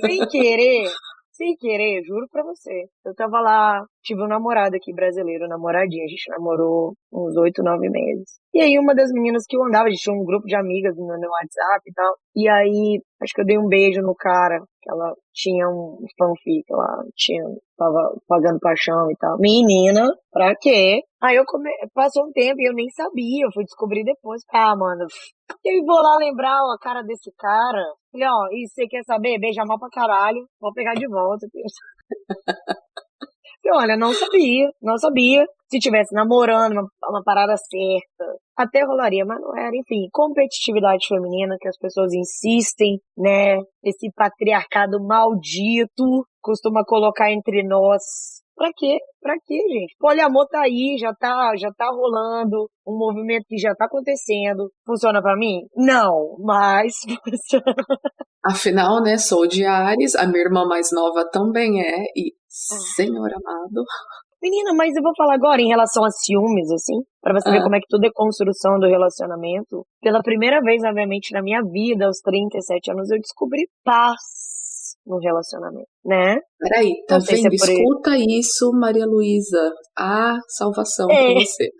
sem 0.00 0.26
querer, 0.26 0.90
sem 1.36 1.54
querer, 1.56 2.02
juro 2.02 2.26
pra 2.30 2.42
você. 2.42 2.86
Eu 3.04 3.14
tava 3.14 3.40
lá, 3.40 3.84
tive 4.02 4.22
um 4.22 4.28
namorado 4.28 4.74
aqui 4.74 4.92
brasileiro, 4.92 5.46
namoradinho. 5.46 6.04
A 6.04 6.08
gente 6.08 6.30
namorou 6.30 6.94
uns 7.12 7.36
oito, 7.36 7.62
nove 7.62 7.88
meses. 7.88 8.38
E 8.54 8.60
aí 8.60 8.78
uma 8.78 8.94
das 8.94 9.10
meninas 9.12 9.44
que 9.46 9.56
eu 9.56 9.64
andava, 9.64 9.86
a 9.86 9.90
gente 9.90 10.02
tinha 10.02 10.16
um 10.16 10.24
grupo 10.24 10.46
de 10.46 10.56
amigas 10.56 10.96
no, 10.96 11.06
no 11.06 11.28
WhatsApp 11.28 11.82
e 11.86 11.92
tal. 11.92 12.14
E 12.34 12.48
aí, 12.48 13.00
acho 13.22 13.32
que 13.34 13.40
eu 13.42 13.46
dei 13.46 13.58
um 13.58 13.68
beijo 13.68 14.00
no 14.00 14.14
cara, 14.14 14.58
que 14.80 14.90
ela 14.90 15.12
tinha 15.32 15.68
um 15.68 15.98
fanfic 16.18 16.64
lá, 16.70 17.02
tinha, 17.14 17.44
tava 17.76 18.14
pagando 18.26 18.58
paixão 18.60 19.10
e 19.10 19.16
tal. 19.18 19.38
Menina, 19.38 20.06
pra 20.32 20.54
quê? 20.56 21.02
Aí 21.22 21.36
eu 21.36 21.44
come... 21.46 21.70
passou 21.94 22.24
um 22.26 22.32
tempo 22.32 22.60
e 22.60 22.68
eu 22.68 22.74
nem 22.74 22.88
sabia, 22.90 23.44
eu 23.44 23.52
fui 23.52 23.64
descobrir 23.64 24.04
depois. 24.04 24.42
Ah, 24.52 24.76
mano, 24.76 25.06
eu 25.64 25.84
vou 25.84 26.00
lá 26.00 26.16
lembrar 26.16 26.56
a 26.56 26.78
cara 26.80 27.02
desse 27.02 27.30
cara. 27.38 27.82
Falei, 28.16 28.28
ó, 28.28 28.48
e 28.50 28.66
você 28.66 28.86
quer 28.86 29.02
saber? 29.04 29.38
Beija 29.38 29.62
mal 29.66 29.78
pra 29.78 29.90
caralho. 29.90 30.48
Vou 30.58 30.72
pegar 30.72 30.94
de 30.94 31.06
volta. 31.06 31.46
Falei, 33.62 33.82
olha, 33.82 33.96
não 33.96 34.12
sabia, 34.14 34.70
não 34.80 34.96
sabia. 34.96 35.44
Se 35.68 35.78
tivesse 35.78 36.14
namorando, 36.14 36.72
uma, 36.72 36.88
uma 37.10 37.22
parada 37.24 37.56
certa, 37.56 38.38
até 38.56 38.84
rolaria, 38.84 39.24
mas 39.26 39.40
não 39.40 39.54
era. 39.56 39.76
Enfim, 39.76 40.08
competitividade 40.12 41.06
feminina 41.06 41.56
que 41.60 41.68
as 41.68 41.76
pessoas 41.76 42.14
insistem, 42.14 42.98
né? 43.18 43.58
Esse 43.84 44.10
patriarcado 44.14 45.02
maldito 45.02 46.24
costuma 46.40 46.84
colocar 46.84 47.30
entre 47.30 47.62
nós 47.64 48.02
Pra 48.56 48.70
quê? 48.74 48.96
Pra 49.20 49.34
quê, 49.44 49.58
gente? 49.68 49.94
Poliamor 49.98 50.46
tá 50.48 50.62
aí, 50.62 50.96
já 50.98 51.12
tá, 51.12 51.52
já 51.58 51.70
tá 51.76 51.88
rolando, 51.90 52.68
um 52.86 52.96
movimento 52.96 53.44
que 53.46 53.58
já 53.58 53.74
tá 53.74 53.84
acontecendo. 53.84 54.70
Funciona 54.86 55.20
para 55.20 55.36
mim? 55.36 55.60
Não, 55.76 56.36
mas 56.40 56.94
funciona. 57.22 57.74
Afinal, 58.42 59.02
né, 59.02 59.18
sou 59.18 59.46
de 59.46 59.66
Ares, 59.66 60.14
a 60.14 60.26
minha 60.26 60.42
irmã 60.42 60.64
mais 60.64 60.88
nova 60.90 61.28
também 61.30 61.82
é, 61.82 62.04
e 62.16 62.32
ah. 62.32 62.94
senhor 62.94 63.28
amado. 63.28 63.84
Menina, 64.42 64.72
mas 64.74 64.94
eu 64.94 65.02
vou 65.02 65.12
falar 65.16 65.34
agora 65.34 65.60
em 65.60 65.68
relação 65.68 66.04
a 66.04 66.10
ciúmes, 66.10 66.70
assim, 66.70 67.00
para 67.20 67.34
você 67.34 67.48
ah. 67.48 67.52
ver 67.52 67.62
como 67.62 67.74
é 67.74 67.80
que 67.80 67.88
tudo 67.88 68.06
é 68.06 68.10
construção 68.12 68.78
do 68.78 68.86
relacionamento. 68.86 69.84
Pela 70.00 70.22
primeira 70.22 70.60
vez, 70.60 70.82
obviamente, 70.82 71.32
na 71.32 71.42
minha 71.42 71.60
vida, 71.62 72.06
aos 72.06 72.20
37 72.20 72.92
anos, 72.92 73.10
eu 73.10 73.18
descobri 73.18 73.68
paz 73.84 74.35
no 75.06 75.18
relacionamento, 75.18 75.88
né? 76.04 76.36
Peraí, 76.58 76.92
tá 77.06 77.18
vendo? 77.18 77.46
É 77.46 77.54
Escuta 77.54 78.16
isso, 78.18 78.72
Maria 78.72 79.06
Luísa. 79.06 79.72
A 79.96 80.36
salvação 80.48 81.08
é, 81.10 81.32
pra 81.32 81.40
você. 81.40 81.70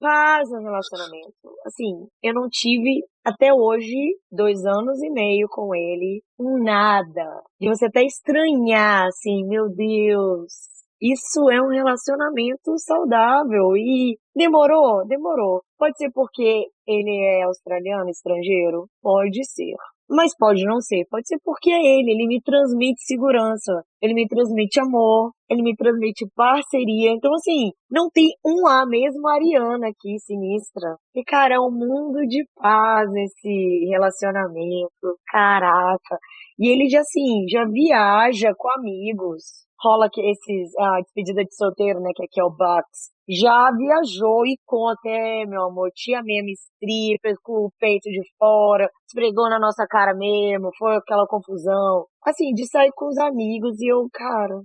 Paz 0.00 0.48
no 0.50 0.62
relacionamento. 0.62 1.34
Assim, 1.66 2.06
eu 2.22 2.34
não 2.34 2.48
tive 2.48 3.02
até 3.24 3.52
hoje 3.52 4.16
dois 4.30 4.64
anos 4.64 5.02
e 5.02 5.10
meio 5.10 5.48
com 5.50 5.74
ele, 5.74 6.22
um 6.38 6.62
nada. 6.62 7.42
De 7.60 7.68
você 7.68 7.86
até 7.86 8.02
estranhar, 8.04 9.06
assim, 9.06 9.44
meu 9.46 9.68
Deus, 9.68 10.52
isso 11.00 11.48
é 11.50 11.60
um 11.60 11.68
relacionamento 11.68 12.76
saudável 12.78 13.76
e 13.76 14.18
demorou, 14.34 15.06
demorou. 15.06 15.62
Pode 15.78 15.96
ser 15.96 16.10
porque 16.12 16.64
ele 16.86 17.24
é 17.24 17.42
australiano, 17.42 18.08
estrangeiro? 18.10 18.88
Pode 19.00 19.44
ser. 19.44 19.74
Mas 20.10 20.34
pode 20.38 20.64
não 20.64 20.80
ser, 20.80 21.04
pode 21.10 21.26
ser 21.28 21.38
porque 21.44 21.70
é 21.70 21.76
ele, 21.78 22.12
ele 22.12 22.26
me 22.26 22.40
transmite 22.40 23.02
segurança, 23.02 23.82
ele 24.00 24.14
me 24.14 24.26
transmite 24.26 24.80
amor, 24.80 25.32
ele 25.50 25.62
me 25.62 25.76
transmite 25.76 26.26
parceria. 26.34 27.12
Então, 27.12 27.30
assim, 27.34 27.72
não 27.90 28.08
tem 28.08 28.28
um 28.44 28.66
A 28.66 28.86
mesmo 28.86 29.28
Ariana 29.28 29.88
aqui, 29.88 30.18
sinistra. 30.20 30.96
E, 31.14 31.22
cara, 31.24 31.56
é 31.56 31.60
um 31.60 31.70
mundo 31.70 32.20
de 32.26 32.42
paz 32.56 33.10
esse 33.14 33.86
relacionamento. 33.90 35.18
Caraca. 35.30 36.18
E 36.58 36.68
ele 36.68 36.88
já, 36.88 37.00
assim, 37.00 37.46
já 37.48 37.64
viaja 37.64 38.52
com 38.56 38.68
amigos. 38.70 39.42
Rola 39.80 40.08
que 40.12 40.20
esses, 40.20 40.76
a 40.78 41.00
despedida 41.00 41.44
de 41.44 41.54
solteiro, 41.54 42.00
né, 42.00 42.10
que 42.14 42.24
aqui 42.24 42.40
é 42.40 42.44
o 42.44 42.50
Bucks 42.50 43.16
já 43.28 43.70
viajou 43.76 44.46
e 44.46 44.56
conta, 44.64 45.06
é, 45.06 45.44
meu 45.44 45.64
amor, 45.64 45.90
tinha 45.94 46.22
mesmo 46.22 46.48
stripper 46.48 47.34
com 47.42 47.66
o 47.66 47.72
peito 47.78 48.08
de 48.08 48.22
fora, 48.38 48.88
esfregou 49.06 49.50
na 49.50 49.58
nossa 49.58 49.86
cara 49.86 50.14
mesmo, 50.14 50.70
foi 50.78 50.96
aquela 50.96 51.26
confusão. 51.26 52.06
Assim, 52.24 52.54
de 52.54 52.66
sair 52.66 52.90
com 52.94 53.06
os 53.06 53.18
amigos 53.18 53.78
e 53.80 53.92
eu, 53.92 54.08
cara, 54.12 54.62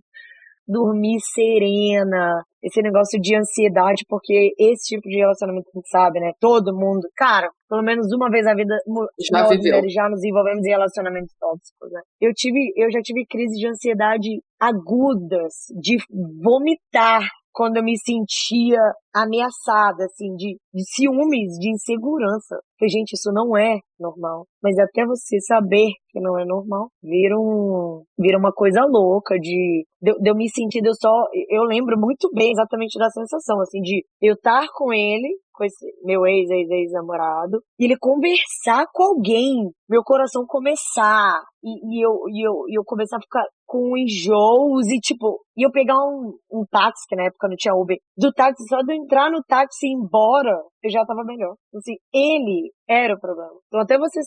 dormir 0.68 1.20
serena, 1.20 2.44
esse 2.62 2.82
negócio 2.82 3.20
de 3.20 3.36
ansiedade, 3.36 4.06
porque 4.08 4.54
esse 4.58 4.96
tipo 4.96 5.08
de 5.08 5.18
relacionamento 5.18 5.68
a 5.68 5.78
gente 5.78 5.90
sabe, 5.90 6.20
né? 6.20 6.32
Todo 6.40 6.74
mundo, 6.74 7.08
cara, 7.16 7.50
pelo 7.70 7.84
menos 7.84 8.08
uma 8.14 8.30
vez 8.30 8.46
na 8.46 8.56
vida, 8.56 8.76
já 9.20 9.44
nós 9.44 9.58
mulheres 9.58 9.94
já 9.94 10.10
nos 10.10 10.24
envolvemos 10.24 10.66
em 10.66 10.70
relacionamentos 10.70 11.34
tóxicos, 11.40 11.92
né? 11.92 12.02
Eu 12.22 12.32
tive, 12.34 12.72
eu 12.78 12.90
já 12.90 13.02
tive 13.02 13.26
crise 13.26 13.56
de 13.58 13.68
ansiedade 13.68 14.30
agudas, 14.60 15.54
de 15.82 15.98
vomitar 16.42 17.28
quando 17.54 17.78
eu 17.78 17.84
me 17.84 17.96
sentia 17.98 18.80
ameaçada, 19.14 20.06
assim, 20.06 20.36
de, 20.36 20.58
de 20.74 20.84
ciúmes, 20.96 21.54
de 21.60 21.72
insegurança. 21.72 22.60
Porque, 22.74 22.90
gente, 22.90 23.14
isso 23.14 23.32
não 23.32 23.56
é 23.56 23.78
normal. 24.00 24.48
Mas 24.62 24.78
até 24.80 25.06
você 25.06 25.40
saber 25.40 25.92
que 26.10 26.20
não 26.20 26.38
é 26.38 26.46
normal, 26.46 26.90
vira, 27.02 27.40
um, 27.40 28.04
vira 28.18 28.38
uma 28.38 28.52
coisa 28.52 28.82
louca 28.86 29.36
de, 29.40 29.86
de, 30.02 30.14
de 30.20 30.30
eu 30.30 30.36
me 30.36 30.50
sentir, 30.50 30.84
eu 30.84 30.94
só, 30.94 31.10
eu 31.50 31.64
lembro 31.64 31.98
muito 31.98 32.30
bem 32.34 32.52
exatamente 32.52 32.98
da 32.98 33.10
sensação, 33.10 33.62
assim, 33.62 33.82
de 33.82 34.04
eu 34.22 34.34
estar 34.34 34.66
com 34.74 34.92
ele, 34.92 35.38
com 35.54 35.64
esse 35.64 35.86
meu 36.04 36.26
ex, 36.26 36.50
ex, 36.50 36.70
ex-namorado, 36.70 37.62
e 37.80 37.86
ele 37.86 37.98
conversar 37.98 38.86
com 38.92 39.04
alguém, 39.04 39.72
meu 39.90 40.04
coração 40.04 40.44
começar, 40.48 41.40
e, 41.64 41.98
e, 41.98 42.06
eu, 42.06 42.12
e, 42.30 42.48
eu, 42.48 42.54
e 42.68 42.78
eu 42.78 42.84
começar 42.84 43.18
a 43.18 43.22
ficar 43.22 43.46
com 43.74 43.98
enjoos, 43.98 44.86
e 44.92 45.00
tipo, 45.00 45.42
e 45.58 45.66
eu 45.66 45.72
pegar 45.72 45.98
um, 45.98 46.38
um 46.52 46.64
táxi, 46.70 47.08
que 47.10 47.16
na 47.16 47.24
época 47.24 47.48
não 47.48 47.56
tinha 47.56 47.74
Uber, 47.74 47.98
do 48.16 48.32
táxi, 48.32 48.64
só 48.70 48.78
de 48.84 48.94
eu 48.94 49.02
entrar 49.02 49.32
no 49.32 49.42
táxi 49.42 49.88
e 49.88 49.90
ir 49.90 49.96
embora, 49.96 50.62
eu 50.84 50.92
já 50.92 51.04
tava 51.04 51.24
melhor. 51.26 51.56
Então, 51.70 51.80
assim, 51.80 51.96
ele 52.14 52.72
era 52.88 53.16
o 53.16 53.20
problema. 53.20 53.58
Então 53.66 53.82
até 53.82 53.98
você 53.98 54.20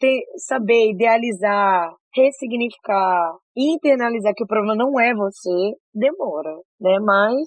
ter, 0.00 0.22
saber 0.46 0.92
idealizar, 0.92 1.92
ressignificar, 2.14 3.36
internalizar 3.54 4.32
que 4.34 4.44
o 4.44 4.46
problema 4.46 4.74
não 4.74 4.98
é 4.98 5.12
você, 5.14 5.74
demora, 5.92 6.54
né? 6.80 6.96
Mas 7.04 7.44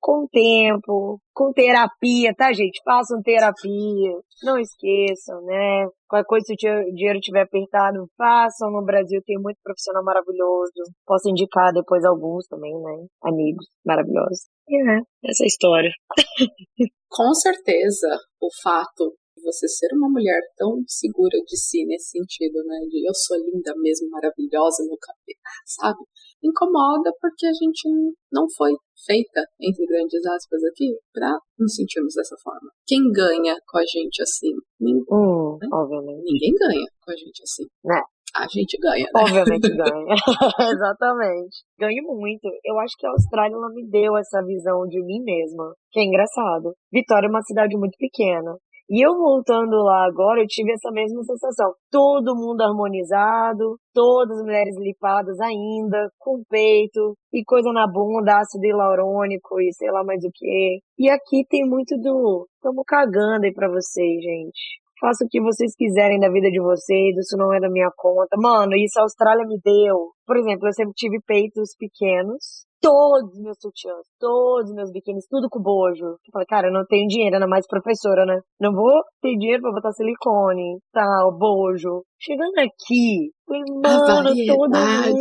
com 0.00 0.26
tempo, 0.26 1.20
com 1.34 1.52
terapia, 1.52 2.34
tá, 2.34 2.52
gente? 2.52 2.80
Façam 2.84 3.22
terapia. 3.22 4.12
Não 4.42 4.58
esqueçam, 4.58 5.42
né? 5.44 5.86
Qualquer 6.08 6.26
coisa, 6.26 6.44
se 6.46 6.54
o 6.54 6.94
dinheiro 6.94 7.18
estiver 7.18 7.42
apertado, 7.42 8.06
façam. 8.16 8.70
No 8.70 8.84
Brasil 8.84 9.20
tem 9.24 9.38
muito 9.38 9.58
profissional 9.62 10.04
maravilhoso. 10.04 10.72
Posso 11.06 11.28
indicar 11.28 11.72
depois 11.72 12.04
alguns 12.04 12.46
também, 12.46 12.72
né? 12.72 13.06
Amigos 13.22 13.66
maravilhosos. 13.84 14.46
Né? 14.68 15.00
Essa 15.24 15.44
é 15.44 15.46
história. 15.46 15.90
com 17.08 17.34
certeza, 17.34 18.08
o 18.40 18.48
fato 18.62 19.14
você 19.46 19.68
ser 19.68 19.94
uma 19.94 20.10
mulher 20.10 20.40
tão 20.56 20.82
segura 20.86 21.38
de 21.46 21.56
si 21.56 21.84
nesse 21.86 22.18
sentido, 22.18 22.64
né? 22.64 22.80
De 22.90 23.08
eu 23.08 23.14
sou 23.14 23.36
linda 23.36 23.72
mesmo, 23.76 24.10
maravilhosa, 24.10 24.82
meu 24.84 24.98
cabelo, 24.98 25.38
sabe? 25.64 25.98
Incomoda 26.42 27.12
porque 27.20 27.46
a 27.46 27.52
gente 27.52 27.88
não 28.32 28.46
foi 28.56 28.72
feita, 29.04 29.44
entre 29.60 29.86
grandes 29.86 30.24
aspas 30.26 30.62
aqui, 30.64 30.96
pra 31.12 31.38
nos 31.58 31.74
sentirmos 31.74 32.14
dessa 32.14 32.36
forma. 32.42 32.70
Quem 32.86 33.00
ganha 33.12 33.56
com 33.66 33.78
a 33.78 33.84
gente 33.86 34.22
assim? 34.22 34.52
Ninguém, 34.80 35.04
hum, 35.10 35.58
né? 35.60 35.68
obviamente. 35.72 36.24
Ninguém 36.24 36.52
ganha 36.54 36.86
com 37.02 37.12
a 37.12 37.16
gente 37.16 37.42
assim. 37.42 37.64
Né? 37.84 38.00
A 38.36 38.46
gente 38.48 38.76
ganha, 38.78 39.04
né? 39.04 39.22
Obviamente 39.22 39.68
ganha. 39.76 40.14
Exatamente. 40.72 41.64
Ganho 41.78 42.02
muito. 42.04 42.48
Eu 42.64 42.78
acho 42.80 42.94
que 42.98 43.06
a 43.06 43.10
Austrália 43.10 43.54
ela 43.54 43.70
me 43.70 43.88
deu 43.88 44.16
essa 44.16 44.42
visão 44.44 44.86
de 44.86 45.02
mim 45.02 45.22
mesma, 45.24 45.74
que 45.90 46.00
é 46.00 46.04
engraçado. 46.04 46.74
Vitória 46.92 47.26
é 47.26 47.30
uma 47.30 47.42
cidade 47.42 47.76
muito 47.76 47.96
pequena. 47.98 48.56
E 48.88 49.04
eu 49.04 49.16
voltando 49.16 49.76
lá 49.82 50.06
agora, 50.06 50.40
eu 50.40 50.46
tive 50.46 50.72
essa 50.72 50.92
mesma 50.92 51.22
sensação. 51.24 51.72
Todo 51.90 52.36
mundo 52.36 52.62
harmonizado, 52.62 53.76
todas 53.92 54.38
as 54.38 54.44
mulheres 54.44 54.76
lipadas 54.78 55.40
ainda, 55.40 56.08
com 56.18 56.42
peito, 56.48 57.16
e 57.32 57.42
coisa 57.44 57.72
na 57.72 57.86
bunda, 57.86 58.38
ácido 58.38 58.64
hialurônico 58.64 59.60
e 59.60 59.72
sei 59.72 59.90
lá 59.90 60.04
mais 60.04 60.22
o 60.24 60.30
que. 60.32 60.78
E 60.98 61.10
aqui 61.10 61.44
tem 61.48 61.68
muito 61.68 61.96
do, 61.98 62.46
tamo 62.62 62.84
cagando 62.86 63.44
aí 63.44 63.52
pra 63.52 63.68
vocês, 63.68 64.22
gente. 64.22 64.86
Faça 64.98 65.24
o 65.24 65.28
que 65.28 65.42
vocês 65.42 65.74
quiserem 65.76 66.18
da 66.18 66.30
vida 66.30 66.50
de 66.50 66.60
vocês, 66.60 67.16
isso 67.18 67.36
não 67.36 67.52
é 67.52 67.60
da 67.60 67.68
minha 67.68 67.90
conta. 67.96 68.34
Mano, 68.38 68.72
isso 68.76 68.98
a 68.98 69.02
Austrália 69.02 69.44
me 69.46 69.58
deu. 69.62 70.12
Por 70.24 70.38
exemplo, 70.38 70.66
eu 70.66 70.72
sempre 70.72 70.94
tive 70.94 71.18
peitos 71.26 71.76
pequenos, 71.78 72.55
todos 72.80 73.32
os 73.32 73.42
meus 73.42 73.56
sutiãs, 73.60 74.06
todos 74.18 74.70
os 74.70 74.74
meus 74.74 74.90
biquínis, 74.90 75.26
tudo 75.28 75.48
com 75.50 75.60
bojo. 75.60 76.04
Eu 76.04 76.32
falei, 76.32 76.46
cara, 76.46 76.68
eu 76.68 76.72
não 76.72 76.84
tenho 76.86 77.06
dinheiro, 77.08 77.34
ainda 77.36 77.46
mais 77.46 77.66
professora, 77.66 78.24
né? 78.24 78.40
Não 78.60 78.72
vou 78.72 79.02
ter 79.20 79.36
dinheiro 79.36 79.62
pra 79.62 79.72
botar 79.72 79.92
silicone, 79.92 80.78
tal, 80.92 81.36
bojo. 81.36 82.02
Chegando 82.20 82.58
aqui, 82.58 83.30
mano, 83.48 84.34
todo 84.46 84.78
mundo... 84.78 85.18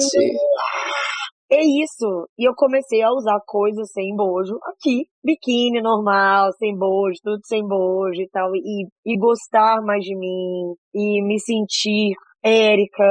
É 1.51 1.61
isso. 1.61 2.27
E 2.39 2.47
eu 2.47 2.53
comecei 2.55 3.03
a 3.03 3.11
usar 3.11 3.39
coisas 3.45 3.91
sem 3.91 4.15
bojo 4.15 4.57
aqui. 4.63 5.05
Biquíni 5.23 5.79
normal, 5.81 6.51
sem 6.53 6.75
bojo, 6.75 7.19
tudo 7.23 7.39
sem 7.45 7.61
bojo 7.65 8.19
e 8.19 8.27
tal. 8.29 8.49
E, 8.55 8.87
e 9.05 9.17
gostar 9.17 9.79
mais 9.83 10.03
de 10.03 10.17
mim. 10.17 10.73
E 10.93 11.21
me 11.23 11.39
sentir 11.39 12.15
Érica, 12.45 13.03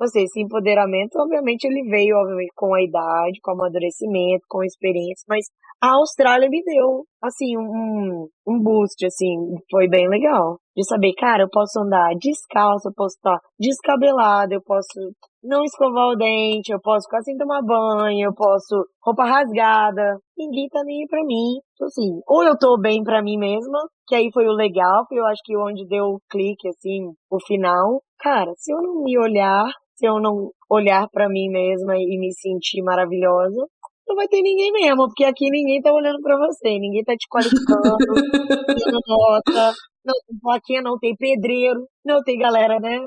ou 0.00 0.08
seja, 0.08 0.24
esse 0.24 0.42
empoderamento, 0.42 1.14
obviamente, 1.16 1.64
ele 1.64 1.88
veio, 1.88 2.16
obviamente, 2.16 2.50
com 2.56 2.74
a 2.74 2.82
idade, 2.82 3.38
com 3.40 3.52
o 3.52 3.54
amadurecimento, 3.54 4.44
com 4.48 4.62
a 4.62 4.66
experiência, 4.66 5.24
mas 5.28 5.46
a 5.82 5.94
Austrália 5.94 6.48
me 6.50 6.62
deu, 6.62 7.04
assim, 7.22 7.56
um, 7.56 8.28
um 8.46 8.60
boost, 8.60 9.06
assim, 9.06 9.36
foi 9.70 9.88
bem 9.88 10.08
legal. 10.08 10.58
De 10.76 10.84
saber, 10.84 11.14
cara, 11.14 11.44
eu 11.44 11.48
posso 11.50 11.80
andar 11.80 12.14
descalço, 12.20 12.88
eu 12.88 12.94
posso 12.94 13.16
estar 13.16 13.38
descabelada, 13.58 14.54
eu 14.54 14.62
posso 14.62 15.14
não 15.42 15.64
escovar 15.64 16.08
o 16.08 16.16
dente, 16.16 16.70
eu 16.70 16.80
posso 16.80 17.06
ficar 17.08 17.22
sem 17.22 17.36
tomar 17.36 17.62
banho, 17.62 18.26
eu 18.26 18.34
posso 18.34 18.84
roupa 19.02 19.24
rasgada. 19.24 20.18
Ninguém 20.36 20.68
tá 20.68 20.82
nem 20.84 21.06
pra 21.06 21.24
mim. 21.24 21.60
Então, 21.74 21.86
assim, 21.86 22.20
ou 22.26 22.44
eu 22.44 22.58
tô 22.58 22.78
bem 22.78 23.02
pra 23.02 23.22
mim 23.22 23.38
mesma, 23.38 23.78
que 24.06 24.14
aí 24.14 24.30
foi 24.34 24.46
o 24.46 24.52
legal, 24.52 25.06
foi 25.08 25.18
eu 25.18 25.26
acho 25.26 25.40
que 25.44 25.56
onde 25.56 25.86
deu 25.86 26.04
o 26.04 26.20
clique, 26.30 26.68
assim, 26.68 27.12
o 27.30 27.38
final. 27.46 28.02
Cara, 28.20 28.52
se 28.56 28.72
eu 28.72 28.82
não 28.82 29.02
me 29.02 29.18
olhar, 29.18 29.64
se 29.94 30.06
eu 30.06 30.20
não 30.20 30.50
olhar 30.68 31.08
para 31.10 31.28
mim 31.28 31.48
mesma 31.48 31.96
e 31.96 32.18
me 32.18 32.32
sentir 32.32 32.82
maravilhosa, 32.82 33.66
não 34.06 34.16
vai 34.16 34.28
ter 34.28 34.42
ninguém 34.42 34.72
mesmo, 34.72 35.06
porque 35.06 35.24
aqui 35.24 35.48
ninguém 35.50 35.80
tá 35.80 35.92
olhando 35.92 36.20
para 36.20 36.36
você, 36.36 36.78
ninguém 36.78 37.02
tá 37.02 37.14
te 37.14 37.26
qualificando, 37.30 37.80
dando 37.82 39.00
nota, 39.06 39.72
não 40.04 40.14
plaquinha, 40.42 40.82
não 40.82 40.98
tem 40.98 41.16
pedreiro, 41.16 41.86
não 42.04 42.22
tem 42.22 42.38
galera, 42.38 42.78
né? 42.80 42.98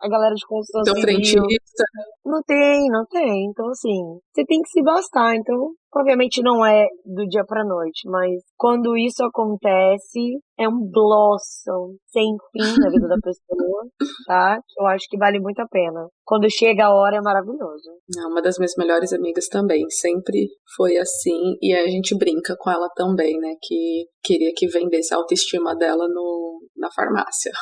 A 0.00 0.08
galera 0.08 0.34
de 0.34 0.46
construção 0.46 0.94
Teu 0.94 1.02
frentista. 1.02 1.84
Não 2.24 2.42
tem, 2.42 2.88
não 2.90 3.04
tem. 3.06 3.46
Então, 3.50 3.68
assim, 3.68 4.18
você 4.32 4.44
tem 4.44 4.60
que 4.60 4.70
se 4.70 4.82
bastar. 4.82 5.36
Então, 5.36 5.72
obviamente 5.94 6.42
não 6.42 6.64
é 6.64 6.86
do 7.04 7.24
dia 7.26 7.44
pra 7.46 7.64
noite, 7.64 8.08
mas 8.08 8.42
quando 8.56 8.96
isso 8.96 9.22
acontece, 9.24 10.40
é 10.58 10.68
um 10.68 10.90
blossom 10.90 11.96
sem 12.08 12.24
fim 12.52 12.80
na 12.80 12.90
vida 12.90 13.06
da 13.06 13.16
pessoa, 13.22 13.86
tá? 14.26 14.58
Eu 14.78 14.86
acho 14.88 15.06
que 15.08 15.16
vale 15.16 15.38
muito 15.38 15.60
a 15.60 15.68
pena. 15.68 16.08
Quando 16.24 16.50
chega 16.50 16.86
a 16.86 16.94
hora, 16.94 17.18
é 17.18 17.20
maravilhoso. 17.20 17.90
Uma 18.28 18.42
das 18.42 18.58
minhas 18.58 18.74
melhores 18.76 19.12
amigas 19.12 19.46
também, 19.48 19.88
sempre 19.90 20.48
foi 20.76 20.96
assim, 20.96 21.56
e 21.62 21.72
a 21.72 21.86
gente 21.86 22.16
brinca 22.18 22.56
com 22.58 22.70
ela 22.70 22.88
também, 22.96 23.38
né? 23.38 23.54
Que 23.62 24.06
queria 24.22 24.52
que 24.56 24.66
vendesse 24.66 25.14
a 25.14 25.18
autoestima 25.18 25.76
dela 25.76 26.08
no, 26.08 26.60
na 26.76 26.90
farmácia. 26.90 27.52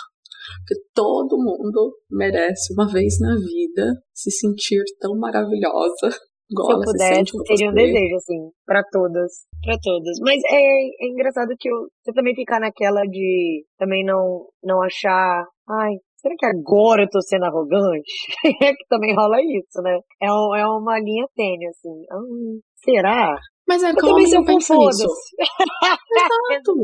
Porque 0.66 0.82
todo 0.94 1.38
mundo 1.38 1.96
merece 2.10 2.72
uma 2.74 2.86
vez 2.90 3.18
na 3.20 3.34
vida 3.34 3.92
se 4.12 4.30
sentir 4.30 4.82
tão 5.00 5.16
maravilhosa. 5.18 6.10
Igual 6.50 6.66
se 6.66 6.72
eu 6.72 6.80
pudesse, 6.80 7.32
seria 7.46 7.70
um 7.70 7.74
desejo, 7.74 8.16
assim, 8.16 8.50
para 8.66 8.82
todas. 8.90 9.32
para 9.64 9.76
todas. 9.82 10.18
Mas 10.20 10.36
é, 10.50 11.06
é 11.06 11.08
engraçado 11.08 11.48
que 11.58 11.68
eu, 11.68 11.88
você 12.02 12.12
também 12.12 12.34
ficar 12.34 12.60
naquela 12.60 13.02
de 13.04 13.64
também 13.78 14.04
não, 14.04 14.46
não 14.62 14.82
achar. 14.82 15.44
Ai, 15.68 15.92
será 16.20 16.34
que 16.38 16.46
agora 16.46 17.04
eu 17.04 17.08
tô 17.08 17.22
sendo 17.22 17.44
arrogante? 17.44 18.12
é 18.62 18.72
que 18.72 18.86
também 18.88 19.14
rola 19.14 19.38
isso, 19.40 19.80
né? 19.82 19.98
É, 20.20 20.30
um, 20.30 20.54
é 20.54 20.66
uma 20.66 20.98
linha 21.00 21.26
tênue, 21.34 21.68
assim. 21.68 22.04
Hum, 22.12 22.60
será? 22.84 23.34
Mas 23.66 23.82
é 23.82 23.94
como 23.94 24.18
eu 24.18 24.44
pensa 24.44 24.76
nisso. 24.76 25.06
Exato. 26.52 26.74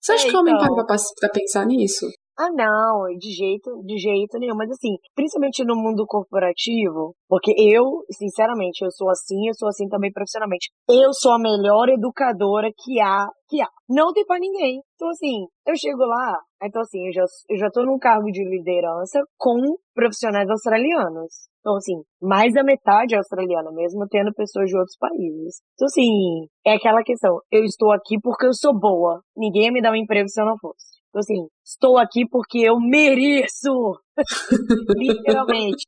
Você 0.00 0.12
acha 0.12 0.28
é, 0.28 0.30
que 0.30 0.36
o 0.36 0.40
homem 0.40 0.54
então... 0.54 0.74
para 0.74 0.86
pra 0.86 1.28
pensar 1.28 1.66
nisso? 1.66 2.06
Ah, 2.40 2.48
não, 2.54 3.04
de 3.18 3.30
jeito, 3.32 3.82
de 3.84 3.98
jeito 3.98 4.38
nenhum. 4.38 4.56
Mas 4.56 4.70
assim, 4.70 4.96
principalmente 5.14 5.62
no 5.62 5.76
mundo 5.76 6.06
corporativo, 6.06 7.14
porque 7.28 7.52
eu, 7.58 8.02
sinceramente, 8.10 8.82
eu 8.82 8.90
sou 8.90 9.10
assim, 9.10 9.46
eu 9.46 9.52
sou 9.54 9.68
assim 9.68 9.86
também 9.88 10.10
profissionalmente. 10.10 10.70
Eu 10.88 11.12
sou 11.12 11.32
a 11.32 11.38
melhor 11.38 11.90
educadora 11.90 12.70
que 12.74 12.98
há, 12.98 13.26
que 13.46 13.60
há. 13.60 13.68
Não 13.86 14.10
tem 14.14 14.24
pra 14.24 14.38
ninguém. 14.38 14.80
Então, 14.94 15.10
assim, 15.10 15.44
eu 15.66 15.76
chego 15.76 16.02
lá, 16.06 16.38
então 16.62 16.80
assim, 16.80 17.08
eu 17.08 17.12
já, 17.12 17.24
eu 17.50 17.58
já 17.58 17.68
tô 17.70 17.84
num 17.84 17.98
cargo 17.98 18.30
de 18.32 18.42
liderança 18.42 19.20
com 19.36 19.60
profissionais 19.94 20.48
australianos. 20.48 21.50
Então, 21.60 21.76
assim, 21.76 22.00
mais 22.22 22.54
da 22.54 22.64
metade 22.64 23.14
é 23.14 23.18
australiana, 23.18 23.70
mesmo 23.70 24.06
tendo 24.08 24.32
pessoas 24.32 24.64
de 24.64 24.78
outros 24.78 24.96
países. 24.98 25.60
Então, 25.74 25.84
assim, 25.84 26.46
é 26.64 26.72
aquela 26.76 27.02
questão. 27.02 27.38
Eu 27.52 27.64
estou 27.64 27.92
aqui 27.92 28.18
porque 28.22 28.46
eu 28.46 28.54
sou 28.54 28.72
boa. 28.72 29.20
Ninguém 29.36 29.64
ia 29.64 29.72
me 29.72 29.82
dar 29.82 29.92
um 29.92 29.96
emprego 29.96 30.26
se 30.26 30.40
eu 30.40 30.46
não 30.46 30.56
fosse. 30.56 30.99
Então, 31.10 31.20
assim, 31.20 31.48
estou 31.64 31.98
aqui 31.98 32.26
porque 32.28 32.58
eu 32.58 32.78
mereço! 32.80 33.98
Literalmente. 34.96 35.86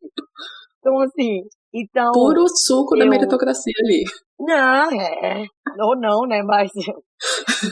Então, 0.79 0.99
assim, 0.99 1.43
então. 1.73 2.11
Puro 2.13 2.45
suco 2.49 2.97
eu... 2.97 3.01
da 3.01 3.07
meritocracia 3.07 3.73
ali. 3.85 4.03
Não, 4.39 5.01
é. 5.01 5.45
Ou 5.81 5.97
não, 5.97 6.27
né? 6.27 6.43
Mas. 6.43 6.71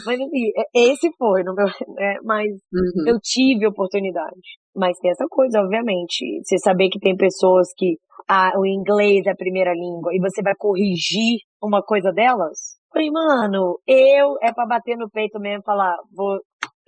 mas 0.07 0.21
assim, 0.21 0.53
é, 0.57 0.91
esse 0.93 1.11
foi 1.19 1.43
no 1.43 1.55
meu. 1.55 1.67
Né, 1.67 2.17
mas 2.23 2.47
uhum. 2.73 3.09
eu 3.09 3.19
tive 3.21 3.67
oportunidade. 3.67 4.41
Mas 4.75 4.97
tem 4.99 5.11
essa 5.11 5.27
coisa, 5.29 5.61
obviamente. 5.61 6.41
Você 6.45 6.57
saber 6.59 6.89
que 6.89 7.01
tem 7.01 7.17
pessoas 7.17 7.67
que 7.77 7.97
ah, 8.29 8.53
o 8.57 8.65
inglês 8.65 9.27
é 9.27 9.31
a 9.31 9.37
primeira 9.37 9.73
língua 9.73 10.15
e 10.15 10.21
você 10.21 10.41
vai 10.41 10.55
corrigir 10.57 11.41
uma 11.61 11.83
coisa 11.83 12.13
delas, 12.13 12.81
Falei, 12.93 13.09
mano, 13.09 13.79
eu 13.87 14.37
é 14.43 14.53
pra 14.53 14.67
bater 14.67 14.97
no 14.97 15.09
peito 15.09 15.39
mesmo 15.39 15.61
e 15.61 15.65
falar, 15.65 15.97
vou, 16.13 16.41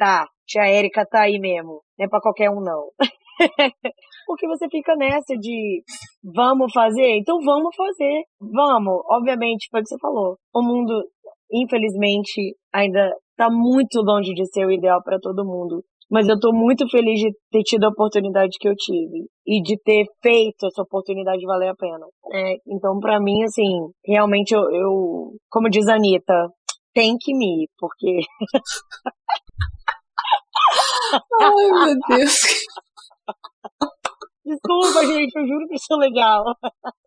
tá, 0.03 0.27
tia 0.47 0.67
Érica 0.67 1.07
tá 1.07 1.23
aí 1.23 1.39
mesmo. 1.39 1.81
Não 1.97 2.07
é 2.07 2.09
pra 2.09 2.21
qualquer 2.21 2.51
um, 2.51 2.61
não. 2.61 2.89
Porque 4.27 4.49
você 4.49 4.67
fica 4.69 4.97
nessa 4.97 5.37
de 5.39 5.83
vamos 6.23 6.73
fazer? 6.73 7.19
Então 7.19 7.39
vamos 7.45 7.75
fazer. 7.77 8.23
Vamos. 8.41 9.01
Obviamente, 9.09 9.69
foi 9.71 9.81
o 9.81 9.83
que 9.83 9.89
você 9.89 9.99
falou. 10.01 10.37
O 10.53 10.63
mundo, 10.63 11.05
infelizmente, 11.53 12.57
ainda 12.73 13.15
tá 13.37 13.49
muito 13.49 14.01
longe 14.03 14.33
de 14.35 14.45
ser 14.47 14.67
o 14.67 14.73
ideal 14.73 15.01
para 15.05 15.19
todo 15.21 15.45
mundo. 15.45 15.85
Mas 16.11 16.29
eu 16.29 16.39
tô 16.39 16.53
muito 16.53 16.87
feliz 16.91 17.21
de 17.21 17.31
ter 17.51 17.63
tido 17.63 17.85
a 17.85 17.89
oportunidade 17.89 18.59
que 18.61 18.69
eu 18.69 18.75
tive. 18.75 19.27
E 19.47 19.63
de 19.63 19.79
ter 19.83 20.05
feito 20.21 20.67
essa 20.67 20.83
oportunidade 20.83 21.47
valer 21.47 21.69
a 21.69 21.75
pena. 21.75 22.07
É, 22.33 22.57
então, 22.67 22.99
para 23.01 23.21
mim, 23.21 23.43
assim, 23.45 23.89
realmente 24.05 24.53
eu, 24.53 24.63
eu, 24.73 25.33
como 25.49 25.71
diz 25.71 25.89
a 25.89 25.95
Anitta, 25.95 26.49
tem 26.93 27.17
que 27.19 27.35
me, 27.35 27.69
porque. 27.79 28.19
Ai, 31.41 31.51
meu 31.51 31.97
Deus. 32.09 32.41
Desculpa, 34.45 35.07
gente, 35.07 35.37
eu 35.37 35.47
juro 35.47 35.69
que 35.69 35.77
isso 35.77 35.93
é 35.93 35.97
legal. 35.97 36.45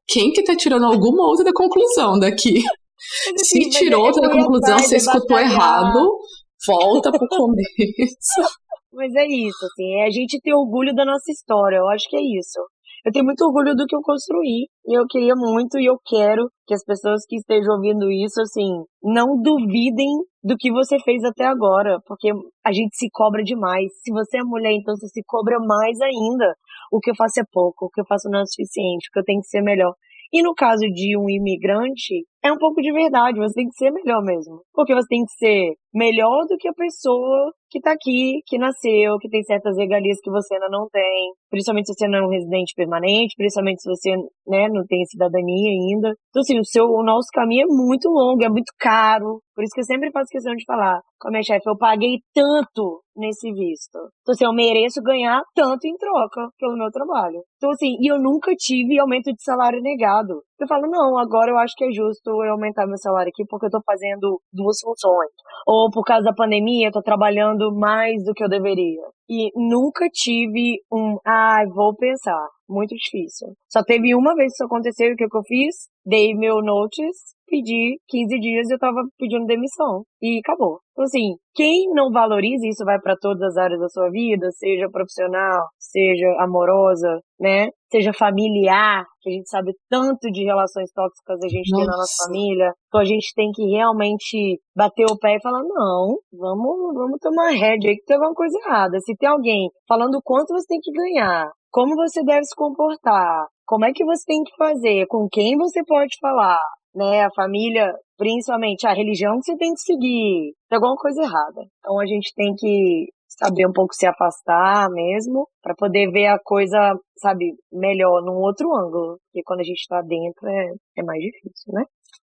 Quem 0.07 0.31
que 0.31 0.43
tá 0.43 0.55
tirando 0.55 0.85
alguma 0.85 1.27
outra 1.27 1.51
conclusão 1.53 2.17
daqui? 2.19 2.61
Mas, 2.63 3.41
assim, 3.41 3.63
Se 3.63 3.69
tirou 3.69 4.05
é 4.05 4.07
outra 4.07 4.29
conclusão, 4.29 4.79
você 4.79 4.97
escutou 4.97 5.37
errado, 5.37 6.17
volta 6.65 7.11
pro 7.11 7.27
começo. 7.27 8.55
Mas 8.93 9.13
é 9.15 9.25
isso, 9.27 9.65
assim, 9.65 9.95
é 9.99 10.07
a 10.07 10.09
gente 10.09 10.39
ter 10.41 10.53
orgulho 10.53 10.95
da 10.95 11.03
nossa 11.03 11.29
história, 11.29 11.77
eu 11.77 11.89
acho 11.89 12.07
que 12.09 12.15
é 12.15 12.39
isso. 12.39 12.59
Eu 13.05 13.11
tenho 13.11 13.23
muito 13.23 13.45
orgulho 13.45 13.75
do 13.75 13.85
que 13.85 13.95
eu 13.95 14.01
construí, 14.01 14.65
e 14.83 14.97
eu 14.97 15.05
queria 15.07 15.35
muito 15.37 15.77
e 15.77 15.85
eu 15.85 15.95
quero 16.03 16.49
que 16.65 16.73
as 16.73 16.83
pessoas 16.83 17.21
que 17.29 17.35
estejam 17.35 17.75
ouvindo 17.75 18.09
isso, 18.09 18.41
assim, 18.41 18.81
não 19.03 19.39
duvidem 19.39 20.09
do 20.43 20.57
que 20.57 20.71
você 20.71 20.97
fez 21.05 21.23
até 21.23 21.45
agora, 21.45 21.99
porque 22.07 22.31
a 22.65 22.73
gente 22.73 22.97
se 22.97 23.07
cobra 23.13 23.43
demais. 23.43 23.91
Se 24.01 24.11
você 24.11 24.39
é 24.39 24.43
mulher, 24.43 24.73
então 24.73 24.95
você 24.95 25.07
se 25.07 25.21
cobra 25.27 25.59
mais 25.59 26.01
ainda. 26.01 26.55
O 26.91 26.99
que 26.99 27.11
eu 27.11 27.15
faço 27.15 27.39
é 27.39 27.43
pouco, 27.53 27.85
o 27.85 27.89
que 27.89 28.01
eu 28.01 28.05
faço 28.07 28.27
não 28.27 28.41
é 28.41 28.45
suficiente, 28.47 29.07
o 29.09 29.13
que 29.13 29.19
eu 29.19 29.23
tenho 29.23 29.41
que 29.41 29.49
ser 29.49 29.61
melhor. 29.61 29.93
E 30.33 30.41
no 30.41 30.55
caso 30.55 30.81
de 30.91 31.15
um 31.15 31.29
imigrante, 31.29 32.25
é 32.43 32.51
um 32.51 32.57
pouco 32.57 32.81
de 32.81 32.91
verdade, 32.91 33.37
você 33.37 33.53
tem 33.53 33.67
que 33.67 33.75
ser 33.75 33.91
melhor 33.91 34.23
mesmo. 34.23 34.63
Porque 34.73 34.95
você 34.95 35.07
tem 35.07 35.23
que 35.23 35.33
ser 35.33 35.75
melhor 35.93 36.45
do 36.49 36.57
que 36.57 36.67
a 36.67 36.73
pessoa 36.73 37.53
que 37.75 37.81
tá 37.81 37.91
aqui, 37.91 38.39
que 38.47 38.57
nasceu, 38.57 39.17
que 39.19 39.27
tem 39.27 39.43
certas 39.43 39.75
regalias 39.75 40.17
que 40.23 40.31
você 40.31 40.53
ainda 40.53 40.69
não 40.69 40.87
tem. 40.89 41.33
Principalmente 41.49 41.87
se 41.87 41.93
você 41.93 42.07
não 42.07 42.19
é 42.19 42.25
um 42.25 42.29
residente 42.29 42.73
permanente, 42.73 43.35
principalmente 43.35 43.81
se 43.81 43.89
você, 43.89 44.15
né, 44.47 44.69
não 44.69 44.85
tem 44.87 45.03
cidadania 45.05 45.71
ainda. 45.71 46.15
Então, 46.29 46.39
assim, 46.39 46.57
o 46.57 46.63
seu, 46.63 46.85
o 46.85 47.03
nosso 47.03 47.27
caminho 47.33 47.63
é 47.63 47.67
muito 47.67 48.07
longo, 48.07 48.43
é 48.45 48.49
muito 48.49 48.71
caro. 48.79 49.41
Por 49.53 49.63
isso 49.63 49.73
que 49.73 49.81
eu 49.81 49.85
sempre 49.85 50.11
faço 50.11 50.31
questão 50.31 50.55
de 50.55 50.63
falar 50.65 51.01
com 51.19 51.27
a 51.27 51.31
minha 51.31 51.43
chefe, 51.43 51.69
eu 51.69 51.77
paguei 51.77 52.19
tanto 52.33 53.01
nesse 53.15 53.51
visto. 53.51 53.97
Então, 54.21 54.33
assim, 54.33 54.45
eu 54.45 54.53
mereço 54.53 55.01
ganhar 55.01 55.41
tanto 55.53 55.85
em 55.85 55.95
troca 55.95 56.49
pelo 56.59 56.77
meu 56.77 56.91
trabalho. 56.91 57.41
Então, 57.57 57.71
assim, 57.71 57.95
e 57.99 58.11
eu 58.11 58.21
nunca 58.21 58.53
tive 58.55 58.99
aumento 58.99 59.31
de 59.31 59.43
salário 59.43 59.81
negado. 59.81 60.43
Eu 60.59 60.67
falo, 60.67 60.87
não, 60.87 61.17
agora 61.17 61.51
eu 61.51 61.57
acho 61.57 61.73
que 61.75 61.85
é 61.85 61.91
justo 61.91 62.29
eu 62.43 62.51
aumentar 62.51 62.87
meu 62.87 62.97
salário 62.97 63.29
aqui 63.29 63.43
porque 63.49 63.65
eu 63.65 63.71
tô 63.71 63.81
fazendo 63.85 64.39
duas 64.53 64.79
funções. 64.79 65.31
Ou 65.67 65.89
por 65.91 66.03
causa 66.03 66.23
da 66.23 66.33
pandemia, 66.33 66.87
eu 66.87 66.91
tô 66.91 67.01
trabalhando 67.01 67.73
mais 67.75 68.23
do 68.23 68.33
que 68.33 68.43
eu 68.43 68.49
deveria. 68.49 69.01
E 69.29 69.51
nunca 69.55 70.07
tive 70.11 70.77
um, 70.91 71.17
ah, 71.25 71.63
vou 71.73 71.95
pensar. 71.95 72.47
Muito 72.67 72.95
difícil. 72.95 73.49
Só 73.69 73.83
teve 73.83 74.15
uma 74.15 74.33
vez 74.33 74.51
que 74.51 74.55
isso 74.55 74.65
aconteceu, 74.65 75.13
o 75.13 75.15
que, 75.15 75.27
que 75.27 75.37
eu 75.37 75.43
fiz? 75.43 75.75
Dei 76.03 76.33
meu 76.33 76.63
notice, 76.63 77.35
pedi 77.47 77.99
15 78.07 78.39
dias 78.39 78.69
e 78.69 78.73
eu 78.73 78.79
tava 78.79 79.01
pedindo 79.19 79.45
demissão. 79.45 80.03
E 80.21 80.39
acabou. 80.39 80.79
Então, 80.91 81.03
assim, 81.03 81.35
quem 81.53 81.89
não 81.93 82.09
valoriza 82.11 82.67
isso 82.67 82.83
vai 82.83 82.99
para 82.99 83.15
todas 83.15 83.41
as 83.43 83.57
áreas 83.57 83.79
da 83.79 83.89
sua 83.89 84.09
vida, 84.09 84.49
seja 84.51 84.89
profissional, 84.89 85.67
seja 85.77 86.27
amorosa, 86.39 87.19
né? 87.39 87.69
Seja 87.91 88.11
familiar, 88.13 89.05
que 89.25 89.29
a 89.29 89.33
gente 89.33 89.49
sabe 89.49 89.73
tanto 89.89 90.29
de 90.29 90.45
relações 90.45 90.91
tóxicas 90.93 91.41
a 91.41 91.49
gente 91.49 91.71
nossa. 91.71 91.81
tem 91.81 91.89
na 91.89 91.97
nossa 91.97 92.23
família. 92.25 92.69
Então 92.87 93.01
a 93.01 93.05
gente 93.05 93.33
tem 93.33 93.49
que 93.51 93.65
realmente 93.73 94.61
bater 94.77 95.05
o 95.09 95.17
pé 95.17 95.35
e 95.35 95.41
falar, 95.41 95.63
não, 95.63 96.21
vamos, 96.31 96.93
vamos 96.93 97.17
tomar 97.19 97.49
rédea 97.49 97.89
aí 97.89 97.97
que 97.97 98.05
tem 98.05 98.15
alguma 98.15 98.35
coisa 98.35 98.53
errada. 98.59 98.99
Se 98.99 99.17
tem 99.17 99.27
alguém 99.27 99.69
falando 99.87 100.21
quanto 100.23 100.53
você 100.53 100.67
tem 100.67 100.79
que 100.79 100.91
ganhar, 100.91 101.49
como 101.71 101.95
você 101.95 102.23
deve 102.23 102.45
se 102.45 102.55
comportar, 102.55 103.47
como 103.65 103.85
é 103.85 103.91
que 103.91 104.05
você 104.05 104.23
tem 104.27 104.43
que 104.43 104.55
fazer, 104.55 105.07
com 105.07 105.27
quem 105.27 105.57
você 105.57 105.81
pode 105.83 106.15
falar, 106.21 106.61
né? 106.93 107.25
A 107.25 107.33
família, 107.35 107.91
principalmente 108.15 108.85
a 108.85 108.93
religião 108.93 109.33
que 109.39 109.45
você 109.45 109.57
tem 109.57 109.73
que 109.73 109.81
seguir. 109.81 110.53
Tem 110.69 110.77
alguma 110.77 110.95
coisa 110.95 111.23
errada. 111.23 111.65
Então 111.79 111.99
a 111.99 112.05
gente 112.05 112.31
tem 112.35 112.53
que 112.55 113.09
saber 113.37 113.67
um 113.67 113.73
pouco 113.73 113.93
se 113.93 114.05
afastar 114.05 114.89
mesmo, 114.91 115.47
para 115.61 115.75
poder 115.75 116.09
ver 116.11 116.27
a 116.27 116.39
coisa, 116.43 116.77
sabe, 117.17 117.53
melhor 117.71 118.21
num 118.23 118.41
outro 118.41 118.73
ângulo. 118.75 119.17
Porque 119.27 119.43
quando 119.45 119.59
a 119.61 119.63
gente 119.63 119.79
está 119.79 120.01
dentro 120.01 120.47
é, 120.47 120.73
é 120.97 121.03
mais 121.03 121.19
difícil, 121.19 121.73
né? 121.73 121.83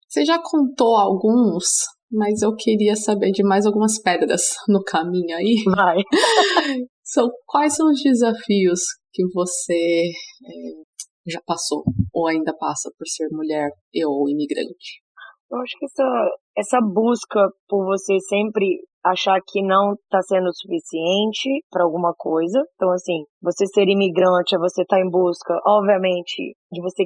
Você 0.08 0.24
já 0.24 0.38
contou 0.42 0.96
alguns, 0.96 1.66
mas 2.10 2.42
eu 2.42 2.54
queria 2.54 2.96
saber 2.96 3.30
de 3.30 3.42
mais 3.42 3.66
algumas 3.66 4.00
pedras 4.00 4.42
no 4.68 4.82
caminho 4.82 5.36
aí. 5.36 5.56
Vai. 5.76 5.98
são, 7.04 7.28
quais 7.46 7.74
são 7.74 7.90
os 7.90 8.02
desafios 8.02 8.80
que 9.12 9.22
você 9.32 9.74
é, 9.74 11.30
já 11.30 11.40
passou 11.46 11.84
ou 12.12 12.26
ainda 12.26 12.54
passa 12.58 12.90
por 12.98 13.06
ser 13.06 13.28
mulher 13.30 13.70
ou 14.06 14.28
imigrante? 14.28 15.02
Eu 15.50 15.58
acho 15.58 15.78
que 15.78 15.86
essa, 15.86 16.30
essa 16.56 16.80
busca 16.80 17.40
por 17.68 17.84
você 17.86 18.18
sempre 18.28 18.80
achar 19.10 19.38
que 19.46 19.62
não 19.62 19.94
está 19.94 20.20
sendo 20.22 20.48
suficiente 20.52 21.64
para 21.70 21.84
alguma 21.84 22.12
coisa. 22.16 22.62
Então, 22.74 22.90
assim, 22.90 23.24
você 23.42 23.66
ser 23.66 23.88
imigrante, 23.88 24.54
é 24.54 24.58
você 24.58 24.84
tá 24.84 24.98
em 25.00 25.10
busca, 25.10 25.54
obviamente, 25.66 26.54
de 26.70 26.82
você, 26.82 27.04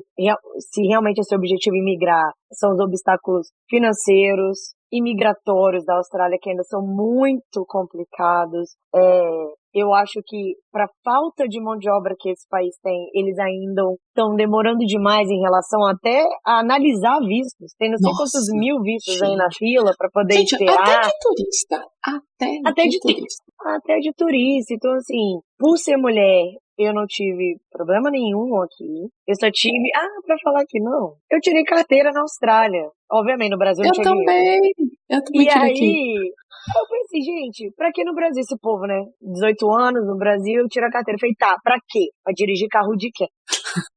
se 0.59 0.83
realmente 0.89 1.21
é 1.21 1.23
seu 1.23 1.39
objetivo 1.39 1.77
imigrar, 1.77 2.31
são 2.53 2.73
os 2.73 2.81
obstáculos 2.81 3.49
financeiros, 3.69 4.75
imigratórios 4.93 5.85
da 5.85 5.97
Austrália 5.97 6.39
que 6.41 6.51
ainda 6.51 6.63
são 6.65 6.83
muito 6.83 7.65
complicados. 7.67 8.77
É, 8.95 9.31
eu 9.75 9.93
acho 9.95 10.21
que 10.27 10.55
para 10.71 10.87
falta 11.05 11.49
de 11.49 11.61
mão 11.61 11.77
de 11.77 11.91
obra 11.91 12.15
que 12.19 12.31
esse 12.31 12.47
país 12.49 12.75
tem, 12.83 13.09
eles 13.15 13.39
ainda 13.39 13.83
estão 14.09 14.35
demorando 14.37 14.85
demais 14.87 15.29
em 15.29 15.41
relação 15.41 15.85
até 15.87 16.25
a 16.47 16.61
analisar 16.61 17.19
vistos. 17.21 17.73
Tem 17.79 17.91
não 17.91 17.99
sei 17.99 18.11
Nossa, 18.11 18.23
quantos 18.23 18.49
mil 18.53 18.81
vistos 18.83 19.15
gente. 19.15 19.25
aí 19.25 19.37
na 19.37 19.49
fila 19.57 19.93
para 19.97 20.09
poder 20.11 20.35
gente, 20.35 20.53
esperar. 20.53 20.81
Até 20.81 21.01
de 21.01 21.13
turista. 21.21 21.85
Até, 22.05 22.61
até 22.67 22.83
de, 22.83 22.89
de 22.91 23.01
turista. 23.01 23.45
Até 23.65 23.99
de 23.99 24.13
turista. 24.13 24.75
Então, 24.75 24.93
assim, 24.93 25.41
por 25.59 25.77
ser 25.79 25.97
mulher, 25.97 26.45
eu 26.79 26.93
não 26.93 27.07
tive 27.07 27.57
problema 27.71 28.11
nenhum 28.11 28.61
aqui. 28.63 29.09
Eu 29.27 29.35
só 29.39 29.51
tive. 29.51 29.91
Ah, 29.95 30.21
pra 30.27 30.37
falar 30.43 30.65
que 30.69 30.81
não. 30.81 31.15
Eu 31.31 31.41
tirei 31.41 31.63
carteira 31.65 32.11
na 32.13 32.21
Austrália. 32.21 32.89
Obviamente, 33.11 33.51
no 33.51 33.59
Brasil 33.59 33.85
eu 33.85 33.93
tinha 33.93 34.05
também. 34.05 34.61
Eu 35.09 35.23
também. 35.25 35.47
E 35.47 35.49
aí, 35.51 35.71
aqui. 35.71 36.15
eu 36.17 36.89
pensei, 36.89 37.21
gente, 37.21 37.73
pra 37.77 37.91
que 37.93 38.05
no 38.05 38.15
Brasil 38.15 38.41
esse 38.41 38.59
povo, 38.61 38.87
né? 38.87 39.05
18 39.21 39.71
anos 39.71 40.07
no 40.07 40.17
Brasil, 40.17 40.67
tira 40.69 40.87
a 40.87 40.91
carteira. 40.91 41.17
Eu 41.17 41.21
falei, 41.21 41.35
tá, 41.39 41.57
pra 41.63 41.77
quê? 41.89 42.07
Pra 42.25 42.33
dirigir 42.35 42.69
carro 42.69 42.97
de 42.97 43.11
quê? 43.13 43.27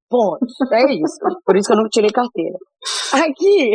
Ponto. 0.09 0.45
É 0.71 0.93
isso. 0.93 1.17
Por 1.45 1.55
isso 1.55 1.67
que 1.67 1.73
eu 1.73 1.78
não 1.78 1.89
tirei 1.89 2.11
carteira. 2.11 2.57
Aqui, 3.13 3.73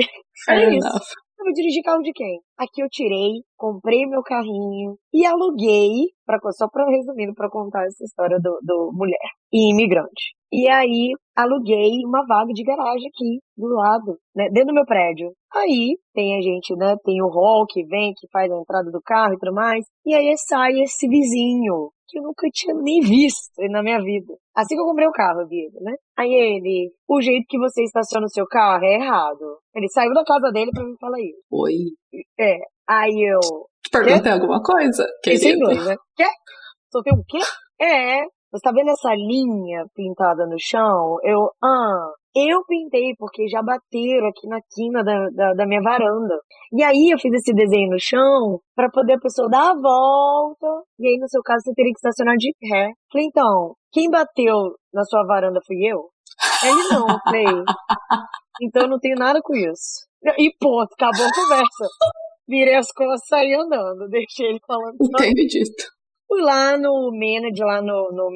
é 0.48 0.76
isso. 0.76 1.00
Eu 1.40 1.44
vou 1.44 1.54
dirigir 1.54 1.82
carro 1.82 2.02
de 2.02 2.12
quem? 2.12 2.38
Aqui 2.58 2.82
eu 2.82 2.88
tirei, 2.90 3.40
comprei 3.56 4.04
meu 4.04 4.22
carrinho 4.22 4.98
e 5.10 5.24
aluguei, 5.24 6.12
pra, 6.26 6.38
só 6.52 6.68
pra 6.68 6.84
resumindo, 6.84 7.32
pra 7.34 7.48
contar 7.48 7.86
essa 7.86 8.04
história 8.04 8.38
do, 8.38 8.58
do 8.62 8.92
mulher 8.92 9.16
e 9.50 9.72
imigrante. 9.72 10.36
E 10.52 10.68
aí, 10.68 11.12
aluguei 11.34 12.04
uma 12.04 12.26
vaga 12.26 12.52
de 12.52 12.62
garagem 12.62 13.08
aqui, 13.08 13.40
do 13.56 13.68
lado, 13.68 14.18
né, 14.36 14.50
dentro 14.50 14.66
do 14.66 14.74
meu 14.74 14.84
prédio. 14.84 15.32
Aí, 15.54 15.96
tem 16.12 16.36
a 16.36 16.42
gente, 16.42 16.76
né, 16.76 16.94
tem 17.02 17.22
o 17.22 17.28
hall 17.28 17.64
que 17.66 17.86
vem, 17.86 18.12
que 18.14 18.28
faz 18.30 18.52
a 18.52 18.60
entrada 18.60 18.90
do 18.90 19.00
carro 19.00 19.32
e 19.32 19.38
tudo 19.38 19.54
mais. 19.54 19.86
E 20.04 20.14
aí 20.14 20.34
sai 20.46 20.72
esse 20.82 21.08
vizinho, 21.08 21.90
que 22.10 22.18
eu 22.18 22.22
nunca 22.22 22.48
tinha 22.52 22.74
nem 22.74 23.00
visto 23.00 23.52
na 23.70 23.82
minha 23.82 24.02
vida. 24.02 24.34
Assim 24.54 24.74
que 24.74 24.80
eu 24.80 24.86
comprei 24.86 25.06
o 25.06 25.12
carro, 25.12 25.46
ele, 25.48 25.70
né? 25.80 25.94
Aí 26.18 26.28
ele, 26.28 26.92
o 27.08 27.22
jeito 27.22 27.46
que 27.48 27.58
você 27.58 27.84
estaciona 27.84 28.26
o 28.26 28.30
seu 28.30 28.46
carro 28.46 28.84
é 28.84 28.94
errado. 28.94 29.58
Ele 29.74 29.88
saiu 29.88 30.12
da 30.12 30.24
casa 30.24 30.50
dele 30.52 30.70
pra 30.74 30.84
me 30.84 30.96
falar 31.00 31.20
isso. 31.20 31.40
Oi. 31.52 31.72
É. 32.38 32.56
Aí 32.88 33.32
eu. 33.32 33.40
Perguntei 33.90 34.32
alguma 34.32 34.60
coisa? 34.62 35.06
Quem 35.22 35.34
inglês, 35.34 35.86
né? 35.86 35.96
Quer? 36.16 36.32
Soltei 36.90 37.12
um 37.12 37.22
quê? 37.26 37.38
É. 37.80 38.24
Você 38.52 38.62
tá 38.64 38.72
vendo 38.72 38.90
essa 38.90 39.14
linha 39.14 39.86
pintada 39.94 40.44
no 40.44 40.56
chão? 40.58 41.18
Eu, 41.22 41.50
ah, 41.62 42.10
eu 42.34 42.64
pintei 42.64 43.14
porque 43.18 43.48
já 43.48 43.62
bateram 43.62 44.28
aqui 44.28 44.46
na 44.46 44.60
quina 44.70 45.02
da, 45.02 45.28
da, 45.30 45.54
da 45.54 45.66
minha 45.66 45.82
varanda. 45.82 46.38
E 46.72 46.82
aí 46.82 47.10
eu 47.12 47.18
fiz 47.18 47.32
esse 47.32 47.52
desenho 47.52 47.90
no 47.90 47.98
chão 47.98 48.60
para 48.74 48.90
poder 48.90 49.14
a 49.14 49.20
pessoa 49.20 49.48
dar 49.48 49.70
a 49.70 49.74
volta. 49.74 50.66
E 50.98 51.08
aí, 51.08 51.18
no 51.18 51.28
seu 51.28 51.42
caso, 51.42 51.62
você 51.64 51.74
teria 51.74 51.92
que 51.92 51.98
estacionar 51.98 52.36
de 52.36 52.52
ré. 52.62 52.90
Falei, 53.10 53.26
então, 53.26 53.74
quem 53.92 54.08
bateu 54.08 54.74
na 54.92 55.02
sua 55.04 55.24
varanda 55.26 55.60
fui 55.66 55.76
eu? 55.84 56.08
Ele 56.64 56.88
não, 56.90 57.06
falei. 57.24 57.64
Então 58.62 58.82
eu 58.82 58.88
não 58.88 58.98
tenho 58.98 59.16
nada 59.16 59.40
com 59.42 59.54
isso. 59.54 60.06
E 60.38 60.52
ponto, 60.60 60.92
acabou 60.92 61.26
a 61.26 61.32
conversa. 61.34 61.86
Virei 62.46 62.74
as 62.76 62.92
costas 62.92 63.26
saí 63.26 63.54
andando. 63.54 64.08
Deixei 64.08 64.50
ele 64.50 64.60
falando. 64.66 64.96
Entendi. 65.00 65.62
Fui 66.30 66.42
lá 66.42 66.78
no 66.78 67.10
manager, 67.10 67.66
lá 67.66 67.82
no, 67.82 68.08
no 68.12 68.30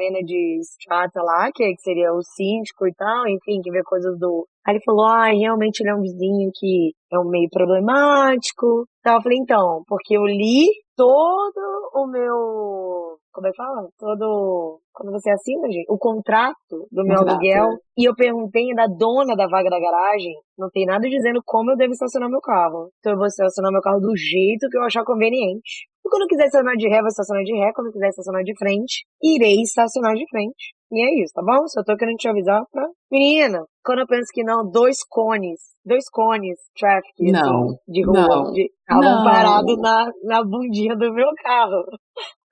strata 0.63 1.23
lá, 1.23 1.49
que, 1.55 1.77
seria 1.79 2.13
o 2.13 2.21
síndico 2.23 2.89
e 2.89 2.93
tal, 2.93 3.23
enfim, 3.29 3.61
que 3.63 3.71
vê 3.71 3.85
coisas 3.85 4.19
do. 4.19 4.49
Aí 4.67 4.75
ele 4.75 4.83
falou, 4.85 5.07
ah, 5.07 5.31
realmente 5.31 5.79
ele 5.79 5.91
é 5.91 5.95
um 5.95 6.01
vizinho 6.01 6.51
que 6.53 6.91
é 7.13 7.19
um 7.21 7.31
meio 7.31 7.49
problemático. 7.49 8.89
Então 8.99 9.15
eu 9.15 9.23
falei, 9.23 9.39
então, 9.39 9.85
porque 9.87 10.17
eu 10.17 10.25
li 10.25 10.67
todo 10.97 11.91
o 11.95 12.11
meu. 12.11 13.17
Como 13.33 13.47
é 13.47 13.51
que 13.51 13.57
fala? 13.57 13.87
Todo. 13.97 14.81
Quando 14.93 15.13
você 15.13 15.31
assina, 15.31 15.71
gente, 15.71 15.87
o 15.89 15.97
contrato 15.97 16.89
do 16.91 17.05
meu 17.05 17.19
Contrato, 17.19 17.31
aluguel. 17.31 17.65
é. 17.65 17.77
E 17.97 18.09
eu 18.09 18.15
perguntei 18.17 18.75
da 18.75 18.87
dona 18.87 19.37
da 19.37 19.47
vaga 19.47 19.71
da 19.71 19.79
garagem. 19.79 20.35
Não 20.59 20.69
tem 20.69 20.85
nada 20.85 21.09
dizendo 21.09 21.41
como 21.45 21.71
eu 21.71 21.77
devo 21.77 21.93
estacionar 21.93 22.29
meu 22.29 22.41
carro. 22.41 22.91
Então 22.99 23.13
eu 23.13 23.19
vou 23.19 23.27
estacionar 23.27 23.71
meu 23.71 23.83
carro 23.83 24.01
do 24.01 24.17
jeito 24.17 24.69
que 24.69 24.77
eu 24.77 24.83
achar 24.83 25.05
conveniente. 25.05 25.87
E 26.05 26.09
quando 26.11 26.23
eu 26.23 26.29
quiser 26.29 26.47
estacionar 26.47 26.77
de 26.77 26.89
ré, 26.89 26.99
vou 27.01 27.09
estacionar 27.09 27.43
de 27.45 27.53
ré. 27.55 27.73
Quando 27.75 27.87
eu 27.87 27.93
quiser 27.93 28.09
estacionar 28.09 28.43
de 28.45 28.55
frente, 28.59 29.05
irei 29.23 29.63
estacionar 29.63 30.15
de 30.15 30.25
frente. 30.29 30.75
E 30.93 31.03
é 31.03 31.23
isso, 31.23 31.33
tá 31.35 31.43
bom? 31.43 31.67
Só 31.67 31.83
tô 31.83 31.97
querendo 31.97 32.17
te 32.17 32.29
avisar 32.29 32.63
pra. 32.71 32.87
Menina, 33.11 33.65
quando 33.83 34.01
eu 34.01 34.07
penso 34.07 34.29
que 34.33 34.45
não, 34.45 34.69
dois 34.71 34.99
cones. 35.09 35.61
Dois 35.85 36.05
cones, 36.11 36.59
traffic, 36.79 37.33
Não, 37.33 37.41
assim, 37.41 37.77
de 37.89 38.05
rua. 38.05 38.15
não, 38.29 38.53
de- 38.53 38.71
Estavam 38.81 39.25
parados 39.25 39.79
na, 39.81 40.11
na 40.25 40.45
bundinha 40.45 40.95
do 40.95 41.13
meu 41.13 41.29
carro. 41.43 41.83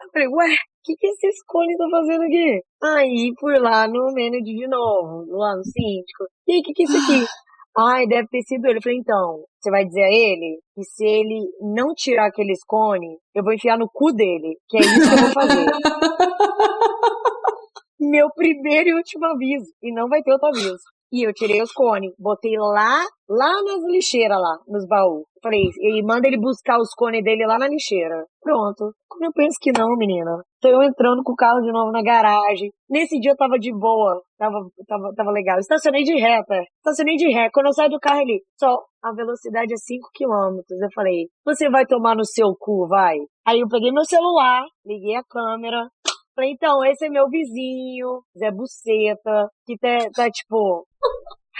Eu 0.02 0.08
falei, 0.12 0.28
ué, 0.28 0.46
o 0.54 0.56
que, 0.84 0.94
que 0.96 1.06
esses 1.06 1.42
cones 1.46 1.72
estão 1.72 1.90
fazendo 1.90 2.22
aqui? 2.24 2.60
Aí 2.82 3.32
fui 3.38 3.58
lá 3.58 3.86
no 3.86 4.06
manager 4.06 4.42
de 4.42 4.66
novo, 4.66 5.24
lá 5.28 5.54
no 5.56 5.62
síndico. 5.64 6.24
E 6.48 6.52
aí, 6.54 6.58
o 6.60 6.62
que, 6.62 6.72
que 6.72 6.82
é 6.82 6.86
isso 6.86 6.96
aqui? 6.96 7.24
Ai, 7.78 8.06
deve 8.06 8.28
ter 8.28 8.42
sido 8.42 8.66
ele. 8.66 8.78
Eu 8.78 8.82
falei, 8.82 8.98
então, 8.98 9.44
você 9.62 9.70
vai 9.70 9.84
dizer 9.84 10.02
a 10.02 10.10
ele 10.10 10.58
que 10.74 10.82
se 10.82 11.04
ele 11.04 11.48
não 11.60 11.94
tirar 11.94 12.26
aqueles 12.26 12.64
cones, 12.66 13.16
eu 13.32 13.44
vou 13.44 13.52
enfiar 13.52 13.78
no 13.78 13.88
cu 13.88 14.12
dele. 14.12 14.58
Que 14.68 14.78
é 14.78 14.80
isso 14.80 15.08
que 15.08 15.14
eu 15.14 15.18
vou 15.18 15.30
fazer. 15.32 15.66
Meu 18.00 18.28
primeiro 18.34 18.88
e 18.88 18.94
último 18.94 19.26
aviso. 19.26 19.70
E 19.80 19.94
não 19.94 20.08
vai 20.08 20.20
ter 20.22 20.32
outro 20.32 20.48
aviso. 20.48 20.82
E 21.12 21.26
eu 21.26 21.32
tirei 21.34 21.60
os 21.60 21.70
cones, 21.72 22.14
botei 22.18 22.56
lá, 22.56 23.04
lá 23.28 23.62
nas 23.62 23.84
lixeiras 23.84 24.38
lá, 24.40 24.58
nos 24.66 24.86
baús. 24.86 25.24
Falei, 25.42 25.60
e 25.60 26.02
manda 26.02 26.26
ele 26.26 26.40
buscar 26.40 26.78
os 26.78 26.94
cones 26.94 27.22
dele 27.22 27.44
lá 27.46 27.58
na 27.58 27.68
lixeira. 27.68 28.24
Pronto. 28.40 28.94
Quando 29.06 29.24
eu 29.24 29.32
penso 29.34 29.58
que 29.60 29.72
não, 29.72 29.94
menina. 29.96 30.42
Tô 30.58 30.68
eu 30.68 30.82
entrando 30.82 31.22
com 31.22 31.32
o 31.32 31.36
carro 31.36 31.60
de 31.60 31.70
novo 31.70 31.92
na 31.92 32.02
garagem. 32.02 32.70
Nesse 32.88 33.20
dia 33.20 33.32
eu 33.32 33.36
tava 33.36 33.58
de 33.58 33.70
boa. 33.72 34.22
Tava, 34.38 34.56
tava, 34.88 35.12
tava 35.14 35.30
legal. 35.30 35.58
Estacionei 35.58 36.02
de 36.02 36.18
ré, 36.18 36.42
tá? 36.44 36.62
Estacionei 36.78 37.16
de 37.16 37.30
ré. 37.30 37.50
Quando 37.52 37.66
eu 37.66 37.72
saio 37.74 37.90
do 37.90 38.00
carro 38.00 38.20
ali, 38.20 38.40
só 38.58 38.78
a 39.02 39.12
velocidade 39.12 39.74
é 39.74 39.76
5 39.76 40.08
km. 40.14 40.62
Eu 40.70 40.88
falei, 40.94 41.26
você 41.44 41.68
vai 41.68 41.84
tomar 41.84 42.16
no 42.16 42.24
seu 42.24 42.56
cu, 42.58 42.86
vai? 42.88 43.18
Aí 43.46 43.60
eu 43.60 43.68
peguei 43.68 43.92
meu 43.92 44.04
celular, 44.04 44.64
liguei 44.86 45.16
a 45.16 45.24
câmera, 45.24 45.88
Falei, 46.34 46.52
então, 46.52 46.82
esse 46.86 47.06
é 47.06 47.10
meu 47.10 47.28
vizinho, 47.28 48.22
Zé 48.38 48.50
Buceta, 48.50 49.50
que 49.66 49.76
tá, 49.76 49.98
tá 50.14 50.30
tipo, 50.30 50.86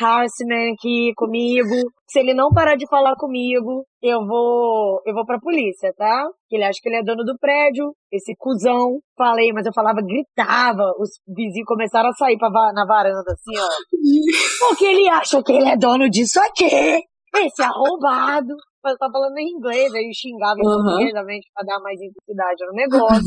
harassment 0.04 0.72
aqui 0.74 1.12
comigo. 1.16 1.74
Se 2.08 2.18
ele 2.18 2.34
não 2.34 2.50
parar 2.50 2.76
de 2.76 2.86
falar 2.88 3.14
comigo, 3.16 3.84
eu 4.02 4.26
vou, 4.26 5.00
eu 5.06 5.14
vou 5.14 5.24
pra 5.24 5.38
polícia, 5.40 5.92
tá? 5.96 6.26
Que 6.48 6.56
ele 6.56 6.64
acha 6.64 6.78
que 6.82 6.88
ele 6.88 6.96
é 6.96 7.02
dono 7.02 7.24
do 7.24 7.36
prédio, 7.38 7.94
esse 8.10 8.34
cuzão. 8.36 8.98
Falei, 9.16 9.52
mas 9.52 9.64
eu 9.66 9.72
falava, 9.72 10.00
gritava. 10.02 10.92
Os 10.98 11.10
vizinhos 11.26 11.66
começaram 11.66 12.10
a 12.10 12.12
sair 12.12 12.36
pra, 12.36 12.50
na 12.74 12.84
varanda, 12.84 13.32
assim, 13.32 13.58
ó. 13.58 14.68
Porque 14.68 14.84
ele 14.84 15.08
acha 15.08 15.42
que 15.42 15.52
ele 15.52 15.68
é 15.68 15.76
dono 15.76 16.10
disso 16.10 16.38
aqui. 16.40 17.02
Esse 17.34 17.62
arrombado. 17.62 18.54
Mas 18.84 18.96
tá 18.98 19.08
falando 19.12 19.38
em 19.38 19.48
inglês, 19.48 19.94
aí 19.94 20.04
eu 20.04 20.12
xingava 20.12 20.58
em 20.58 20.66
Aham. 20.66 20.82
português, 20.82 21.12
pra 21.54 21.64
dar 21.64 21.80
mais 21.80 21.98
intensidade 22.00 22.66
no 22.66 22.72
negócio. 22.72 23.22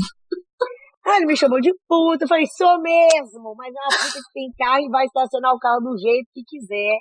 Aí 1.05 1.17
ele 1.17 1.27
me 1.27 1.37
chamou 1.37 1.61
de 1.61 1.71
puta, 1.87 2.23
eu 2.25 2.27
falei, 2.27 2.45
sou 2.57 2.81
mesmo, 2.81 3.53
mas 3.55 3.69
é 3.69 3.79
uma 3.79 3.97
puta 3.97 4.19
que 4.19 4.33
tem 4.33 4.49
carro 4.57 4.79
e 4.81 4.89
vai 4.89 5.05
estacionar 5.05 5.53
o 5.53 5.59
carro 5.59 5.79
do 5.81 5.97
jeito 5.97 6.27
que 6.33 6.41
quiser. 6.47 6.97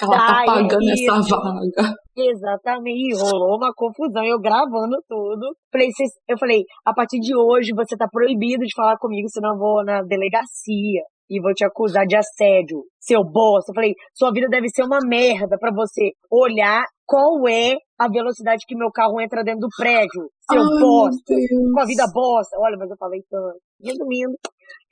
Ela 0.00 0.16
tá 0.18 0.26
Tá, 0.26 0.42
é 0.42 0.46
pagando 0.46 0.90
essa 0.90 1.18
isso. 1.20 1.30
vaga. 1.30 1.94
Exatamente, 2.16 3.14
e 3.14 3.16
rolou 3.16 3.56
uma 3.56 3.72
confusão, 3.74 4.24
eu 4.24 4.40
gravando 4.40 4.96
tudo. 5.08 5.54
Falei, 5.72 5.88
eu 6.28 6.38
falei, 6.38 6.62
a 6.84 6.92
partir 6.92 7.20
de 7.20 7.36
hoje 7.36 7.72
você 7.74 7.96
tá 7.96 8.08
proibido 8.10 8.64
de 8.64 8.74
falar 8.74 8.96
comigo, 8.98 9.28
senão 9.28 9.50
eu 9.54 9.58
vou 9.58 9.84
na 9.84 10.02
delegacia 10.02 11.02
e 11.30 11.40
vou 11.40 11.54
te 11.54 11.64
acusar 11.64 12.06
de 12.06 12.16
assédio, 12.16 12.82
seu 13.00 13.22
bosta. 13.24 13.70
Eu 13.70 13.74
falei, 13.74 13.94
sua 14.14 14.30
vida 14.32 14.46
deve 14.48 14.68
ser 14.68 14.82
uma 14.82 14.98
merda 15.06 15.56
pra 15.58 15.72
você 15.72 16.10
olhar 16.30 16.84
qual 17.06 17.46
é 17.48 17.74
a 17.98 18.08
velocidade 18.08 18.64
que 18.66 18.74
meu 18.76 18.90
carro 18.90 19.20
entra 19.20 19.44
dentro 19.44 19.60
do 19.60 19.68
prédio, 19.76 20.28
seu 20.50 20.60
Ai, 20.60 20.80
bosta 20.80 21.34
com 21.74 21.80
a 21.80 21.84
vida 21.84 22.04
bosta. 22.12 22.56
Olha, 22.58 22.76
mas 22.78 22.90
eu 22.90 22.96
falei 22.96 23.20
tanto. 23.30 23.58
Resumindo, 23.82 24.32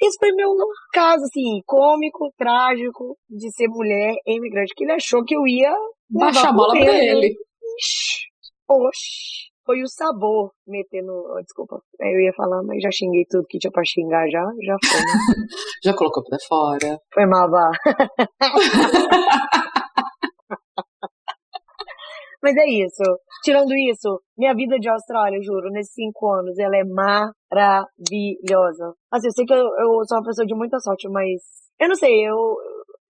esse 0.01 0.17
foi 0.19 0.33
meu 0.33 0.51
caso, 0.93 1.23
assim, 1.25 1.61
cômico, 1.67 2.33
trágico, 2.37 3.17
de 3.29 3.51
ser 3.53 3.69
mulher 3.69 4.15
imigrante, 4.27 4.75
que 4.77 4.85
ele 4.85 4.93
achou 4.93 5.25
que 5.25 5.35
eu 5.37 5.47
ia 5.47 5.73
Baixa 6.11 6.49
a 6.49 6.53
bola 6.53 6.73
pra 6.73 6.81
ele. 6.95 7.35
Ixi, 7.79 8.27
Oxi. 8.69 9.53
Foi 9.65 9.81
o 9.81 9.87
sabor 9.87 10.51
metendo. 10.67 11.13
oh, 11.13 11.41
Desculpa, 11.41 11.81
eu 12.01 12.21
ia 12.21 12.33
falar, 12.37 12.65
mas 12.65 12.83
já 12.83 12.91
xinguei 12.91 13.25
tudo 13.31 13.47
que 13.49 13.59
tinha 13.59 13.71
pra 13.71 13.85
xingar 13.85 14.29
já. 14.29 14.43
Já 14.61 14.77
foi, 14.85 15.01
né? 15.01 15.05
Já 15.85 15.95
colocou 15.95 16.25
pra 16.25 16.37
fora. 16.49 16.99
Foi 17.15 17.25
mal. 17.27 17.49
Mas 22.43 22.57
é 22.57 22.67
isso. 22.67 23.03
Tirando 23.45 23.73
isso, 23.91 24.21
minha 24.37 24.55
vida 24.55 24.79
de 24.79 24.89
Austrália, 24.89 25.37
eu 25.37 25.43
juro, 25.43 25.71
nesses 25.71 25.95
cinco 25.95 26.33
anos, 26.33 26.59
ela 26.59 26.77
é 26.77 26.85
maravilhosa. 26.85 28.95
Assim, 29.13 29.29
eu 29.29 29.33
sei 29.33 29.45
que 29.45 29.53
eu, 29.53 29.59
eu 29.59 30.05
sou 30.07 30.19
uma 30.19 30.25
pessoa 30.25 30.47
de 30.47 30.55
muita 30.55 30.79
sorte, 30.81 31.09
mas 31.09 31.41
eu 31.81 31.89
não 31.89 31.95
sei, 31.95 32.29
eu, 32.29 32.57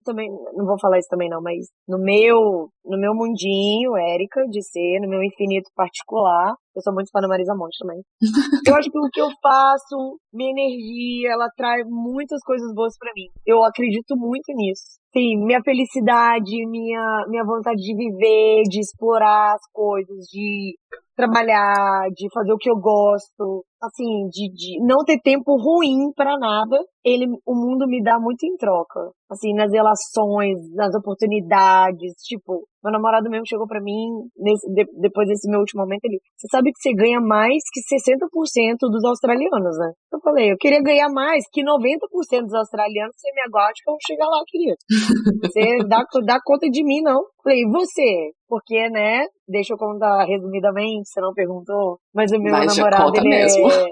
também 0.03 0.29
não 0.53 0.65
vou 0.65 0.79
falar 0.79 0.99
isso 0.99 1.09
também 1.09 1.29
não, 1.29 1.41
mas 1.41 1.67
no 1.87 1.97
meu, 1.97 2.69
no 2.85 2.99
meu 2.99 3.13
mundinho, 3.15 3.97
Érica, 3.97 4.45
de 4.49 4.61
ser, 4.61 4.99
no 5.01 5.09
meu 5.09 5.23
infinito 5.23 5.69
particular, 5.75 6.53
eu 6.75 6.81
sou 6.81 6.93
muito 6.93 7.09
fã 7.11 7.19
da 7.19 7.27
Marisa 7.27 7.55
Monte 7.55 7.77
também. 7.79 8.01
Eu 8.67 8.75
acho 8.75 8.89
que 8.89 8.97
o 8.97 9.09
que 9.11 9.21
eu 9.21 9.29
faço, 9.41 10.17
minha 10.33 10.51
energia, 10.51 11.33
ela 11.33 11.47
traz 11.55 11.85
muitas 11.87 12.41
coisas 12.43 12.73
boas 12.73 12.97
pra 12.97 13.11
mim. 13.15 13.27
Eu 13.45 13.63
acredito 13.63 14.15
muito 14.15 14.51
nisso. 14.55 14.99
Sim, 15.15 15.45
minha 15.45 15.61
felicidade, 15.61 16.65
minha, 16.65 17.25
minha 17.29 17.43
vontade 17.45 17.79
de 17.81 17.95
viver, 17.95 18.63
de 18.63 18.79
explorar 18.79 19.53
as 19.53 19.61
coisas, 19.71 20.25
de 20.25 20.75
trabalhar, 21.15 22.09
de 22.15 22.27
fazer 22.33 22.53
o 22.53 22.57
que 22.57 22.69
eu 22.69 22.75
gosto, 22.75 23.63
assim, 23.81 24.27
de, 24.29 24.49
de 24.53 24.85
não 24.85 25.03
ter 25.05 25.19
tempo 25.21 25.55
ruim 25.57 26.11
pra 26.15 26.37
nada. 26.37 26.77
Ele, 27.03 27.25
o 27.45 27.53
mundo 27.53 27.85
me 27.85 28.01
dá 28.01 28.17
muito 28.19 28.43
em 28.45 28.55
troca. 28.55 29.11
Assim, 29.29 29.53
nas 29.53 29.71
relações, 29.71 30.55
nas 30.73 30.93
oportunidades, 30.95 32.13
tipo, 32.23 32.63
meu 32.83 32.93
namorado 32.93 33.29
mesmo 33.29 33.45
chegou 33.47 33.67
pra 33.67 33.81
mim 33.81 34.07
nesse, 34.37 34.71
de- 34.73 34.87
depois 35.01 35.27
desse 35.27 35.49
meu 35.49 35.59
último 35.59 35.81
momento, 35.81 36.05
ele, 36.05 36.19
você 36.37 36.47
sabe 36.49 36.71
que 36.71 36.79
você 36.79 36.93
ganha 36.93 37.19
mais 37.19 37.61
que 37.73 37.81
60% 37.81 38.87
dos 38.89 39.03
australianos, 39.03 39.77
né? 39.77 39.91
Eu 40.13 40.19
falei, 40.21 40.51
eu 40.51 40.57
queria 40.57 40.81
ganhar 40.81 41.09
mais 41.09 41.43
que 41.51 41.61
90% 41.63 42.43
dos 42.43 42.53
australianos, 42.53 43.15
você 43.17 43.31
me 43.33 43.41
aguarde 43.47 43.81
que 43.83 43.89
eu 43.89 43.93
vou 43.93 43.99
chegar 44.07 44.27
lá, 44.27 44.41
querido. 44.47 44.77
Você 45.43 45.87
dá, 45.87 46.03
dá 46.25 46.39
conta 46.43 46.69
de 46.69 46.83
mim, 46.83 47.01
não. 47.01 47.21
Falei, 47.43 47.65
você? 47.65 48.31
Porque, 48.47 48.89
né? 48.89 49.25
Deixa 49.47 49.73
eu 49.73 49.77
contar 49.77 50.23
resumidamente, 50.25 51.09
você 51.09 51.19
não 51.19 51.33
perguntou. 51.33 51.99
Mas 52.13 52.31
o 52.31 52.39
meu 52.39 52.53
Mas 52.53 52.77
namorado, 52.77 53.11
ele 53.17 53.29
mesmo. 53.29 53.69
é, 53.69 53.85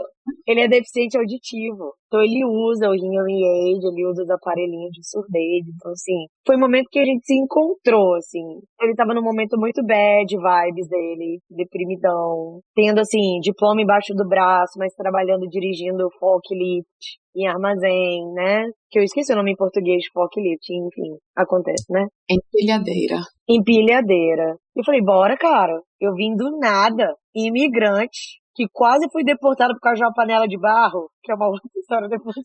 ele 0.47 0.61
é 0.61 0.67
deficiente 0.67 1.17
auditivo. 1.17 1.93
Então 2.07 2.21
ele 2.21 2.43
usa 2.45 2.89
o 2.89 2.95
hearing 2.95 3.43
aid, 3.43 3.85
ele 3.85 4.05
usa 4.05 4.23
os 4.23 4.29
aparelhinhos 4.29 4.91
de 4.91 5.07
surdez. 5.07 5.65
Então, 5.67 5.91
assim, 5.91 6.27
foi 6.45 6.57
um 6.57 6.59
momento 6.59 6.89
que 6.91 6.99
a 6.99 7.05
gente 7.05 7.25
se 7.25 7.33
encontrou, 7.33 8.15
assim. 8.15 8.59
Ele 8.81 8.95
tava 8.95 9.13
num 9.13 9.23
momento 9.23 9.57
muito 9.57 9.81
bad 9.85 10.27
vibes 10.27 10.87
dele, 10.89 11.39
deprimidão. 11.49 12.59
Tendo, 12.75 12.99
assim, 12.99 13.39
diploma 13.41 13.81
embaixo 13.81 14.13
do 14.13 14.27
braço, 14.27 14.73
mas 14.77 14.93
trabalhando, 14.93 15.47
dirigindo 15.47 16.09
forklift 16.19 17.21
em 17.35 17.47
armazém, 17.47 18.25
né? 18.33 18.65
Que 18.89 18.99
eu 18.99 19.03
esqueci 19.03 19.31
o 19.31 19.35
nome 19.37 19.53
em 19.53 19.55
português 19.55 20.03
forklift, 20.13 20.67
enfim, 20.69 21.17
acontece, 21.35 21.85
né? 21.89 22.05
Empilhadeira. 22.29 23.21
empilhadeira. 23.47 24.57
Eu 24.75 24.83
falei, 24.83 25.01
bora, 25.01 25.37
cara. 25.37 25.81
Eu 25.99 26.13
vim 26.13 26.35
do 26.35 26.57
nada, 26.57 27.15
imigrante, 27.33 28.40
que 28.53 28.65
quase 28.71 29.07
fui 29.11 29.23
deportado 29.23 29.73
por 29.73 29.79
causa 29.79 29.97
de 29.97 30.03
uma 30.03 30.13
panela 30.13 30.47
de 30.47 30.57
barro, 30.59 31.09
que 31.23 31.31
é 31.31 31.35
uma 31.35 31.47
outra 31.47 31.61
história 31.77 32.07
depois. 32.07 32.35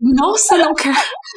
Nossa, 0.00 0.58
não 0.58 0.74
quero. 0.74 0.96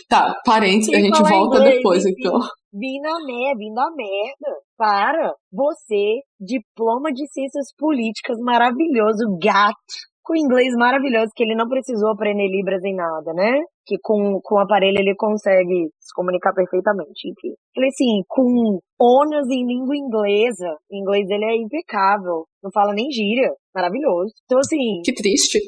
Tá, 0.09 0.35
parênteses, 0.45 0.93
a 0.93 0.99
gente 0.99 1.21
volta 1.21 1.57
inglês, 1.57 1.75
depois, 1.75 2.05
enfim. 2.05 2.15
então. 2.19 2.39
Vim 2.73 2.99
na 3.01 3.25
merda, 3.25 3.57
vim 3.57 3.73
da 3.73 3.89
merda. 3.95 4.61
Para, 4.77 5.33
você, 5.51 6.19
diploma 6.39 7.11
de 7.11 7.27
ciências 7.31 7.73
políticas 7.77 8.37
maravilhoso, 8.39 9.37
gato, 9.41 9.75
com 10.23 10.35
inglês 10.35 10.73
maravilhoso, 10.75 11.31
que 11.35 11.43
ele 11.43 11.55
não 11.55 11.67
precisou 11.67 12.11
aprender 12.11 12.47
Libras 12.47 12.83
em 12.83 12.95
nada, 12.95 13.33
né? 13.33 13.61
Que 13.87 13.97
com, 14.03 14.39
com 14.43 14.55
o 14.55 14.59
aparelho 14.59 14.99
ele 14.99 15.15
consegue 15.15 15.89
se 15.97 16.13
comunicar 16.13 16.53
perfeitamente, 16.53 17.29
enfim. 17.29 17.55
Falei 17.73 17.89
assim, 17.89 18.21
com 18.27 18.79
ônus 18.99 19.47
em 19.49 19.65
língua 19.65 19.95
inglesa, 19.95 20.75
o 20.91 20.95
inglês 20.95 21.25
dele 21.27 21.45
é 21.45 21.55
impecável, 21.55 22.45
não 22.61 22.69
fala 22.73 22.93
nem 22.93 23.09
gíria, 23.09 23.49
maravilhoso. 23.73 24.33
Então 24.43 24.59
assim... 24.59 25.01
Que 25.05 25.13
triste. 25.13 25.59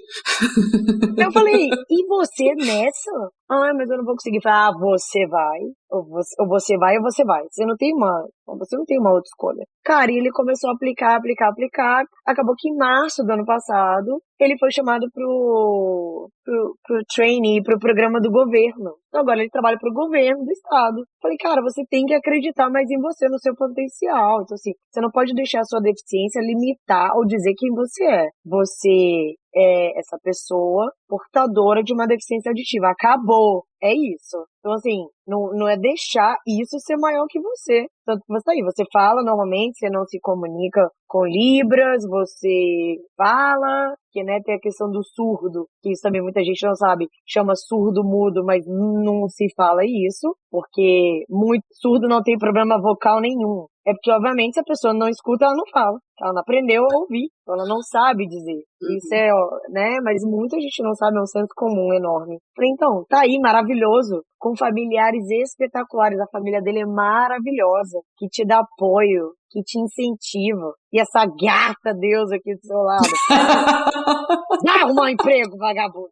Eu 1.18 1.32
falei, 1.34 1.70
e 1.90 2.08
você 2.08 2.54
nessa? 2.56 3.12
Ah, 3.50 3.74
mas 3.74 3.90
eu 3.90 3.98
não 3.98 4.06
vou 4.06 4.16
conseguir. 4.16 4.42
Falar, 4.42 4.68
ah, 4.68 4.78
você 4.78 5.26
vai, 5.28 5.60
ou 5.90 6.06
você, 6.06 6.36
ou 6.40 6.48
você 6.48 6.78
vai, 6.78 6.98
ou 6.98 7.04
você 7.04 7.24
vai. 7.24 7.42
Você 7.50 7.66
não 7.66 7.76
tem 7.76 7.94
uma, 7.94 8.28
você 8.58 8.78
não 8.78 8.86
tem 8.86 9.00
uma 9.00 9.12
outra 9.12 9.28
escolha. 9.28 9.64
Cara, 9.84 10.12
e 10.12 10.18
ele 10.18 10.32
começou 10.32 10.70
a 10.70 10.74
aplicar, 10.74 11.16
aplicar, 11.16 11.50
aplicar. 11.50 12.04
Acabou 12.26 12.54
que 12.58 12.70
em 12.70 12.76
março 12.76 13.24
do 13.24 13.32
ano 13.32 13.46
passado, 13.46 14.22
ele 14.40 14.58
foi 14.60 14.72
chamado 14.72 15.08
pro, 15.14 16.30
pro, 16.50 16.76
pro 16.84 17.04
trainee, 17.14 17.62
pro 17.62 17.78
programa 17.78 18.20
do 18.20 18.32
governo. 18.32 18.98
Então 19.08 19.22
agora 19.22 19.40
ele 19.40 19.50
trabalha 19.50 19.78
pro 19.78 19.94
governo 19.94 20.44
do 20.44 20.52
estado. 20.52 20.98
Falei, 21.22 21.38
cara, 21.38 21.62
você 21.62 21.84
tem 21.90 22.06
que 22.06 22.14
acreditar 22.14 22.70
mais 22.70 22.90
em 22.90 23.00
você, 23.00 23.28
no 23.30 23.40
seu 23.40 23.56
potencial. 23.56 24.42
Então 24.42 24.56
assim, 24.56 24.72
você 24.90 25.02
não 25.02 25.12
pode 25.12 25.34
deixar 25.34 25.62
a 25.62 25.66
sua 25.66 25.80
deficiência 25.80 26.42
limitar 26.42 27.12
ou 27.16 27.26
dizer 27.26 27.54
quem 27.56 27.70
você 27.72 28.04
é. 28.04 28.28
Você 28.46 29.36
é 29.56 30.00
essa 30.00 30.18
pessoa 30.24 30.92
portadora 31.08 31.84
de 31.84 31.94
uma 31.94 32.06
deficiência 32.06 32.50
auditiva. 32.50 32.90
Acabou. 32.90 33.64
É 33.82 33.94
isso. 33.94 34.38
Então, 34.60 34.74
assim, 34.74 35.08
não, 35.26 35.52
não 35.54 35.68
é 35.68 35.78
deixar 35.78 36.36
isso 36.46 36.78
ser 36.80 36.98
maior 36.98 37.26
que 37.30 37.40
você. 37.40 37.88
Tanto 38.06 38.20
que 38.20 38.34
você 38.34 38.44
tá 38.44 38.52
aí, 38.52 38.62
você 38.62 38.84
fala 38.92 39.24
normalmente, 39.24 39.78
você 39.78 39.90
não 39.90 40.04
se 40.06 40.20
comunica 40.20 40.90
com 41.08 41.26
Libras, 41.26 42.04
você 42.06 42.98
fala, 43.16 43.96
que 44.12 44.22
né, 44.22 44.40
tem 44.44 44.56
a 44.56 44.60
questão 44.60 44.92
do 44.92 45.02
surdo, 45.04 45.66
que 45.82 45.92
isso 45.92 46.02
também 46.02 46.22
muita 46.22 46.44
gente 46.44 46.66
não 46.66 46.76
sabe, 46.76 47.08
chama 47.26 47.56
surdo 47.56 48.04
mudo, 48.04 48.44
mas 48.44 48.66
não 48.68 49.30
se 49.30 49.48
fala 49.56 49.82
isso, 49.86 50.36
porque 50.52 51.24
muito 51.30 51.64
surdo 51.72 52.08
não 52.08 52.22
tem 52.22 52.38
problema 52.38 52.82
vocal 52.82 53.22
nenhum. 53.22 53.66
É 53.88 53.94
porque, 53.94 54.12
obviamente, 54.12 54.54
se 54.54 54.60
a 54.60 54.64
pessoa 54.64 54.94
não 54.94 55.08
escuta, 55.08 55.46
ela 55.46 55.56
não 55.56 55.66
fala. 55.72 55.98
Ela 56.22 56.34
não 56.34 56.42
aprendeu 56.42 56.84
a 56.84 57.00
ouvir. 57.00 57.30
Ela 57.48 57.66
não 57.66 57.82
sabe 57.82 58.28
dizer. 58.28 58.62
Uhum. 58.82 58.98
Isso 58.98 59.14
é, 59.16 59.30
né? 59.72 59.98
Mas 60.04 60.22
muita 60.24 60.60
gente 60.60 60.84
não 60.84 60.94
sabe, 60.94 61.18
é 61.18 61.22
um 61.22 61.26
senso 61.26 61.54
comum 61.56 61.94
enorme. 61.94 62.38
Falei, 62.56 62.72
então, 62.72 63.06
tá 63.10 63.22
aí, 63.22 63.40
maravilhoso. 63.42 64.22
Com 64.38 64.56
familiares 64.56 65.24
espetaculares. 65.30 66.20
A 66.20 66.32
família 66.32 66.62
dele 66.62 66.82
é 66.82 66.86
maravilhosa. 66.86 68.00
Que 68.18 68.28
te 68.28 68.46
dá 68.46 68.60
apoio, 68.60 69.32
que 69.50 69.62
te 69.64 69.80
incentiva. 69.80 70.74
E 70.94 71.00
essa 71.00 71.26
gata 71.26 71.94
Deus 71.98 72.32
aqui 72.32 72.54
do 72.56 72.62
seu 72.62 72.78
lado. 72.78 73.08
Vai 74.66 74.82
arrumar 74.82 75.04
um 75.04 75.10
emprego, 75.10 75.58
vagabundo. 75.58 76.10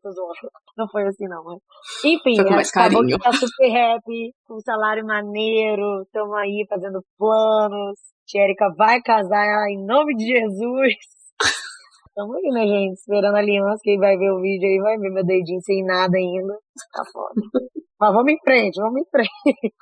Não 0.78 0.88
foi 0.90 1.04
assim, 1.04 1.28
não. 1.28 1.44
Mas... 1.44 1.60
Enfim, 2.04 2.40
acabou 2.40 3.06
que 3.06 3.18
tá 3.18 3.32
super 3.34 3.70
happy, 3.70 4.34
com 4.48 4.56
um 4.56 4.62
salário 4.62 5.06
maneiro. 5.06 6.04
Estamos 6.04 6.36
aí 6.38 6.66
fazendo 6.70 7.04
planos. 7.18 8.00
Tia 8.28 8.44
vai 8.78 9.02
casar 9.02 9.70
em 9.70 9.86
nome 9.86 10.16
de 10.16 10.26
Jesus. 10.26 10.94
Tamo 12.16 12.34
aí, 12.34 12.52
né, 12.52 12.68
gente? 12.68 13.00
Esperando 13.00 13.36
a 13.36 13.40
aliança. 13.40 13.80
Quem 13.84 13.98
vai 13.98 14.18
ver 14.18 14.32
o 14.32 14.42
vídeo 14.42 14.68
aí 14.68 14.80
vai 14.82 14.98
ver 14.98 15.12
meu 15.12 15.26
dedinho 15.26 15.62
sem 15.62 15.86
nada 15.86 16.18
ainda. 16.18 16.58
Tá 16.92 17.04
foda. 17.12 17.42
Mas 18.00 18.14
vamos 18.14 18.32
em 18.32 18.38
frente, 18.44 18.80
vamos 18.80 19.02
em 19.02 19.10
frente. 19.10 19.74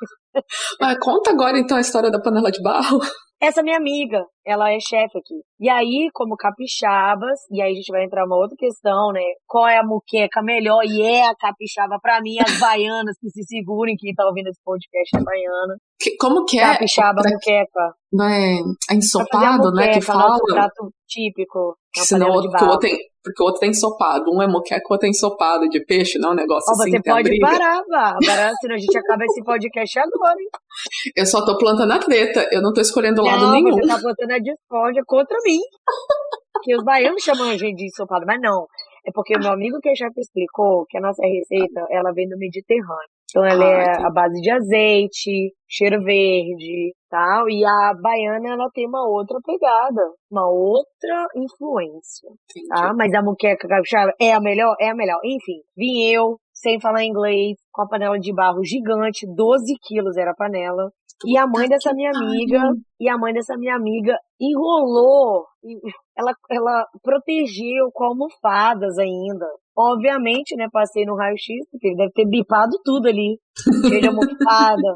Mas 0.79 0.97
conta 0.99 1.31
agora 1.31 1.59
então 1.59 1.77
a 1.77 1.81
história 1.81 2.09
da 2.09 2.21
panela 2.21 2.51
de 2.51 2.61
barro. 2.61 2.99
Essa 3.41 3.61
minha 3.61 3.77
amiga, 3.77 4.23
ela 4.45 4.71
é 4.71 4.79
chefe 4.79 5.17
aqui. 5.17 5.35
E 5.59 5.69
aí, 5.69 6.09
como 6.13 6.37
capixabas, 6.37 7.37
e 7.51 7.61
aí 7.61 7.73
a 7.73 7.75
gente 7.75 7.91
vai 7.91 8.05
entrar 8.05 8.25
uma 8.25 8.37
outra 8.37 8.55
questão, 8.57 9.11
né? 9.11 9.21
Qual 9.45 9.67
é 9.67 9.77
a 9.77 9.83
muqueca 9.83 10.41
melhor? 10.41 10.83
E 10.85 11.01
é 11.01 11.27
a 11.27 11.35
capixaba 11.35 11.99
para 12.01 12.21
mim, 12.21 12.37
as 12.39 12.57
baianas 12.57 13.17
que 13.19 13.29
se 13.29 13.43
segurem, 13.43 13.95
quem 13.97 14.13
tá 14.13 14.25
ouvindo 14.25 14.47
esse 14.47 14.61
podcast 14.63 15.17
é 15.17 15.21
baiana. 15.21 15.75
Que, 15.99 16.15
como 16.15 16.45
que 16.45 16.59
é? 16.59 16.63
Capixaba, 16.63 17.21
pra... 17.21 17.31
muqueca. 17.31 17.93
Não 18.13 18.25
é, 18.25 18.55
é 18.89 18.95
ensopado, 18.95 19.71
né? 19.73 19.93
Que 19.93 20.01
fala. 20.01 20.39
prato 20.47 20.89
típico. 21.05 21.77
Senão 21.97 22.29
o 22.29 22.33
outro 22.35 22.79
tem, 22.79 22.97
porque 23.25 23.41
o 23.41 23.45
outro 23.47 23.59
tem 23.59 23.71
ensopado. 23.71 24.31
Um 24.31 24.41
é 24.41 24.47
moqueca, 24.47 24.85
o 24.87 24.93
outro 24.93 25.07
é 25.07 25.09
ensopado 25.09 25.67
de 25.67 25.83
peixe, 25.83 26.19
não 26.19 26.29
é 26.29 26.31
um 26.33 26.35
negócio 26.35 26.69
oh, 26.69 26.79
assim. 26.79 26.91
Você 26.91 27.01
pode 27.01 27.39
parar, 27.39 27.81
Bárbara, 27.89 28.53
senão 28.61 28.75
a 28.75 28.77
gente 28.77 28.97
acaba 28.97 29.25
esse 29.25 29.43
podcast 29.43 29.99
agora, 29.99 30.39
hein? 30.39 30.49
Eu 31.17 31.25
só 31.25 31.43
tô 31.43 31.57
plantando 31.57 31.91
a 31.91 31.99
treta, 31.99 32.47
eu 32.51 32.61
não 32.61 32.73
tô 32.73 32.81
escolhendo 32.81 33.23
não, 33.23 33.25
lado 33.25 33.51
nenhum. 33.51 33.71
Você 33.71 33.87
tá 33.87 33.99
plantando 33.99 34.31
a 34.31 34.39
discórdia 34.39 35.03
contra 35.05 35.37
mim. 35.45 35.59
que 36.63 36.75
os 36.75 36.83
baianos 36.83 37.23
chamam 37.23 37.49
a 37.49 37.57
gente 37.57 37.77
de 37.77 37.85
ensopado, 37.85 38.25
mas 38.27 38.39
não. 38.41 38.67
É 39.07 39.11
porque 39.13 39.35
o 39.35 39.39
meu 39.39 39.51
amigo 39.51 39.79
que 39.81 39.95
já 39.95 40.07
explicou 40.17 40.85
que 40.89 40.97
a 40.97 41.01
nossa 41.01 41.21
receita, 41.25 41.85
ela 41.89 42.11
vem 42.11 42.27
do 42.27 42.37
Mediterrâneo. 42.37 43.14
Então 43.29 43.43
ela 43.45 43.65
ah, 43.65 43.81
é 43.81 44.05
a 44.05 44.09
base 44.11 44.39
de 44.41 44.51
azeite, 44.51 45.53
cheiro 45.67 46.03
verde, 46.03 46.93
tal. 47.09 47.49
E 47.49 47.65
a 47.65 47.93
baiana 48.01 48.53
ela 48.53 48.69
tem 48.73 48.87
uma 48.87 49.07
outra 49.07 49.39
pegada, 49.43 50.01
uma 50.31 50.49
outra 50.49 51.27
influência, 51.35 52.29
Entendi. 52.29 52.67
tá? 52.69 52.93
Mas 52.95 53.13
a 53.13 53.21
muqueca 53.21 53.67
capixaba 53.67 54.13
é 54.21 54.33
a 54.33 54.39
melhor, 54.39 54.75
é 54.79 54.89
a 54.89 54.95
melhor. 54.95 55.19
Enfim, 55.23 55.61
vim 55.75 56.11
eu 56.11 56.37
sem 56.53 56.79
falar 56.79 57.03
inglês, 57.03 57.57
com 57.71 57.83
a 57.83 57.87
panela 57.87 58.17
de 58.17 58.33
barro 58.33 58.63
gigante, 58.63 59.27
12 59.35 59.75
quilos 59.85 60.17
era 60.17 60.31
a 60.31 60.35
panela. 60.35 60.89
E 61.25 61.37
a 61.37 61.45
mãe 61.45 61.67
dessa 61.67 61.93
minha 61.93 62.11
amiga, 62.13 62.61
e 62.99 63.07
a 63.07 63.17
mãe 63.17 63.33
dessa 63.33 63.55
minha 63.57 63.75
amiga 63.75 64.17
enrolou, 64.39 65.45
ela, 66.17 66.33
ela 66.49 66.85
protegeu 67.01 67.89
com 67.93 68.05
almofadas 68.05 68.97
ainda. 68.97 69.45
Obviamente, 69.77 70.55
né, 70.55 70.67
passei 70.71 71.05
no 71.05 71.15
raio-x, 71.15 71.67
porque 71.69 71.87
ele 71.87 71.97
deve 71.97 72.11
ter 72.11 72.25
bipado 72.27 72.77
tudo 72.83 73.07
ali, 73.07 73.37
cheio 73.87 74.01
de 74.01 74.07
almofada. 74.07 74.93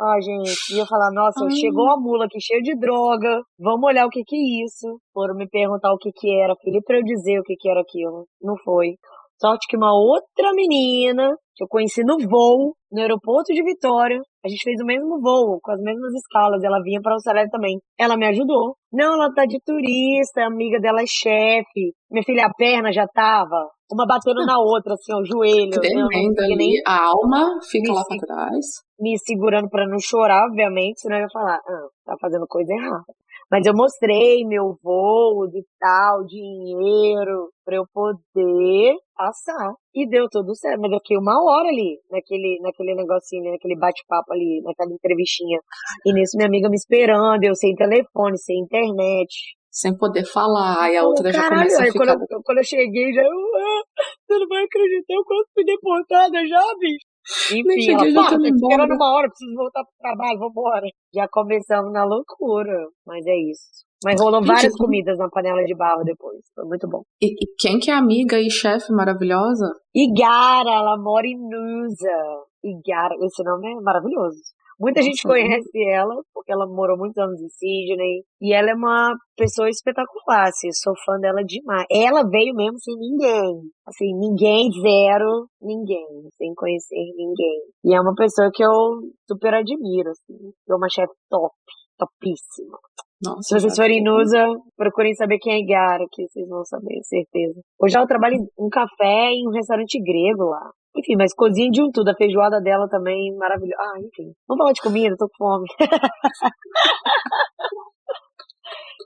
Ai, 0.00 0.22
gente, 0.22 0.74
ia 0.74 0.86
falar, 0.86 1.12
nossa, 1.12 1.44
Ai. 1.44 1.50
chegou 1.50 1.92
a 1.92 2.00
mula 2.00 2.24
aqui 2.24 2.40
cheia 2.40 2.62
de 2.62 2.74
droga, 2.78 3.42
vamos 3.58 3.84
olhar 3.84 4.06
o 4.06 4.08
que 4.08 4.22
que 4.24 4.34
é 4.34 4.64
isso. 4.64 4.98
Foram 5.12 5.34
me 5.34 5.46
perguntar 5.46 5.92
o 5.92 5.98
que 5.98 6.10
que 6.10 6.34
era, 6.40 6.56
pedi 6.56 6.80
pra 6.82 6.96
eu 6.96 7.02
dizer 7.02 7.38
o 7.38 7.42
que 7.42 7.54
que 7.54 7.68
era 7.68 7.82
aquilo. 7.82 8.26
Não 8.40 8.56
foi. 8.64 8.94
Sorte 9.40 9.66
que 9.68 9.76
uma 9.76 9.90
outra 9.94 10.52
menina 10.54 11.30
que 11.56 11.64
eu 11.64 11.68
conheci 11.68 12.02
no 12.04 12.18
voo, 12.28 12.74
no 12.92 13.00
aeroporto 13.00 13.54
de 13.54 13.62
Vitória, 13.62 14.20
a 14.44 14.48
gente 14.48 14.62
fez 14.62 14.76
o 14.82 14.86
mesmo 14.86 15.18
voo, 15.18 15.58
com 15.62 15.72
as 15.72 15.80
mesmas 15.80 16.12
escalas, 16.12 16.62
ela 16.62 16.82
vinha 16.82 17.00
para 17.02 17.12
o 17.12 17.14
Austrália 17.14 17.48
também. 17.50 17.78
Ela 17.98 18.18
me 18.18 18.26
ajudou. 18.28 18.76
Não, 18.92 19.14
ela 19.14 19.32
tá 19.32 19.46
de 19.46 19.58
turista, 19.64 20.42
a 20.42 20.46
amiga 20.46 20.78
dela 20.78 21.00
é 21.00 21.06
chefe. 21.06 21.94
Minha 22.10 22.22
filha, 22.22 22.46
a 22.46 22.54
perna 22.54 22.92
já 22.92 23.06
tava, 23.06 23.68
uma 23.90 24.06
batendo 24.06 24.44
na 24.44 24.58
outra, 24.58 24.92
assim, 24.92 25.14
o 25.14 25.24
joelho. 25.24 25.70
Tremenda 25.70 26.44
ali, 26.44 26.56
nem... 26.56 26.72
a 26.86 27.06
alma 27.06 27.58
fica 27.62 27.92
lá 27.92 28.04
pra 28.04 28.18
trás. 28.18 28.66
Me 28.98 29.16
segurando 29.18 29.68
para 29.70 29.88
não 29.88 29.98
chorar, 29.98 30.46
obviamente, 30.46 31.00
senão 31.00 31.16
eu 31.16 31.22
ia 31.22 31.28
falar, 31.32 31.56
ah, 31.56 31.86
tá 32.04 32.14
fazendo 32.20 32.46
coisa 32.46 32.72
errada. 32.72 33.04
Mas 33.50 33.66
eu 33.66 33.74
mostrei 33.74 34.44
meu 34.46 34.78
voo 34.80 35.44
e 35.52 35.64
tal, 35.80 36.24
dinheiro, 36.24 37.50
para 37.64 37.76
eu 37.76 37.84
poder 37.92 38.94
passar. 39.16 39.74
E 39.92 40.08
deu 40.08 40.28
tudo 40.30 40.54
certo. 40.54 40.80
Mas 40.80 40.92
eu 40.92 40.98
fiquei 40.98 41.18
uma 41.18 41.34
hora 41.42 41.68
ali, 41.68 41.98
naquele, 42.08 42.60
naquele 42.62 42.94
negocinho, 42.94 43.50
naquele 43.50 43.76
bate-papo 43.76 44.32
ali, 44.32 44.62
naquela 44.62 44.92
entrevistinha. 44.92 45.58
E 46.06 46.12
nisso 46.12 46.36
minha 46.36 46.46
amiga 46.46 46.68
me 46.68 46.76
esperando, 46.76 47.42
eu 47.42 47.54
sem 47.56 47.74
telefone, 47.74 48.38
sem 48.38 48.60
internet. 48.60 49.34
Sem 49.68 49.96
poder 49.96 50.24
falar, 50.24 50.92
e 50.92 50.96
a 50.96 51.04
outra 51.04 51.32
já 51.32 51.48
começa 51.48 51.82
a 51.82 51.86
ficar... 51.86 52.16
Quando 52.16 52.26
eu, 52.30 52.42
quando 52.44 52.58
eu 52.58 52.64
cheguei, 52.64 53.12
já 53.12 53.22
eu, 53.22 53.28
ah, 53.30 53.82
você 54.26 54.38
não 54.38 54.48
vai 54.48 54.64
acreditar 54.64 55.14
o 55.14 55.24
quanto 55.24 55.48
fui 55.54 55.64
deportada 55.64 56.46
já, 56.46 56.74
bicho. 56.78 57.09
Enfim, 57.52 57.92
ela, 57.92 58.24
pá, 58.24 58.36
tô 58.36 58.44
esperando 58.44 58.94
uma 58.94 59.14
hora, 59.14 59.28
preciso 59.28 59.54
voltar 59.54 59.84
pro 59.84 59.92
trabalho, 60.00 60.38
vambora. 60.38 60.86
Já 61.14 61.28
começamos 61.28 61.92
na 61.92 62.04
loucura, 62.04 62.88
mas 63.06 63.24
é 63.26 63.36
isso. 63.36 63.84
Mas 64.02 64.20
rolou 64.20 64.42
várias 64.42 64.74
comidas 64.76 65.18
na 65.18 65.28
panela 65.28 65.62
de 65.62 65.74
barro 65.76 66.02
depois. 66.04 66.40
Foi 66.54 66.64
muito 66.64 66.88
bom. 66.88 67.02
E, 67.20 67.26
e 67.26 67.54
quem 67.58 67.78
que 67.78 67.90
é 67.90 67.94
amiga 67.94 68.40
e 68.40 68.50
chefe 68.50 68.90
maravilhosa? 68.92 69.70
Igara, 69.94 70.70
ela 70.70 70.96
mora 70.98 71.26
em 71.26 71.36
Nusa. 71.36 72.46
Igara, 72.64 73.14
esse 73.22 73.42
nome 73.44 73.70
é 73.70 73.74
maravilhoso. 73.82 74.40
Muita 74.80 75.02
gente 75.02 75.22
conhece 75.28 75.70
ela, 75.92 76.14
porque 76.32 76.50
ela 76.50 76.66
morou 76.66 76.96
muitos 76.96 77.18
anos 77.18 77.38
em 77.38 77.48
Sydney. 77.50 78.24
E 78.40 78.54
ela 78.54 78.70
é 78.70 78.74
uma 78.74 79.14
pessoa 79.36 79.68
espetacular, 79.68 80.48
assim, 80.48 80.72
sou 80.72 80.94
fã 81.04 81.18
dela 81.20 81.44
demais. 81.44 81.84
Ela 81.92 82.26
veio 82.26 82.54
mesmo 82.54 82.78
sem 82.78 82.96
ninguém. 82.96 83.60
Assim, 83.86 84.14
ninguém, 84.18 84.70
zero, 84.72 85.46
ninguém. 85.60 86.30
Sem 86.38 86.54
conhecer 86.54 86.96
ninguém. 87.14 87.60
E 87.84 87.94
é 87.94 88.00
uma 88.00 88.14
pessoa 88.14 88.50
que 88.52 88.64
eu 88.64 89.02
super 89.28 89.52
admiro, 89.52 90.10
assim. 90.10 90.50
É 90.66 90.74
uma 90.74 90.88
chefe 90.88 91.12
top, 91.28 91.54
topíssima. 91.98 92.78
Nossa, 93.22 93.42
Se 93.42 93.54
vocês 93.54 93.76
forem 93.76 94.02
Nusa, 94.02 94.46
procurem 94.76 95.14
saber 95.14 95.38
quem 95.38 95.52
é 95.52 95.58
Igara, 95.58 96.04
que 96.10 96.26
vocês 96.26 96.48
vão 96.48 96.64
saber, 96.64 97.00
certeza. 97.02 97.60
Hoje 97.78 97.94
ela 97.96 98.06
trabalha 98.06 98.34
em 98.34 98.46
um 98.58 98.70
café 98.70 99.30
em 99.30 99.46
um 99.46 99.52
restaurante 99.52 100.00
grego 100.00 100.44
lá. 100.44 100.70
Enfim, 100.96 101.16
mas 101.16 101.34
cozinha 101.34 101.70
de 101.70 101.82
um 101.82 101.90
tudo. 101.92 102.08
A 102.08 102.16
feijoada 102.16 102.60
dela 102.60 102.88
também 102.88 103.32
maravilhosa. 103.36 103.80
Ah, 103.80 103.98
enfim. 103.98 104.32
Vamos 104.48 104.58
falar 104.58 104.72
de 104.72 104.80
comida, 104.80 105.16
tô 105.16 105.28
com 105.28 105.36
fome. 105.36 105.68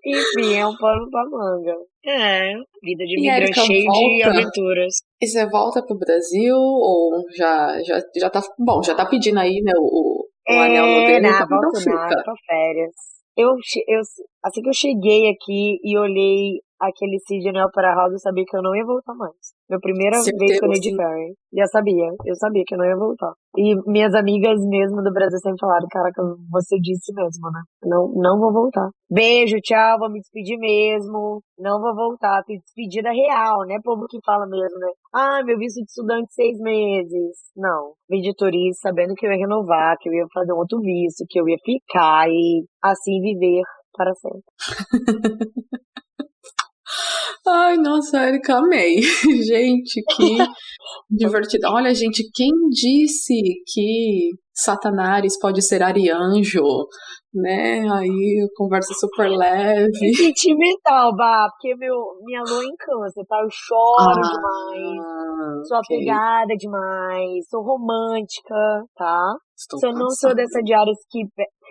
Enfim, 0.06 0.58
é 0.58 0.66
um 0.66 0.76
pano 0.76 1.08
pra 1.10 1.24
manga. 1.24 1.74
É, 2.04 2.52
vida 2.82 3.06
de 3.06 3.18
imigrante 3.18 3.58
cheio 3.58 3.90
de 3.90 4.22
aventuras. 4.22 4.96
E 5.20 5.26
você 5.26 5.46
volta 5.48 5.82
pro 5.82 5.96
Brasil 5.96 6.54
ou 6.56 7.24
já, 7.34 7.82
já, 7.82 7.98
já 8.14 8.28
tá. 8.28 8.42
Bom, 8.58 8.82
já 8.82 8.94
tá 8.94 9.06
pedindo 9.06 9.40
aí, 9.40 9.62
né, 9.62 9.72
o, 9.78 10.20
o 10.20 10.26
é, 10.46 10.58
anel 10.66 10.86
no 10.86 11.06
dedo, 11.06 11.22
não, 11.22 11.48
volto 11.48 11.80
fica. 11.80 12.22
tô 12.22 12.34
férias. 12.46 12.92
Eu, 13.36 13.56
eu, 13.88 14.00
assim 14.44 14.62
que 14.62 14.68
eu 14.68 14.74
cheguei 14.74 15.28
aqui 15.30 15.80
e 15.82 15.98
olhei 15.98 16.60
aquele 16.80 17.18
Sid 17.26 17.48
Anel 17.48 17.68
para 17.72 17.94
House, 17.94 18.12
eu 18.12 18.18
sabia 18.18 18.44
que 18.46 18.56
eu 18.56 18.62
não 18.62 18.74
ia 18.74 18.84
voltar 18.84 19.14
mais. 19.14 19.34
Minha 19.68 19.80
primeira 19.80 20.16
Certeza, 20.16 20.44
vez 20.46 20.60
com 20.60 20.66
Lady. 20.66 20.96
Perry. 20.96 21.34
Já 21.52 21.66
sabia, 21.66 22.08
eu 22.24 22.34
sabia 22.36 22.62
que 22.66 22.74
eu 22.74 22.78
não 22.78 22.86
ia 22.86 22.96
voltar. 22.96 23.32
E 23.56 23.74
minhas 23.86 24.14
amigas 24.14 24.58
mesmo 24.66 25.02
do 25.02 25.12
Brasil 25.12 25.38
sempre 25.38 25.60
falaram, 25.60 25.86
caraca, 25.90 26.22
você 26.50 26.76
disse 26.80 27.12
mesmo, 27.14 27.50
né? 27.50 27.62
Não, 27.84 28.12
não 28.16 28.38
vou 28.38 28.52
voltar. 28.52 28.90
Beijo, 29.10 29.56
tchau, 29.62 29.98
vou 29.98 30.10
me 30.10 30.18
despedir 30.18 30.58
mesmo. 30.58 31.40
Não 31.58 31.80
vou 31.80 31.94
voltar. 31.94 32.42
Tem 32.44 32.58
despedida 32.58 33.10
real, 33.10 33.60
né? 33.66 33.78
Povo 33.82 34.06
que 34.08 34.18
fala 34.24 34.46
mesmo, 34.46 34.78
né? 34.78 34.88
Ah, 35.14 35.42
meu 35.44 35.56
visto 35.56 35.76
de 35.76 35.86
estudante 35.86 36.34
seis 36.34 36.58
meses. 36.58 37.36
Não. 37.56 37.94
Vim 38.10 38.20
de 38.20 38.34
turista 38.34 38.88
sabendo 38.88 39.14
que 39.14 39.26
eu 39.26 39.30
ia 39.30 39.38
renovar, 39.38 39.96
que 40.00 40.08
eu 40.08 40.12
ia 40.12 40.26
fazer 40.32 40.52
um 40.52 40.58
outro 40.58 40.80
visto, 40.80 41.24
que 41.28 41.40
eu 41.40 41.48
ia 41.48 41.56
ficar 41.64 42.28
e 42.28 42.64
assim 42.82 43.20
viver 43.20 43.62
para 43.96 44.12
sempre. 44.14 44.42
Ai, 47.46 47.76
nossa, 47.76 48.26
Erika, 48.28 48.56
amei. 48.56 49.00
Gente, 49.46 50.02
que 50.16 50.36
divertido. 51.10 51.68
Olha, 51.68 51.94
gente, 51.94 52.22
quem 52.34 52.50
disse 52.70 53.34
que 53.72 54.30
Satanás 54.54 55.38
pode 55.38 55.60
ser 55.62 55.82
arianjo, 55.82 56.62
né? 57.34 57.84
Aí, 57.90 58.48
conversa 58.56 58.94
super 58.94 59.28
leve. 59.28 59.90
Sentimental, 60.14 61.14
Bá, 61.16 61.48
porque 61.50 61.74
meu, 61.76 61.94
minha 62.24 62.42
lua 62.42 62.62
é 62.62 62.66
em 62.66 62.76
câncer, 62.76 63.24
tá? 63.28 63.36
Eu 63.42 63.48
choro 63.50 64.20
demais. 64.22 65.04
Ah, 65.04 65.64
Sou 65.66 65.78
ok. 65.78 65.96
apegada 65.96 66.54
demais, 66.56 67.48
sou 67.50 67.62
romântica, 67.62 68.84
tá? 68.96 69.34
Estou 69.56 69.78
Só 69.78 69.92
não 69.92 70.10
sou 70.10 70.34
dessa 70.34 70.60
de 70.62 70.74
áreas 70.74 70.98
que. 71.10 71.26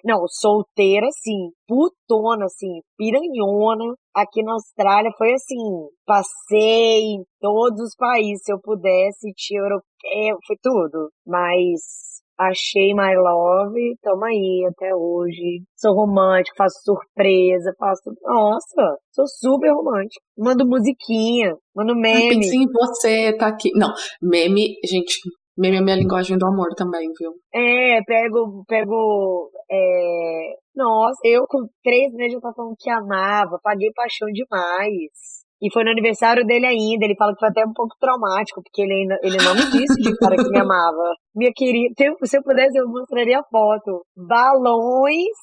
Não, 0.05 0.25
solteira, 0.27 1.07
sim. 1.11 1.51
Putona, 1.67 2.45
assim. 2.45 2.81
Piranhona. 2.97 3.95
Aqui 4.15 4.43
na 4.43 4.53
Austrália 4.53 5.11
foi 5.17 5.34
assim. 5.34 5.88
Passei 6.05 7.01
em 7.01 7.23
todos 7.39 7.79
os 7.79 7.95
países. 7.95 8.43
Se 8.43 8.53
eu 8.53 8.59
pudesse, 8.61 9.31
tinha 9.36 9.61
europeu, 9.61 10.38
foi 10.47 10.57
tudo. 10.61 11.09
Mas 11.25 12.13
achei 12.38 12.93
my 12.93 13.15
love, 13.15 13.95
tamo 14.01 14.25
aí 14.25 14.67
até 14.69 14.93
hoje. 14.95 15.63
Sou 15.75 15.93
romântica, 15.93 16.55
faço 16.57 16.79
surpresa, 16.84 17.73
faço. 17.77 18.11
Nossa, 18.23 18.97
sou 19.11 19.27
super 19.27 19.71
romântica. 19.71 20.21
Mando 20.38 20.67
musiquinha, 20.67 21.55
mando 21.75 21.95
meme. 21.95 22.45
em 22.45 22.67
você, 22.71 23.36
tá 23.38 23.47
aqui. 23.47 23.71
Não, 23.75 23.93
meme, 24.21 24.75
gente, 24.86 25.19
meme 25.58 25.78
é 25.78 25.82
minha 25.82 25.95
linguagem 25.95 26.38
do 26.38 26.47
amor 26.47 26.70
também, 26.76 27.10
viu? 27.18 27.32
É, 27.54 28.01
pego, 28.06 28.64
pego, 28.68 29.49
é... 29.70 30.56
Nossa, 30.76 31.20
eu 31.24 31.45
com 31.47 31.68
três 31.84 32.12
meses 32.14 32.34
já 32.34 32.39
tava 32.39 32.56
falando 32.56 32.76
que 32.80 32.89
amava, 32.89 33.60
paguei 33.64 33.91
paixão 33.93 34.28
demais. 34.32 35.43
E 35.62 35.72
foi 35.72 35.86
no 35.86 35.91
aniversário 35.91 36.45
dele 36.45 36.66
ainda, 36.66 37.06
ele 37.06 37.16
fala 37.16 37.34
que 37.34 37.39
foi 37.39 37.47
até 37.47 37.64
um 37.66 37.72
pouco 37.72 37.95
traumático, 37.97 38.62
porque 38.62 38.82
ele 38.82 38.93
ainda, 38.93 39.18
ele 39.24 39.38
não 39.38 39.56
me 39.56 39.72
disse 39.72 39.95
de 40.01 40.18
cara 40.18 40.36
que 40.36 40.49
me 40.49 40.60
amava. 40.60 41.16
Minha 41.34 41.51
querida, 41.56 41.93
se 42.24 42.38
eu 42.38 42.43
pudesse 42.43 42.78
eu 42.78 42.86
mostraria 42.89 43.39
a 43.39 43.43
foto. 43.43 44.04
Balões, 44.18 45.38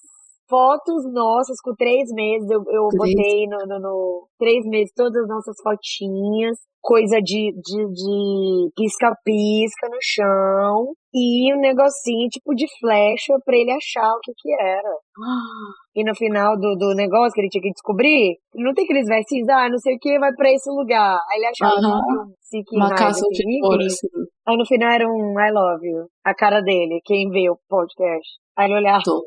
fotos 0.50 1.04
nossas 1.12 1.56
com 1.62 1.72
três 1.74 2.10
meses, 2.12 2.50
eu, 2.50 2.58
eu 2.66 2.88
Três. 2.88 3.14
botei 3.14 3.46
no, 3.46 3.58
no, 3.66 3.80
no- 3.80 4.26
três 4.38 4.66
meses 4.66 4.92
todas 4.94 5.22
as 5.22 5.28
nossas 5.28 5.54
fotinhas, 5.62 6.58
coisa 6.82 7.18
de, 7.22 7.52
de, 7.54 7.86
de 7.92 8.70
pisca-pisca 8.74 9.88
no 9.88 9.98
chão, 10.02 10.92
e 11.14 11.54
um 11.54 11.60
negocinho 11.60 12.28
tipo 12.28 12.54
de 12.54 12.66
flecha 12.80 13.34
pra 13.44 13.56
ele 13.56 13.70
achar 13.72 14.10
o 14.12 14.20
que 14.22 14.32
que 14.36 14.52
era. 14.60 14.92
E 15.92 16.04
no 16.04 16.14
final 16.14 16.54
do, 16.56 16.76
do 16.76 16.94
negócio 16.94 17.32
que 17.34 17.40
ele 17.40 17.48
tinha 17.48 17.62
que 17.62 17.72
descobrir, 17.72 18.36
não 18.54 18.72
tem 18.72 18.84
aqueles 18.84 19.08
versinhos, 19.08 19.48
ah, 19.48 19.68
não 19.68 19.76
sei 19.78 19.96
o 19.96 19.98
que, 19.98 20.20
vai 20.20 20.32
pra 20.36 20.48
esse 20.52 20.70
lugar. 20.70 21.18
Aí 21.28 21.38
ele 21.38 21.46
achava 21.46 21.72
Aham. 21.72 21.80
que 21.80 21.86
era 22.12 22.22
um 22.22 22.32
Seeking 22.40 22.76
Uma 22.76 22.90
caça 22.90 23.24
ao 23.24 23.28
assim, 23.28 23.42
tesouro, 23.42 23.82
e- 23.82 23.86
assim. 23.86 24.06
Aí 24.48 24.56
no 24.56 24.66
final 24.66 24.90
era 24.90 25.06
um 25.06 25.34
I 25.38 25.50
love 25.52 25.86
you. 25.86 26.08
A 26.24 26.34
cara 26.34 26.60
dele, 26.60 27.00
quem 27.04 27.28
vê 27.30 27.50
o 27.50 27.58
podcast. 27.68 28.28
Aí 28.56 28.66
ele 28.66 28.74
olhava 28.80 29.02
Tô. 29.04 29.22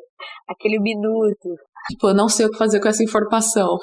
aquele 0.50 0.80
minuto. 0.80 1.56
Tipo, 1.92 2.10
eu 2.10 2.16
não 2.16 2.28
sei 2.28 2.46
o 2.46 2.52
que 2.52 2.58
fazer 2.58 2.80
com 2.82 2.88
essa 2.88 3.04
informação. 3.04 3.78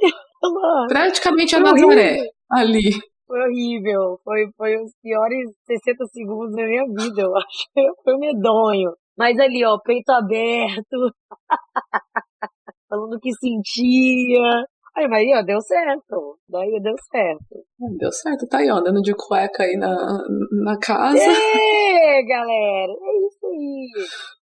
Mano, 0.42 0.86
Praticamente 0.88 1.54
a 1.54 1.60
Nazaré, 1.60 2.16
ali. 2.50 2.90
foi 3.26 3.40
horrível. 3.40 4.18
Foi, 4.24 4.46
foi 4.56 4.76
os 4.82 4.90
piores 5.02 5.50
60 5.66 6.06
segundos 6.06 6.56
da 6.56 6.64
minha 6.64 6.84
vida, 6.84 7.22
eu 7.22 7.36
acho. 7.36 7.66
Foi 8.02 8.16
medonho. 8.16 8.92
Mas 9.18 9.38
ali, 9.38 9.62
ó, 9.66 9.78
peito 9.84 10.10
aberto. 10.10 11.12
falando 12.88 13.14
o 13.14 13.20
que 13.20 13.30
sentia. 13.34 14.64
Aí, 14.96 15.06
mas 15.08 15.20
aí, 15.20 15.34
ó, 15.38 15.42
deu 15.42 15.60
certo. 15.60 16.38
Daí 16.48 16.80
deu 16.82 16.94
certo. 17.10 17.64
Deu 17.98 18.12
certo, 18.12 18.46
tá 18.48 18.58
aí, 18.58 18.70
ó, 18.70 18.76
andando 18.76 19.00
de 19.00 19.14
cueca 19.14 19.62
aí 19.62 19.76
na, 19.76 19.96
na 20.64 20.78
casa. 20.78 21.18
É, 21.18 22.22
galera, 22.22 22.92
é 22.92 23.26
isso 23.26 23.46
aí. 23.46 23.90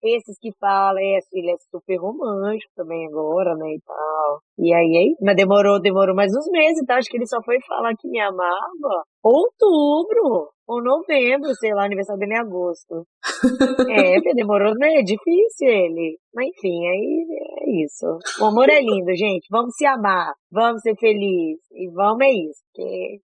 Esses 0.02 0.40
que 0.40 0.52
falam, 0.60 0.98
é, 0.98 1.20
ele 1.34 1.52
é 1.52 1.56
super 1.70 1.98
romântico 1.98 2.72
também 2.74 3.06
agora, 3.08 3.54
né, 3.56 3.68
e 3.74 3.82
tal. 3.86 4.40
E 4.58 4.74
aí, 4.74 4.98
aí, 4.98 5.16
mas 5.22 5.36
demorou, 5.36 5.82
demorou 5.82 6.16
mais 6.16 6.32
uns 6.34 6.50
meses, 6.52 6.86
tá? 6.86 6.96
Acho 6.96 7.10
que 7.10 7.18
ele 7.18 7.28
só 7.28 7.42
foi 7.44 7.58
falar 7.68 7.94
que 8.00 8.08
me 8.08 8.20
amava 8.22 9.04
outubro 9.22 10.50
ou 10.70 10.84
novembro, 10.84 11.54
sei 11.56 11.74
lá, 11.74 11.86
aniversário 11.86 12.20
dele 12.20 12.36
em 12.36 12.38
agosto. 12.38 13.06
É, 13.90 14.34
demorou, 14.36 14.74
né? 14.76 15.00
É 15.00 15.02
difícil 15.02 15.68
ele. 15.68 16.18
Mas 16.34 16.48
enfim, 16.48 16.88
aí 16.88 17.26
é 17.70 17.86
isso. 17.86 18.06
O 18.42 18.46
amor 18.46 18.70
é 18.70 18.80
lindo, 18.82 19.16
gente. 19.16 19.48
Vamos 19.50 19.76
se 19.76 19.86
amar. 19.86 20.34
Vamos 20.52 20.82
ser 20.82 20.96
felizes. 20.96 21.62
E 21.72 21.90
vamos 21.92 22.22
é 22.22 22.30
isso. 22.30 22.60
Porque 22.74 23.20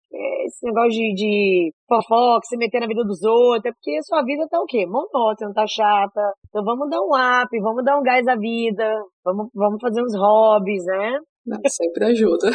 esse 0.46 0.64
negócio 0.66 0.90
de, 0.90 1.14
de 1.14 1.72
fofoca, 1.88 2.46
se 2.46 2.56
meter 2.56 2.80
na 2.80 2.86
vida 2.86 3.02
dos 3.04 3.22
outros, 3.22 3.64
é 3.66 3.72
porque 3.72 3.98
a 3.98 4.02
sua 4.02 4.22
vida 4.22 4.46
tá 4.48 4.60
o 4.60 4.66
quê? 4.66 4.86
Monótona, 4.86 5.52
tá 5.54 5.66
chata. 5.66 6.32
Então 6.48 6.64
vamos 6.64 6.88
dar 6.88 7.00
um 7.00 7.10
up, 7.14 7.60
vamos 7.60 7.84
dar 7.84 7.98
um 7.98 8.02
gás 8.02 8.26
à 8.26 8.36
vida. 8.36 8.88
Vamos, 9.24 9.48
vamos 9.54 9.80
fazer 9.80 10.02
uns 10.02 10.16
hobbies, 10.16 10.84
né? 10.84 11.18
Não, 11.46 11.60
sempre 11.68 12.04
ajuda. 12.06 12.50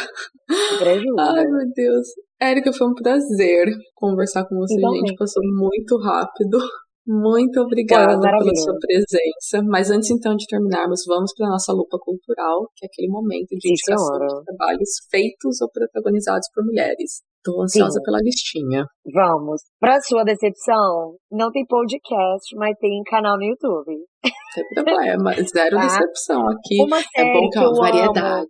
Sempre 0.68 0.88
ajuda. 0.90 1.22
Ai, 1.22 1.44
meu 1.46 1.66
Deus. 1.74 2.06
Érica, 2.40 2.72
foi 2.72 2.88
um 2.88 2.94
prazer 2.94 3.68
conversar 3.94 4.46
com 4.46 4.56
você, 4.56 4.74
Igualmente. 4.74 5.08
gente. 5.08 5.18
Passou 5.18 5.42
muito 5.56 5.96
rápido. 5.98 6.58
Muito 7.06 7.60
obrigada 7.60 8.18
pela 8.20 8.54
sua 8.54 8.74
presença. 8.78 9.62
Mas 9.68 9.90
antes 9.90 10.10
então 10.10 10.36
de 10.36 10.46
terminarmos, 10.46 11.02
vamos 11.06 11.32
para 11.36 11.48
nossa 11.48 11.72
lupa 11.72 11.98
cultural, 12.00 12.68
que 12.76 12.86
é 12.86 12.88
aquele 12.88 13.08
momento 13.08 13.48
de 13.50 13.60
Sim, 13.60 13.70
indicação 13.70 14.06
senhora. 14.06 14.26
de 14.26 14.44
trabalhos 14.44 14.90
feitos 15.10 15.60
ou 15.60 15.68
protagonizados 15.70 16.48
por 16.54 16.64
mulheres. 16.64 17.22
Tô 17.44 17.60
ansiosa 17.60 17.98
Sim. 17.98 18.04
pela 18.04 18.18
listinha. 18.22 18.84
Vamos. 19.12 19.62
Pra 19.80 20.00
sua 20.00 20.22
decepção, 20.22 21.16
não 21.28 21.50
tem 21.50 21.66
podcast, 21.66 22.54
mas 22.56 22.76
tem 22.78 23.02
canal 23.10 23.36
no 23.36 23.42
YouTube. 23.44 23.98
Sem 24.54 24.64
problema. 24.74 25.32
Zero 25.42 25.76
Tá. 25.76 25.82
decepção 25.82 26.40
aqui. 26.48 26.80
Uma 26.86 26.98
É 26.98 27.02
série 27.02 27.32
bom 27.32 27.48
que 27.48 27.48
que 27.50 27.58
é 27.58 27.64
eu 27.64 27.70
uma 27.70 27.88
amo. 27.88 28.46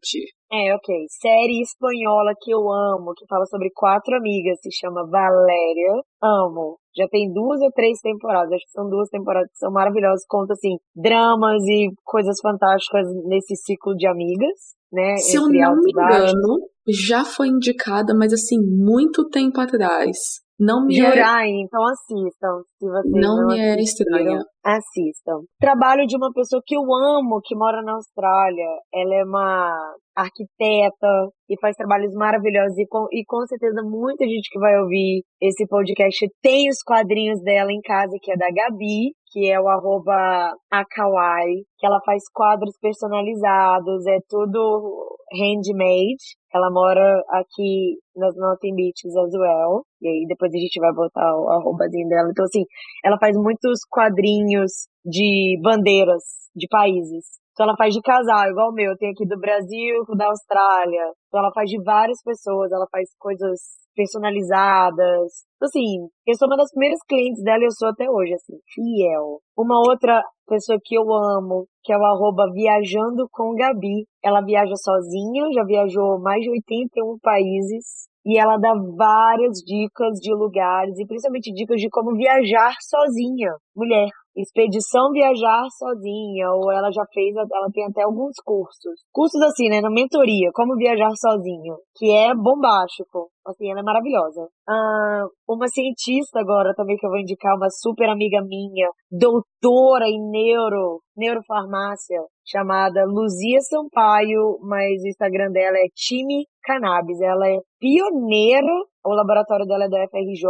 É, 0.53 0.75
ok. 0.75 1.07
Série 1.09 1.63
espanhola 1.63 2.35
que 2.39 2.51
eu 2.53 2.71
amo, 2.71 3.15
que 3.17 3.25
fala 3.27 3.47
sobre 3.47 3.71
quatro 3.75 4.15
amigas, 4.15 4.59
se 4.61 4.69
chama 4.71 5.09
Valéria. 5.09 6.03
Amo. 6.23 6.79
Já 6.95 7.09
tem 7.09 7.33
duas 7.33 7.59
ou 7.63 7.73
três 7.73 7.99
temporadas, 8.03 8.53
acho 8.53 8.67
que 8.67 8.73
são 8.73 8.87
duas 8.87 9.09
temporadas 9.09 9.51
que 9.51 9.57
são 9.57 9.73
maravilhosas. 9.73 10.27
Conta, 10.29 10.53
assim, 10.53 10.77
dramas 10.95 11.63
e 11.65 11.91
coisas 12.05 12.37
fantásticas 12.43 13.07
nesse 13.25 13.57
ciclo 13.57 13.95
de 13.97 14.07
amigas, 14.07 14.77
né? 14.93 15.17
Se 15.17 15.39
eu 15.39 15.49
não 15.49 15.77
me 15.77 15.91
engano, 15.91 16.69
já 16.87 17.25
foi 17.25 17.49
indicada, 17.49 18.15
mas 18.15 18.35
assim, 18.35 18.59
muito 18.61 19.27
tempo 19.31 19.59
atrás. 19.59 20.42
Não 20.59 20.85
me 20.87 21.01
é, 21.01 21.11
Jurar, 21.11 21.47
então 21.47 21.81
assistam. 21.85 22.63
Se 22.79 22.87
vocês 22.87 23.13
não 23.15 23.37
não 23.37 23.47
me 23.49 23.59
é 23.59 23.81
estranha. 23.81 24.41
assistam. 24.65 25.41
Trabalho 25.59 26.07
de 26.07 26.17
uma 26.17 26.33
pessoa 26.33 26.63
que 26.65 26.77
eu 26.77 26.83
amo, 26.83 27.41
que 27.43 27.57
mora 27.57 27.83
na 27.83 27.95
Austrália. 27.95 28.69
Ela 28.95 29.15
é 29.15 29.25
uma 29.25 29.73
arquiteta 30.15 31.31
e 31.49 31.59
faz 31.61 31.75
trabalhos 31.77 32.15
maravilhosos. 32.15 32.79
E 32.79 32.87
com, 32.87 33.07
e 33.11 33.25
com 33.25 33.45
certeza 33.47 33.83
muita 33.83 34.25
gente 34.25 34.49
que 34.51 34.59
vai 34.59 34.79
ouvir 34.79 35.25
esse 35.41 35.67
podcast 35.67 36.29
tem 36.43 36.69
os 36.69 36.83
quadrinhos 36.83 37.43
dela 37.43 37.73
em 37.73 37.81
casa, 37.81 38.17
que 38.21 38.31
é 38.31 38.37
da 38.37 38.47
Gabi, 38.47 39.15
que 39.33 39.51
é 39.51 39.59
o 39.59 39.69
arroba 39.69 40.55
Akawai, 40.71 41.49
que 41.79 41.87
ela 41.87 42.01
faz 42.05 42.23
quadros 42.33 42.77
personalizados, 42.81 44.07
é 44.07 44.19
tudo 44.29 45.17
handmade. 45.33 46.37
Ela 46.55 46.71
mora 46.71 47.23
aqui 47.31 47.97
nas 48.17 48.37
Northern 48.37 48.77
Beaches 48.77 49.17
as 49.17 49.33
well. 49.35 49.85
E 50.01 50.09
aí 50.09 50.27
depois 50.29 50.53
a 50.53 50.59
gente 50.59 50.79
vai 50.79 50.93
botar 50.93 51.35
o 51.37 51.49
arrobazinho 51.49 52.09
dela. 52.09 52.29
Então, 52.31 52.45
assim, 52.45 52.65
ela 53.05 53.19
faz 53.19 53.37
muitos 53.37 53.81
quadrinhos 53.89 54.89
de 55.05 55.59
bandeiras 55.63 56.23
de 56.55 56.67
países. 56.69 57.42
Então 57.53 57.67
ela 57.67 57.77
faz 57.77 57.93
de 57.93 58.01
casal, 58.01 58.49
igual 58.49 58.71
o 58.71 58.75
meu. 58.75 58.97
Tem 58.97 59.11
aqui 59.11 59.27
do 59.27 59.39
Brasil, 59.39 60.05
da 60.17 60.27
Austrália. 60.27 61.13
Então 61.29 61.41
ela 61.41 61.53
faz 61.55 61.69
de 61.69 61.83
várias 61.83 62.23
pessoas, 62.23 62.73
ela 62.73 62.87
faz 62.91 63.09
coisas 63.19 63.61
personalizadas. 63.95 65.45
Assim, 65.63 66.09
eu 66.27 66.35
sou 66.35 66.49
uma 66.49 66.57
das 66.57 66.71
primeiras 66.73 66.99
clientes 67.07 67.43
dela 67.43 67.63
e 67.63 67.67
eu 67.67 67.71
sou 67.71 67.89
até 67.89 68.09
hoje, 68.11 68.35
assim, 68.35 68.57
fiel. 68.73 69.39
Uma 69.57 69.79
outra 69.79 70.23
pessoa 70.49 70.79
que 70.83 70.97
eu 70.97 71.05
amo, 71.13 71.67
que 71.85 71.93
é 71.93 71.97
o 71.97 72.05
arroba 72.05 72.51
Viajando 72.53 73.29
com 73.31 73.55
Gabi. 73.55 74.09
Ela 74.25 74.41
viaja 74.41 74.75
sozinha, 74.75 75.45
já 75.55 75.65
viajou 75.65 76.21
mais 76.21 76.41
de 76.41 76.51
81 76.51 77.19
países. 77.23 78.09
E 78.25 78.39
ela 78.39 78.57
dá 78.57 78.73
várias 78.97 79.59
dicas 79.67 80.21
de 80.21 80.33
lugares 80.33 80.97
e 80.97 81.07
principalmente 81.07 81.53
dicas 81.53 81.81
de 81.81 81.89
como 81.91 82.17
viajar 82.17 82.73
sozinha, 82.81 83.51
mulher. 83.75 84.09
Expedição 84.35 85.11
Viajar 85.13 85.67
Sozinha, 85.79 86.51
ou 86.53 86.73
ela 86.73 86.91
já 86.91 87.05
fez, 87.13 87.35
ela 87.37 87.69
tem 87.73 87.85
até 87.85 88.03
alguns 88.03 88.37
cursos. 88.45 89.01
Cursos 89.13 89.41
assim, 89.43 89.69
né, 89.69 89.81
na 89.81 89.91
mentoria, 89.91 90.51
como 90.55 90.77
viajar 90.77 91.11
sozinho, 91.17 91.77
que 91.97 92.11
é 92.11 92.35
bombástico. 92.35 93.31
Assim, 93.47 93.71
ela 93.71 93.81
é 93.81 93.83
maravilhosa. 93.83 94.49
Ah, 94.69 95.25
uma 95.49 95.67
cientista 95.69 96.41
agora 96.41 96.73
também 96.75 96.97
que 96.97 97.05
eu 97.05 97.11
vou 97.11 97.19
indicar, 97.19 97.57
uma 97.57 97.69
super 97.69 98.09
amiga 98.09 98.41
minha, 98.43 98.89
doutora 99.11 100.07
em 100.09 100.21
neuro, 100.31 101.01
neurofarmácia, 101.17 102.23
chamada 102.47 103.05
Luzia 103.05 103.61
Sampaio, 103.61 104.59
mas 104.63 105.03
o 105.03 105.09
Instagram 105.09 105.51
dela 105.51 105.77
é 105.77 105.89
Time 105.95 106.47
Cannabis. 106.63 107.21
Ela 107.21 107.49
é 107.49 107.59
pioneira, 107.79 108.73
o 109.05 109.15
laboratório 109.15 109.67
dela 109.67 109.85
é 109.85 109.89
da 109.89 110.07
FRJ, 110.09 110.47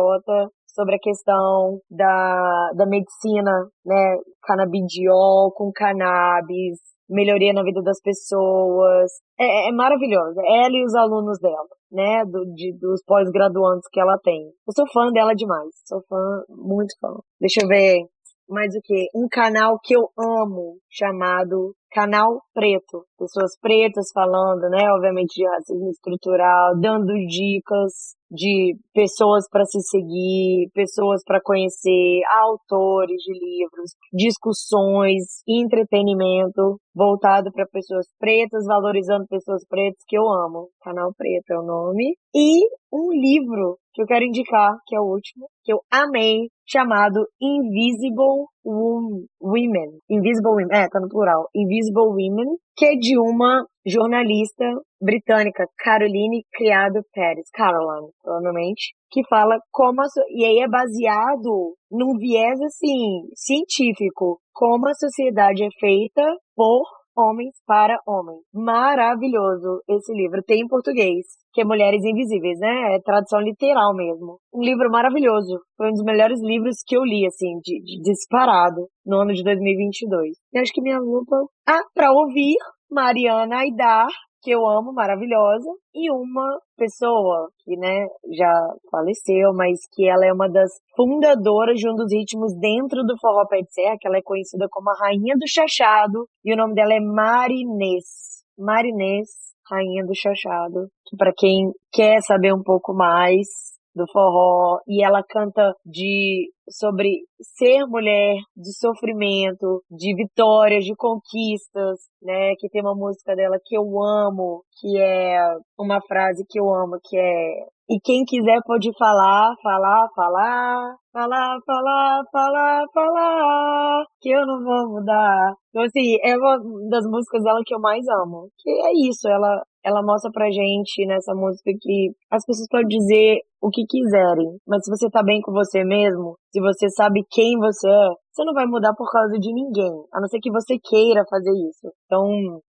sobre 0.72 0.96
a 0.96 1.00
questão 1.00 1.80
da, 1.90 2.70
da 2.76 2.86
medicina, 2.86 3.52
né, 3.84 4.16
canabidiol 4.42 5.52
com 5.52 5.70
cannabis, 5.72 6.78
melhoria 7.08 7.52
na 7.52 7.62
vida 7.62 7.82
das 7.82 8.00
pessoas. 8.00 9.10
É, 9.38 9.68
é 9.68 9.72
maravilhosa. 9.72 10.40
Ela 10.46 10.76
e 10.76 10.84
os 10.84 10.94
alunos 10.94 11.38
dela, 11.38 11.68
né, 11.90 12.24
do, 12.24 12.44
de, 12.54 12.76
dos 12.78 13.02
pós-graduantes 13.04 13.88
que 13.90 14.00
ela 14.00 14.18
tem. 14.22 14.46
Eu 14.66 14.72
sou 14.74 14.86
fã 14.92 15.10
dela 15.12 15.34
demais. 15.34 15.70
Sou 15.86 16.00
fã, 16.08 16.42
muito 16.48 16.94
fã. 17.00 17.14
Deixa 17.40 17.60
eu 17.62 17.68
ver 17.68 18.06
mais 18.48 18.74
o 18.74 18.80
que? 18.82 19.06
Um 19.14 19.28
canal 19.30 19.78
que 19.82 19.94
eu 19.94 20.08
amo, 20.18 20.76
chamado 20.90 21.74
Canal 21.90 22.42
Preto. 22.52 23.04
Pessoas 23.18 23.58
pretas 23.60 24.10
falando, 24.12 24.68
né, 24.68 24.84
obviamente 24.94 25.34
de 25.34 25.48
racismo 25.48 25.88
estrutural, 25.88 26.78
dando 26.78 27.12
dicas 27.26 28.14
de 28.32 28.76
pessoas 28.94 29.44
para 29.50 29.64
se 29.66 29.80
seguir, 29.82 30.70
pessoas 30.72 31.22
para 31.24 31.40
conhecer, 31.42 32.20
autores 32.42 33.20
de 33.22 33.32
livros, 33.32 33.90
discussões, 34.12 35.42
entretenimento 35.46 36.80
voltado 36.94 37.52
para 37.52 37.66
pessoas 37.66 38.06
pretas, 38.18 38.64
valorizando 38.66 39.26
pessoas 39.28 39.64
pretas 39.68 40.02
que 40.06 40.16
eu 40.16 40.26
amo. 40.28 40.70
Canal 40.82 41.12
Preto 41.16 41.50
é 41.50 41.58
o 41.58 41.62
nome. 41.62 42.16
E 42.34 42.66
um 42.92 43.10
livro 43.12 43.78
que 43.92 44.02
eu 44.02 44.06
quero 44.06 44.24
indicar, 44.24 44.76
que 44.86 44.96
é 44.96 45.00
o 45.00 45.04
último, 45.04 45.48
que 45.62 45.72
eu 45.72 45.80
amei, 45.90 46.48
chamado 46.72 47.26
Invisible 47.40 48.46
Women. 48.64 49.98
Invisible 50.08 50.52
Women, 50.52 50.68
é, 50.72 50.88
tá 50.88 50.98
no 50.98 51.08
plural. 51.08 51.48
Invisible 51.54 52.08
Women, 52.08 52.56
que 52.76 52.86
é 52.86 52.94
de 52.94 53.18
uma 53.18 53.64
jornalista 53.86 54.64
britânica, 55.00 55.66
Caroline 55.78 56.44
Criado 56.52 57.02
Pérez, 57.12 57.50
Caroline, 57.52 58.10
provavelmente, 58.22 58.94
que 59.10 59.22
fala 59.28 59.58
como 59.70 60.00
a, 60.00 60.06
e 60.30 60.44
aí 60.46 60.60
é 60.60 60.68
baseado 60.68 61.74
num 61.90 62.16
viés 62.16 62.60
assim 62.62 63.28
científico, 63.34 64.40
como 64.52 64.88
a 64.88 64.94
sociedade 64.94 65.64
é 65.64 65.68
feita 65.78 66.22
por 66.56 66.84
Homens 67.16 67.54
para 67.66 67.98
Homens. 68.06 68.42
Maravilhoso 68.52 69.82
esse 69.88 70.12
livro. 70.12 70.42
Tem 70.42 70.60
em 70.60 70.68
português, 70.68 71.26
que 71.52 71.60
é 71.60 71.64
Mulheres 71.64 72.04
Invisíveis, 72.04 72.58
né? 72.58 72.94
É 72.94 73.00
tradução 73.00 73.40
literal 73.40 73.94
mesmo. 73.94 74.38
Um 74.52 74.62
livro 74.62 74.90
maravilhoso. 74.90 75.60
Foi 75.76 75.88
um 75.88 75.92
dos 75.92 76.04
melhores 76.04 76.40
livros 76.42 76.76
que 76.86 76.96
eu 76.96 77.04
li, 77.04 77.26
assim, 77.26 77.58
de, 77.62 77.82
de 77.82 78.02
disparado, 78.02 78.88
no 79.04 79.20
ano 79.20 79.32
de 79.32 79.42
2022. 79.42 80.36
E 80.52 80.58
acho 80.58 80.72
que 80.72 80.82
minha 80.82 80.98
lupa. 80.98 81.36
Ah, 81.66 81.82
pra 81.94 82.12
ouvir, 82.12 82.56
Mariana 82.90 83.58
Aidar, 83.58 84.08
que 84.42 84.50
eu 84.50 84.66
amo, 84.66 84.92
maravilhosa, 84.92 85.70
e 85.94 86.10
uma 86.10 86.58
pessoa 86.76 87.48
que, 87.64 87.76
né, 87.76 88.06
já 88.36 88.52
faleceu, 88.90 89.52
mas 89.54 89.78
que 89.92 90.08
ela 90.08 90.26
é 90.26 90.32
uma 90.32 90.48
das 90.48 90.70
fundadoras 90.96 91.78
de 91.78 91.88
um 91.88 91.94
dos 91.94 92.12
ritmos 92.12 92.52
dentro 92.58 93.04
do 93.04 93.16
forró 93.20 93.46
pé 93.48 93.60
de 93.60 93.72
serra, 93.72 93.96
que 94.00 94.08
ela 94.08 94.18
é 94.18 94.22
conhecida 94.22 94.66
como 94.70 94.90
a 94.90 94.98
rainha 94.98 95.36
do 95.36 95.48
chachado, 95.48 96.26
e 96.44 96.52
o 96.52 96.56
nome 96.56 96.74
dela 96.74 96.92
é 96.92 97.00
Marinês. 97.00 98.42
Marinês, 98.58 99.28
rainha 99.70 100.04
do 100.04 100.14
chachado, 100.14 100.88
que 101.06 101.16
para 101.16 101.32
quem 101.36 101.70
quer 101.92 102.20
saber 102.20 102.52
um 102.52 102.62
pouco 102.62 102.92
mais, 102.92 103.46
do 103.94 104.04
forró 104.12 104.78
e 104.86 105.04
ela 105.04 105.22
canta 105.22 105.74
de 105.84 106.50
sobre 106.68 107.20
ser 107.40 107.84
mulher, 107.86 108.36
de 108.56 108.72
sofrimento, 108.78 109.82
de 109.90 110.14
vitórias, 110.14 110.84
de 110.84 110.94
conquistas, 110.96 111.98
né? 112.22 112.54
Que 112.58 112.68
tem 112.68 112.80
uma 112.80 112.94
música 112.94 113.34
dela 113.34 113.58
que 113.62 113.76
eu 113.76 114.02
amo, 114.02 114.64
que 114.80 114.98
é 114.98 115.38
uma 115.78 116.00
frase 116.00 116.44
que 116.48 116.58
eu 116.58 116.72
amo, 116.72 116.98
que 117.04 117.18
é 117.18 117.66
e 117.92 118.00
quem 118.02 118.24
quiser 118.24 118.58
pode 118.64 118.88
falar, 118.98 119.52
falar, 119.62 120.08
falar, 120.16 120.96
falar, 121.12 121.58
falar, 121.66 122.22
falar, 122.32 122.84
falar, 122.94 124.04
que 124.18 124.30
eu 124.30 124.46
não 124.46 124.64
vou 124.64 124.96
mudar. 124.96 125.52
Então, 125.68 125.82
assim, 125.82 126.16
é 126.24 126.34
uma 126.34 126.56
das 126.88 127.04
músicas 127.04 127.42
dela 127.42 127.60
que 127.66 127.74
eu 127.74 127.80
mais 127.80 128.02
amo. 128.24 128.48
Que 128.58 128.70
é 128.70 128.92
isso, 129.08 129.28
ela, 129.28 129.60
ela 129.84 130.02
mostra 130.02 130.30
pra 130.32 130.50
gente 130.50 131.04
nessa 131.06 131.34
música 131.34 131.70
que 131.78 132.12
as 132.30 132.46
pessoas 132.46 132.66
podem 132.70 132.88
dizer 132.88 133.40
o 133.60 133.68
que 133.68 133.84
quiserem, 133.86 134.56
mas 134.66 134.82
se 134.84 134.90
você 134.90 135.10
tá 135.10 135.22
bem 135.22 135.40
com 135.42 135.52
você 135.52 135.84
mesmo, 135.84 136.34
se 136.50 136.60
você 136.60 136.88
sabe 136.88 137.20
quem 137.30 137.58
você 137.58 137.88
é, 137.88 138.08
você 138.32 138.44
não 138.44 138.54
vai 138.54 138.64
mudar 138.66 138.94
por 138.94 139.10
causa 139.10 139.38
de 139.38 139.52
ninguém, 139.52 139.92
a 140.12 140.20
não 140.20 140.26
ser 140.26 140.40
que 140.40 140.50
você 140.50 140.78
queira 140.82 141.22
fazer 141.28 141.52
isso. 141.68 141.92
Então, 142.06 142.26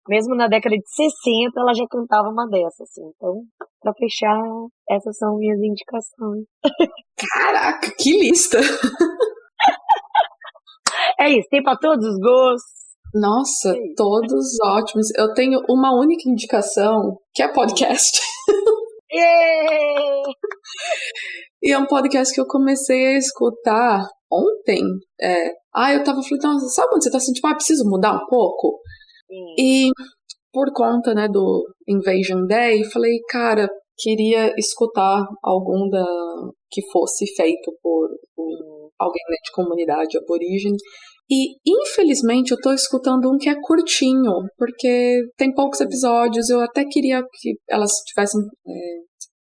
mesmo 0.08 0.34
na 0.34 0.48
década 0.48 0.74
de 0.74 0.88
60, 0.88 1.60
ela 1.60 1.72
já 1.72 1.86
cantava 1.88 2.28
uma 2.28 2.48
dessas, 2.48 2.80
assim. 2.80 3.08
Então, 3.14 3.44
pra 3.80 3.94
fechar, 3.94 4.36
essas 4.90 5.16
são 5.16 5.36
minhas 5.36 5.60
indicações. 5.60 6.44
Caraca, 7.16 7.94
que 7.96 8.18
lista! 8.18 8.58
é 11.20 11.30
isso, 11.30 11.48
tem 11.48 11.62
pra 11.62 11.76
todos 11.76 12.04
os 12.04 12.18
gostos. 12.18 12.82
Nossa, 13.14 13.76
todos 13.96 14.58
ótimos. 14.64 15.10
Eu 15.16 15.32
tenho 15.34 15.60
uma 15.68 15.94
única 15.94 16.28
indicação, 16.28 17.18
que 17.32 17.42
é 17.42 17.52
podcast. 17.52 18.20
E 21.62 21.70
é 21.70 21.78
um 21.78 21.86
podcast 21.86 22.34
que 22.34 22.40
eu 22.40 22.46
comecei 22.46 23.08
a 23.08 23.18
escutar 23.18 24.04
ontem. 24.30 24.82
É, 25.20 25.50
ah, 25.74 25.92
eu 25.92 26.02
tava 26.02 26.20
falando, 26.22 26.60
sabe 26.70 26.88
quando 26.88 27.02
você 27.02 27.10
tá 27.10 27.18
assim, 27.18 27.32
tipo, 27.32 27.46
ah, 27.46 27.54
preciso 27.54 27.84
mudar 27.88 28.14
um 28.14 28.26
pouco? 28.26 28.80
Sim. 29.28 29.54
E 29.58 29.90
por 30.52 30.72
conta, 30.74 31.14
né, 31.14 31.28
do 31.28 31.64
Invasion 31.88 32.46
Day, 32.46 32.84
falei, 32.84 33.18
cara, 33.28 33.68
queria 33.98 34.52
escutar 34.58 35.22
algum 35.42 35.88
da 35.88 36.04
que 36.70 36.82
fosse 36.90 37.26
feito 37.36 37.70
por, 37.82 38.08
por 38.34 38.90
alguém 38.98 39.22
né, 39.28 39.36
de 39.44 39.52
comunidade 39.52 40.18
aborígene. 40.18 40.76
E 41.32 41.56
infelizmente 41.66 42.50
eu 42.50 42.58
tô 42.60 42.74
escutando 42.74 43.32
um 43.32 43.38
que 43.38 43.48
é 43.48 43.54
curtinho, 43.58 44.32
porque 44.58 45.22
tem 45.38 45.54
poucos 45.54 45.80
episódios. 45.80 46.50
Eu 46.50 46.60
até 46.60 46.84
queria 46.84 47.22
que 47.22 47.54
elas 47.70 47.90
tivessem 48.06 48.42
é, 48.66 48.72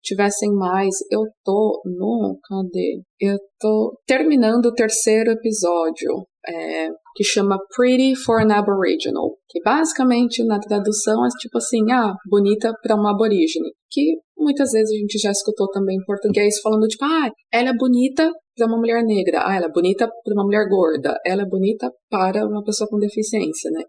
tivessem 0.04 0.54
mais. 0.54 0.94
Eu 1.12 1.22
tô 1.44 1.82
no. 1.86 2.38
Cadê? 2.48 3.02
Eu 3.20 3.38
tô 3.60 3.98
terminando 4.06 4.68
o 4.68 4.74
terceiro 4.74 5.32
episódio. 5.32 6.28
É, 6.48 6.90
que 7.16 7.24
chama 7.24 7.58
Pretty 7.76 8.16
for 8.16 8.42
an 8.42 8.54
Aboriginal, 8.54 9.36
que 9.50 9.62
basicamente 9.62 10.42
na 10.46 10.58
tradução 10.58 11.26
é 11.26 11.30
tipo 11.38 11.58
assim, 11.58 11.92
ah, 11.92 12.14
bonita 12.26 12.74
para 12.82 12.96
uma 12.96 13.12
aborígene, 13.12 13.74
que 13.92 14.16
muitas 14.40 14.72
vezes 14.72 14.90
a 14.90 15.00
gente 15.00 15.18
já 15.20 15.32
escutou 15.32 15.68
também 15.70 15.98
em 15.98 16.06
português 16.06 16.60
falando 16.62 16.88
tipo, 16.88 17.04
ah, 17.06 17.30
ela 17.52 17.70
é 17.70 17.74
bonita 17.74 18.32
para 18.56 18.68
uma 18.68 18.78
mulher 18.78 19.04
negra, 19.04 19.44
ah, 19.46 19.56
ela 19.56 19.66
é 19.66 19.72
bonita 19.72 20.08
para 20.08 20.34
uma 20.34 20.44
mulher 20.44 20.68
gorda, 20.70 21.18
ela 21.26 21.44
é 21.44 21.46
bonita 21.46 21.92
para 22.10 22.46
uma 22.46 22.64
pessoa 22.64 22.90
com 22.90 22.98
deficiência, 22.98 23.70
né? 23.72 23.84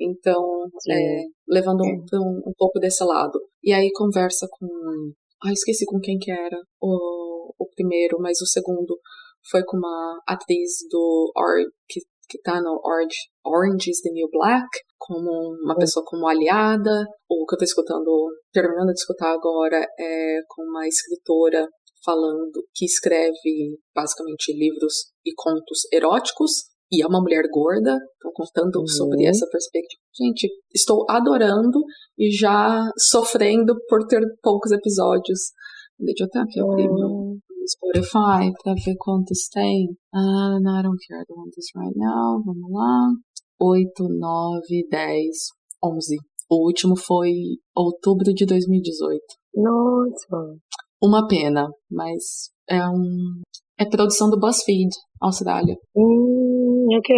Então, 0.00 0.64
é, 0.90 1.22
levando 1.48 1.82
um, 1.82 2.04
um, 2.14 2.42
um 2.46 2.52
pouco 2.56 2.78
desse 2.78 3.04
lado. 3.04 3.38
E 3.62 3.72
aí 3.72 3.90
conversa 3.92 4.46
com 4.50 4.66
ah, 5.44 5.52
esqueci 5.52 5.84
com 5.84 5.98
quem 6.00 6.18
que 6.18 6.30
era 6.30 6.58
o, 6.80 7.52
o 7.58 7.68
primeiro, 7.74 8.18
mas 8.20 8.40
o 8.40 8.46
segundo 8.46 8.98
foi 9.50 9.62
com 9.64 9.76
uma 9.76 10.20
atriz 10.26 10.78
do 10.90 11.32
Or 11.36 11.56
que, 11.88 12.00
que 12.28 12.40
tá 12.42 12.60
no 12.60 12.80
Orange, 12.84 13.16
Orange 13.44 13.90
is 13.90 14.00
the 14.02 14.10
New 14.10 14.28
Black, 14.30 14.68
como 14.98 15.56
uma 15.62 15.76
pessoa 15.76 16.04
como 16.06 16.26
aliada. 16.28 17.06
O 17.28 17.46
que 17.46 17.54
eu 17.54 17.58
tô 17.58 17.64
escutando, 17.64 18.28
terminando 18.52 18.92
de 18.92 19.00
escutar 19.00 19.32
agora, 19.32 19.86
é 19.98 20.40
com 20.48 20.62
uma 20.62 20.86
escritora 20.86 21.66
falando 22.04 22.62
que 22.74 22.84
escreve 22.84 23.78
basicamente 23.94 24.52
livros 24.52 25.10
e 25.24 25.32
contos 25.34 25.80
eróticos. 25.92 26.68
e 26.90 27.02
é 27.02 27.06
uma 27.06 27.20
mulher 27.20 27.44
gorda, 27.52 27.98
então 28.16 28.32
contando 28.32 28.80
uhum. 28.80 28.86
sobre 28.86 29.26
essa 29.26 29.46
perspectiva. 29.50 30.00
Gente, 30.16 30.48
estou 30.74 31.04
adorando 31.08 31.80
e 32.16 32.30
já 32.30 32.90
sofrendo 32.96 33.76
por 33.88 34.06
ter 34.06 34.22
poucos 34.42 34.72
episódios. 34.72 35.52
Deixa 35.98 36.24
eu 36.24 36.28
até 36.28 36.38
aqui 36.38 36.60
abrir 36.60 36.88
meu 36.88 37.27
Spotify 37.68 38.52
pra 38.62 38.74
ver 38.74 38.96
quantos 38.98 39.48
tem. 39.48 39.86
Uh, 40.14 40.58
no, 40.60 40.78
I 40.78 40.82
don't 40.82 40.98
care, 41.06 41.20
I 41.20 41.24
don't 41.28 41.38
want 41.38 41.54
this 41.54 41.70
right 41.76 41.96
now. 41.96 42.42
Vamos 42.44 42.70
lá. 42.72 43.08
8, 43.60 44.08
9, 44.08 44.88
10, 44.90 45.36
11. 45.82 46.16
O 46.50 46.66
último 46.66 46.96
foi 46.96 47.32
outubro 47.74 48.32
de 48.32 48.46
2018. 48.46 49.20
Nossa! 49.54 50.58
Uma 51.02 51.26
pena, 51.26 51.68
mas 51.90 52.50
é 52.68 52.80
um. 52.88 53.42
É 53.78 53.84
produção 53.84 54.28
do 54.28 54.38
BuzzFeed, 54.38 54.90
Austrália. 55.20 55.76
Hum, 55.94 56.86
ok. 56.96 57.16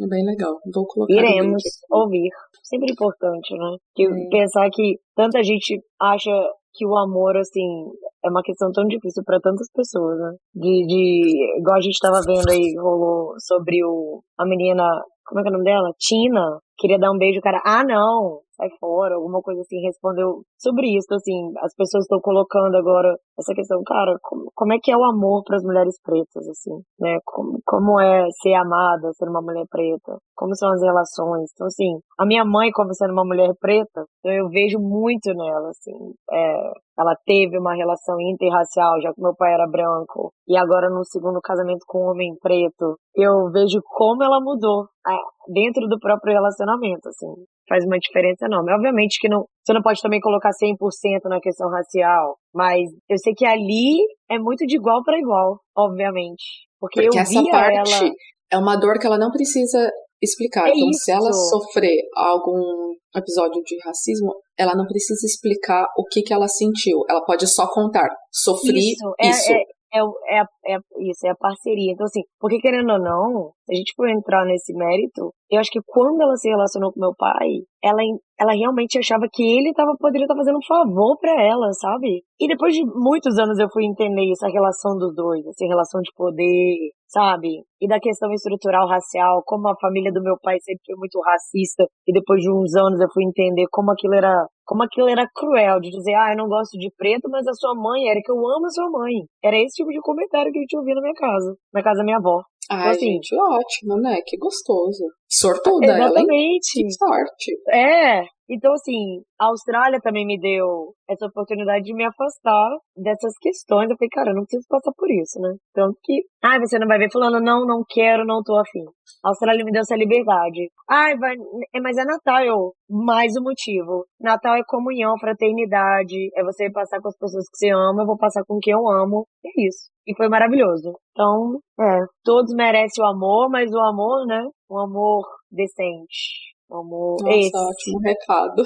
É 0.00 0.06
bem 0.06 0.24
legal. 0.24 0.56
Vou 0.72 0.86
colocar. 0.86 1.12
Iremos 1.12 1.62
ouvir. 1.90 2.30
Sempre 2.62 2.92
importante, 2.92 3.54
né? 3.54 3.76
Que 3.94 4.04
é. 4.04 4.28
Pensar 4.28 4.68
que 4.72 4.96
tanta 5.16 5.42
gente 5.42 5.80
acha 6.00 6.30
que 6.78 6.86
o 6.86 6.96
amor, 6.96 7.36
assim, 7.36 7.90
é 8.24 8.30
uma 8.30 8.42
questão 8.42 8.70
tão 8.70 8.86
difícil 8.86 9.24
para 9.26 9.40
tantas 9.40 9.66
pessoas, 9.74 10.16
né? 10.18 10.30
De, 10.54 10.86
de. 10.86 11.58
Igual 11.58 11.76
a 11.76 11.80
gente 11.80 11.98
tava 11.98 12.20
vendo 12.24 12.48
aí, 12.48 12.74
rolou 12.78 13.34
sobre 13.38 13.84
o. 13.84 14.22
A 14.38 14.46
menina. 14.46 14.84
Como 15.26 15.40
é 15.40 15.42
que 15.42 15.48
é 15.48 15.50
o 15.50 15.58
nome 15.58 15.64
dela? 15.64 15.90
Tina. 15.98 16.60
Queria 16.78 16.98
dar 16.98 17.10
um 17.10 17.18
beijo, 17.18 17.40
cara. 17.40 17.60
Ah, 17.66 17.82
não! 17.82 18.40
Sai 18.58 18.68
fora, 18.80 19.14
alguma 19.14 19.40
coisa 19.40 19.60
assim, 19.60 19.80
respondeu 19.86 20.42
sobre 20.58 20.88
isso, 20.98 21.14
assim, 21.14 21.52
as 21.62 21.72
pessoas 21.74 22.04
estão 22.04 22.20
colocando 22.20 22.76
agora 22.76 23.16
essa 23.38 23.54
questão, 23.54 23.80
cara, 23.86 24.18
como, 24.20 24.50
como 24.54 24.72
é 24.72 24.78
que 24.82 24.90
é 24.90 24.96
o 24.96 25.04
amor 25.04 25.42
para 25.44 25.56
as 25.56 25.62
mulheres 25.62 25.94
pretas, 26.02 26.48
assim, 26.48 26.74
né, 26.98 27.18
como, 27.24 27.60
como 27.64 28.00
é 28.00 28.26
ser 28.42 28.54
amada, 28.54 29.12
ser 29.12 29.28
uma 29.28 29.40
mulher 29.40 29.64
preta, 29.70 30.18
como 30.34 30.54
são 30.56 30.70
as 30.72 30.82
relações, 30.82 31.48
então 31.54 31.68
assim, 31.68 32.00
a 32.18 32.26
minha 32.26 32.44
mãe 32.44 32.70
como 32.72 32.92
sendo 32.92 33.12
uma 33.12 33.24
mulher 33.24 33.54
preta, 33.60 34.04
então 34.18 34.32
eu 34.32 34.48
vejo 34.48 34.78
muito 34.80 35.32
nela, 35.32 35.70
assim, 35.70 36.12
é, 36.32 36.72
ela 36.98 37.14
teve 37.24 37.58
uma 37.58 37.74
relação 37.74 38.20
interracial, 38.20 39.00
já 39.00 39.12
que 39.12 39.22
meu 39.22 39.34
pai 39.36 39.54
era 39.54 39.66
branco, 39.70 40.32
e 40.46 40.56
agora 40.56 40.90
no 40.90 41.04
segundo 41.04 41.40
casamento 41.40 41.84
com 41.86 42.04
um 42.04 42.10
homem 42.10 42.34
preto, 42.40 42.98
eu 43.14 43.50
vejo 43.52 43.80
como 43.84 44.24
ela 44.24 44.40
mudou 44.40 44.86
é, 45.06 45.16
dentro 45.52 45.86
do 45.86 45.98
próprio 45.98 46.34
relacionamento, 46.34 47.08
assim 47.08 47.44
faz 47.68 47.84
uma 47.84 47.98
diferença 47.98 48.46
enorme. 48.46 48.72
Obviamente 48.72 49.18
que 49.20 49.28
não, 49.28 49.44
você 49.62 49.74
não 49.74 49.82
pode 49.82 50.00
também 50.00 50.20
colocar 50.20 50.50
100% 50.50 51.28
na 51.28 51.38
questão 51.38 51.68
racial, 51.70 52.36
mas 52.52 52.80
eu 53.08 53.18
sei 53.18 53.34
que 53.34 53.44
ali 53.44 53.98
é 54.30 54.38
muito 54.38 54.66
de 54.66 54.76
igual 54.76 55.04
para 55.04 55.18
igual, 55.18 55.60
obviamente. 55.76 56.66
Porque, 56.80 57.02
Porque 57.02 57.18
eu 57.18 57.22
essa 57.22 57.42
parte 57.50 57.94
ela... 57.94 58.12
é 58.52 58.58
uma 58.58 58.76
dor 58.76 58.98
que 58.98 59.06
ela 59.06 59.18
não 59.18 59.30
precisa 59.30 59.90
explicar. 60.22 60.68
É 60.68 60.72
então, 60.74 60.90
isso. 60.90 61.00
se 61.04 61.12
ela 61.12 61.32
sofrer 61.32 61.98
algum 62.14 62.94
episódio 63.16 63.62
de 63.64 63.76
racismo, 63.84 64.32
ela 64.58 64.74
não 64.74 64.86
precisa 64.86 65.24
explicar 65.24 65.86
o 65.96 66.04
que, 66.04 66.22
que 66.22 66.32
ela 66.32 66.48
sentiu. 66.48 67.02
Ela 67.08 67.24
pode 67.24 67.46
só 67.46 67.66
contar. 67.72 68.08
Sofri 68.32 68.92
isso. 68.92 69.14
É, 69.20 69.30
isso. 69.30 69.52
É, 69.52 69.62
é, 69.94 70.00
é, 70.00 70.74
é, 70.74 70.78
isso, 71.10 71.26
é 71.26 71.30
a 71.30 71.36
parceria. 71.36 71.92
Então, 71.92 72.04
assim, 72.04 72.20
porque 72.38 72.58
querendo 72.60 72.92
ou 72.92 72.98
não, 72.98 73.52
se 73.64 73.72
a 73.72 73.76
gente 73.76 73.94
for 73.96 74.08
entrar 74.08 74.44
nesse 74.44 74.74
mérito, 74.74 75.32
eu 75.50 75.58
acho 75.58 75.70
que 75.70 75.80
quando 75.86 76.20
ela 76.20 76.36
se 76.36 76.48
relacionou 76.48 76.92
com 76.92 77.00
meu 77.00 77.14
pai, 77.16 77.64
ela, 77.82 78.02
ela 78.38 78.52
realmente 78.52 78.98
achava 78.98 79.26
que 79.32 79.42
ele 79.42 79.72
tava, 79.72 79.96
poderia 79.98 80.24
estar 80.24 80.34
tá 80.34 80.40
fazendo 80.40 80.58
um 80.58 80.66
favor 80.66 81.18
para 81.18 81.32
ela, 81.42 81.72
sabe? 81.72 82.22
E 82.38 82.46
depois 82.46 82.74
de 82.74 82.84
muitos 82.84 83.38
anos 83.38 83.58
eu 83.58 83.68
fui 83.72 83.86
entender 83.86 84.30
essa 84.30 84.48
relação 84.48 84.96
dos 84.98 85.14
dois, 85.14 85.46
essa 85.46 85.66
relação 85.66 86.02
de 86.02 86.10
poder, 86.14 86.92
sabe? 87.08 87.64
E 87.80 87.88
da 87.88 87.98
questão 87.98 88.30
estrutural 88.32 88.86
racial, 88.86 89.42
como 89.44 89.68
a 89.68 89.76
família 89.80 90.12
do 90.12 90.22
meu 90.22 90.36
pai 90.40 90.56
sempre 90.60 90.82
foi 90.86 90.96
muito 90.96 91.18
racista, 91.20 91.84
e 92.06 92.12
depois 92.12 92.40
de 92.40 92.50
uns 92.50 92.74
anos 92.76 93.00
eu 93.00 93.08
fui 93.12 93.24
entender 93.24 93.66
como 93.70 93.90
aquilo 93.90 94.14
era, 94.14 94.46
como 94.64 94.82
aquilo 94.82 95.08
era 95.08 95.28
cruel, 95.34 95.80
de 95.80 95.90
dizer, 95.90 96.14
ah, 96.14 96.32
eu 96.32 96.36
não 96.36 96.48
gosto 96.48 96.78
de 96.78 96.92
preto, 96.96 97.28
mas 97.30 97.46
a 97.46 97.54
sua 97.54 97.74
mãe 97.74 98.08
era 98.08 98.20
que 98.22 98.30
eu 98.30 98.36
amo 98.36 98.66
a 98.66 98.70
sua 98.70 98.90
mãe. 98.90 99.24
Era 99.42 99.56
esse 99.56 99.82
tipo 99.82 99.90
de 99.90 100.00
comentário 100.00 100.52
que 100.52 100.58
a 100.58 100.62
gente 100.62 100.76
ouvia 100.76 100.94
na 100.94 101.02
minha 101.02 101.14
casa, 101.14 101.56
na 101.72 101.82
casa 101.82 101.98
da 101.98 102.04
minha 102.04 102.18
avó. 102.18 102.42
Ai, 102.70 102.78
então, 102.78 102.90
assim, 102.90 103.12
gente, 103.12 103.34
ótimo, 103.34 103.96
né? 103.96 104.20
Que 104.26 104.36
gostoso. 104.36 105.04
Sortuda 105.30 105.86
Exatamente. 105.86 106.80
ela, 106.80 106.90
sorte. 106.90 107.52
É, 107.68 108.24
então, 108.50 108.72
assim, 108.72 109.20
a 109.38 109.48
Austrália 109.48 110.00
também 110.00 110.26
me 110.26 110.40
deu 110.40 110.94
essa 111.06 111.26
oportunidade 111.26 111.84
de 111.84 111.94
me 111.94 112.04
afastar 112.04 112.70
dessas 112.96 113.34
questões. 113.38 113.90
Eu 113.90 113.96
falei, 113.96 114.08
cara, 114.10 114.30
eu 114.30 114.34
não 114.34 114.44
preciso 114.44 114.64
passar 114.66 114.90
por 114.96 115.10
isso, 115.10 115.38
né? 115.38 115.54
Tanto 115.74 115.98
que, 116.02 116.22
ai, 116.42 116.58
você 116.58 116.78
não 116.78 116.88
vai 116.88 116.98
ver 116.98 117.12
falando, 117.12 117.44
não, 117.44 117.66
não 117.66 117.84
quero, 117.86 118.24
não 118.24 118.42
tô 118.42 118.58
afim. 118.58 118.84
A 119.22 119.28
Austrália 119.28 119.64
me 119.64 119.70
deu 119.70 119.82
essa 119.82 119.96
liberdade. 119.96 120.70
Ai, 120.88 121.14
vai, 121.18 121.34
é, 121.74 121.80
mas 121.80 121.98
é 121.98 122.04
Natal, 122.04 122.42
eu, 122.42 122.72
mais 122.88 123.36
um 123.38 123.44
motivo. 123.44 124.06
Natal 124.18 124.56
é 124.56 124.62
comunhão, 124.66 125.18
fraternidade, 125.18 126.30
é 126.34 126.42
você 126.42 126.70
passar 126.72 127.00
com 127.02 127.08
as 127.08 127.18
pessoas 127.18 127.44
que 127.50 127.56
você 127.58 127.68
ama, 127.68 128.02
eu 128.02 128.06
vou 128.06 128.16
passar 128.16 128.42
com 128.48 128.58
quem 128.58 128.72
eu 128.72 128.88
amo. 128.88 129.26
É 129.44 129.50
isso. 129.68 129.90
E 130.06 130.16
foi 130.16 130.28
maravilhoso. 130.28 130.94
Então, 131.12 131.58
é, 131.78 132.00
todos 132.24 132.54
merecem 132.54 133.04
o 133.04 133.06
amor, 133.06 133.50
mas 133.50 133.70
o 133.70 133.78
amor, 133.78 134.26
né? 134.26 134.42
Um 134.70 134.78
amor 134.78 135.24
decente. 135.50 136.54
Um 136.70 136.78
amor 136.78 137.16
Nossa, 137.22 137.38
esse. 137.38 137.56
ótimo 137.56 137.98
recado. 138.00 138.62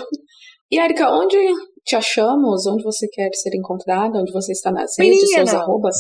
E, 0.70 0.78
Erika, 0.78 1.11
onde 1.11 1.36
te 1.84 1.94
achamos? 1.94 2.66
Onde 2.66 2.82
você 2.82 3.07
quer 3.09 3.30
ser 3.34 3.55
encontrada? 3.55 4.18
Onde 4.18 4.32
você 4.32 4.53
está 4.53 4.72
nas 4.72 4.98
redes, 4.98 5.30
seus 5.30 5.55
arrobas? 5.55 5.96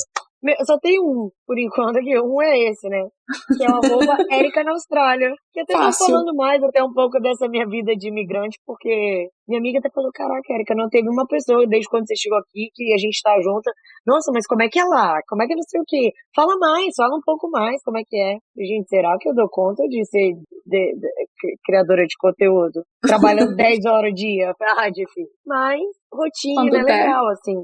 Só 0.66 0.76
tem 0.80 0.98
um, 1.00 1.30
por 1.46 1.56
enquanto, 1.56 1.98
aqui. 1.98 2.18
Um 2.18 2.42
é 2.42 2.58
esse, 2.70 2.88
né? 2.88 3.06
Que 3.56 3.64
é 3.64 3.68
o 3.68 3.74
arroba 3.74 4.16
Erika 4.32 4.64
na 4.64 4.72
Austrália. 4.72 5.32
Que 5.52 5.60
até 5.60 5.74
tô 5.74 5.92
falando 5.92 6.34
mais 6.34 6.62
até 6.64 6.82
um 6.82 6.92
pouco 6.92 7.20
dessa 7.20 7.48
minha 7.48 7.66
vida 7.66 7.94
de 7.94 8.08
imigrante, 8.08 8.58
porque 8.66 9.28
minha 9.46 9.60
amiga 9.60 9.78
até 9.78 9.90
falou, 9.90 10.10
caraca, 10.12 10.52
Erika, 10.52 10.74
não 10.74 10.88
teve 10.88 11.08
uma 11.08 11.26
pessoa 11.26 11.66
desde 11.66 11.88
quando 11.88 12.06
você 12.06 12.16
chegou 12.16 12.38
aqui 12.38 12.70
que 12.74 12.92
a 12.92 12.98
gente 12.98 13.20
tá 13.22 13.34
junta. 13.42 13.70
Nossa, 14.06 14.30
mas 14.32 14.46
como 14.46 14.62
é 14.62 14.68
que 14.68 14.78
é 14.78 14.84
lá? 14.84 15.20
Como 15.28 15.42
é 15.42 15.46
que 15.46 15.52
é 15.52 15.56
não 15.56 15.62
sei 15.62 15.80
o 15.80 15.84
quê? 15.86 16.12
Fala 16.34 16.56
mais, 16.58 16.94
fala 16.96 17.16
um 17.16 17.24
pouco 17.24 17.50
mais 17.50 17.82
como 17.82 17.98
é 17.98 18.02
que 18.08 18.16
é. 18.16 18.36
Gente, 18.56 18.88
será 18.88 19.16
que 19.18 19.28
eu 19.28 19.34
dou 19.34 19.48
conta 19.50 19.82
de 19.88 20.04
ser 20.04 20.34
de, 20.66 20.94
de, 20.94 21.08
criadora 21.64 22.04
de 22.06 22.16
conteúdo? 22.18 22.82
Trabalhando 23.00 23.56
10 23.56 23.84
horas 23.86 24.12
dia? 24.14 24.52
Ah, 24.76 24.88
difícil. 24.88 25.32
Mas, 25.46 25.80
rotina 26.12 26.78
é 26.78 26.82
legal, 26.82 27.26
assim. 27.28 27.54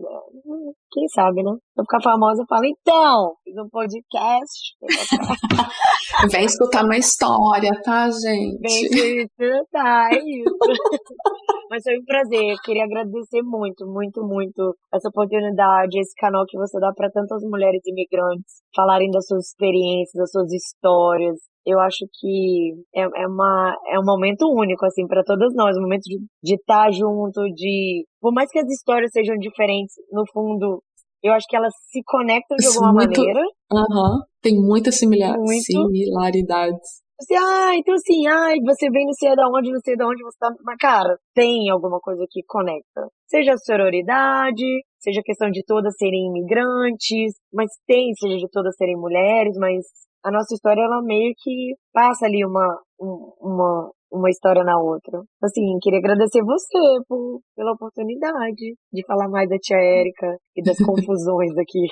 Quem 0.90 1.06
sabe, 1.08 1.42
né? 1.42 1.50
eu 1.50 1.84
ficar 1.84 2.02
famosa, 2.02 2.44
fala, 2.48 2.66
então, 2.66 3.34
fiz 3.44 3.56
um 3.56 3.68
podcast. 3.68 4.76
Vem 6.32 6.44
escutar 6.44 6.84
uma 6.84 6.96
história, 6.96 7.70
tá, 7.84 8.08
gente? 8.10 8.58
Vem 8.60 9.22
escutar, 9.22 10.12
é 10.12 10.18
isso. 10.18 10.56
Mas 11.70 11.82
foi 11.82 11.98
um 11.98 12.04
prazer. 12.04 12.52
Eu 12.52 12.56
queria 12.64 12.84
agradecer 12.84 13.42
muito, 13.42 13.86
muito, 13.86 14.22
muito 14.22 14.76
essa 14.92 15.08
oportunidade, 15.08 15.98
esse 15.98 16.14
canal 16.16 16.44
que 16.46 16.56
você 16.56 16.78
dá 16.80 16.92
para 16.94 17.10
tantas 17.10 17.42
mulheres 17.42 17.82
imigrantes 17.86 18.62
falarem 18.74 19.10
das 19.10 19.26
suas 19.26 19.46
experiências, 19.48 20.14
das 20.14 20.30
suas 20.30 20.52
histórias. 20.52 21.36
Eu 21.66 21.78
acho 21.80 22.06
que 22.18 22.72
é, 22.94 23.02
é, 23.02 23.26
uma, 23.26 23.76
é 23.92 24.00
um 24.00 24.04
momento 24.04 24.48
único, 24.50 24.86
assim, 24.86 25.06
para 25.06 25.22
todas 25.22 25.52
nós. 25.54 25.76
Um 25.76 25.82
momento 25.82 26.04
de, 26.42 26.54
estar 26.54 26.86
tá 26.86 26.90
junto, 26.90 27.42
de. 27.54 28.06
Por 28.20 28.32
mais 28.32 28.50
que 28.50 28.58
as 28.58 28.68
histórias 28.68 29.10
sejam 29.12 29.36
diferentes, 29.36 29.94
no 30.10 30.24
fundo, 30.32 30.82
eu 31.22 31.32
acho 31.32 31.46
que 31.48 31.56
elas 31.56 31.74
se 31.90 32.00
conectam 32.06 32.56
de 32.56 32.66
alguma 32.66 32.92
muito, 32.92 33.18
maneira. 33.18 33.42
Aham. 33.70 34.22
Tem 34.40 34.54
muitas 34.54 34.96
similar, 34.96 35.36
similaridades. 35.46 37.02
Você, 37.20 37.34
ah, 37.34 37.74
então 37.76 37.94
assim, 37.94 38.28
ai, 38.28 38.56
você 38.64 38.88
vem 38.90 39.04
não 39.04 39.12
sei 39.12 39.34
de 39.34 39.42
onde, 39.42 39.72
não 39.72 39.80
sei 39.80 39.96
de 39.96 40.04
onde 40.04 40.22
você 40.22 40.38
tá. 40.38 40.48
Mas, 40.64 40.76
cara, 40.78 41.18
tem 41.34 41.68
alguma 41.68 41.98
coisa 41.98 42.24
que 42.30 42.42
conecta. 42.46 43.08
Seja 43.26 43.54
a 43.54 43.58
sororidade, 43.58 44.64
seja 45.00 45.20
a 45.20 45.24
questão 45.24 45.50
de 45.50 45.64
todas 45.66 45.96
serem 45.96 46.28
imigrantes, 46.28 47.34
mas 47.52 47.70
tem, 47.86 48.14
seja 48.14 48.36
de 48.36 48.48
todas 48.50 48.76
serem 48.76 48.96
mulheres, 48.96 49.56
mas 49.58 49.84
a 50.24 50.30
nossa 50.30 50.54
história, 50.54 50.82
ela 50.82 51.02
meio 51.02 51.32
que 51.38 51.74
passa 51.92 52.26
ali 52.26 52.44
uma, 52.44 52.78
uma, 53.00 53.90
uma 54.12 54.30
história 54.30 54.62
na 54.62 54.78
outra. 54.78 55.20
Assim, 55.42 55.78
queria 55.80 55.98
agradecer 55.98 56.42
você 56.42 56.78
por, 57.08 57.40
pela 57.56 57.72
oportunidade 57.72 58.76
de 58.92 59.06
falar 59.06 59.28
mais 59.28 59.48
da 59.48 59.56
tia 59.58 59.76
Érica 59.76 60.36
e 60.56 60.62
das 60.62 60.76
confusões 60.84 61.56
aqui. 61.58 61.86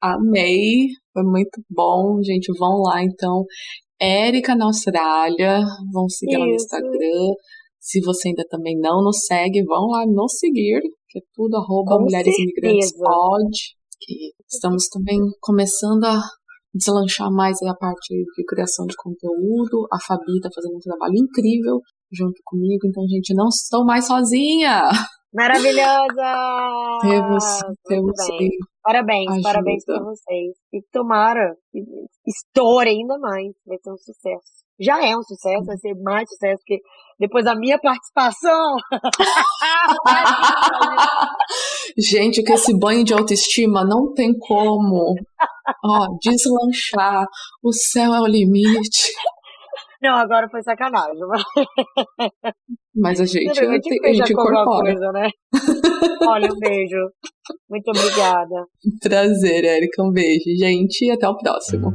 Amei, 0.00 0.88
foi 1.12 1.22
muito 1.22 1.62
bom, 1.68 2.22
gente. 2.22 2.52
Vão 2.58 2.82
lá 2.82 3.02
então. 3.02 3.44
Érica 4.00 4.54
na 4.54 4.66
Austrália, 4.66 5.60
vão 5.92 6.08
seguir 6.08 6.32
Isso. 6.32 6.40
ela 6.40 6.46
no 6.46 6.54
Instagram. 6.54 7.34
Se 7.78 8.00
você 8.00 8.28
ainda 8.28 8.44
também 8.48 8.78
não 8.78 9.02
nos 9.02 9.24
segue, 9.26 9.64
vão 9.64 9.88
lá 9.88 10.04
nos 10.06 10.38
seguir, 10.38 10.80
que 11.08 11.18
é 11.18 11.22
tudo 11.34 11.56
arroba 11.56 11.96
Com 11.96 12.04
Mulheres 12.04 12.34
certeza. 12.34 12.42
Imigrantes 12.42 12.92
Pode. 12.96 13.80
Que 14.00 14.32
estamos 14.50 14.88
também 14.88 15.18
começando 15.40 16.04
a 16.04 16.20
deslanchar 16.74 17.30
mais 17.30 17.60
a 17.62 17.74
parte 17.74 18.14
de 18.14 18.44
criação 18.46 18.86
de 18.86 18.96
conteúdo. 18.96 19.86
A 19.92 19.98
Fabi 20.00 20.36
está 20.36 20.48
fazendo 20.54 20.76
um 20.76 20.80
trabalho 20.80 21.14
incrível 21.16 21.80
junto 22.12 22.40
comigo, 22.44 22.86
então, 22.86 23.04
gente, 23.08 23.34
não 23.34 23.48
estou 23.48 23.84
mais 23.84 24.06
sozinha! 24.06 24.82
Maravilhosa! 25.32 26.50
temos, 27.02 27.44
temos 27.84 28.12
Parabéns, 28.90 29.30
Ajuda. 29.30 29.42
parabéns 29.42 29.84
pra 29.84 30.02
vocês. 30.02 30.56
E 30.72 30.82
tomara 30.90 31.54
que 31.70 31.80
estoure 32.26 32.90
ainda 32.90 33.16
mais. 33.18 33.52
Vai 33.64 33.78
ser 33.78 33.92
um 33.92 33.96
sucesso. 33.96 34.64
Já 34.80 35.06
é 35.06 35.14
um 35.14 35.22
sucesso, 35.22 35.64
vai 35.64 35.76
ser 35.76 35.94
mais 36.02 36.28
sucesso, 36.28 36.60
porque 36.66 36.82
depois 37.20 37.44
da 37.44 37.54
minha 37.54 37.78
participação. 37.78 38.76
Gente, 41.96 42.42
que 42.42 42.52
esse 42.52 42.76
banho 42.76 43.04
de 43.04 43.12
autoestima 43.12 43.84
não 43.84 44.12
tem 44.12 44.36
como. 44.36 45.14
Ó, 45.84 46.08
deslanchar. 46.20 47.26
O 47.62 47.72
céu 47.72 48.12
é 48.14 48.20
o 48.20 48.26
limite. 48.26 49.12
Não, 50.02 50.16
agora 50.16 50.48
foi 50.48 50.62
sacanagem. 50.62 51.20
Mas 52.94 53.20
a 53.20 53.26
gente, 53.26 53.60
a 53.60 53.64
gente, 53.64 54.06
a 54.06 54.12
gente 54.12 54.32
incorpora. 54.32 54.92
Coisa, 54.92 55.12
né? 55.12 55.30
Olha, 56.26 56.52
um 56.52 56.58
beijo. 56.58 56.96
Muito 57.68 57.88
obrigada. 57.90 58.66
Prazer, 59.02 59.64
Érica. 59.64 60.02
Um 60.02 60.10
beijo, 60.10 60.44
gente. 60.58 61.04
E 61.04 61.10
até 61.10 61.28
o 61.28 61.36
próximo. 61.36 61.92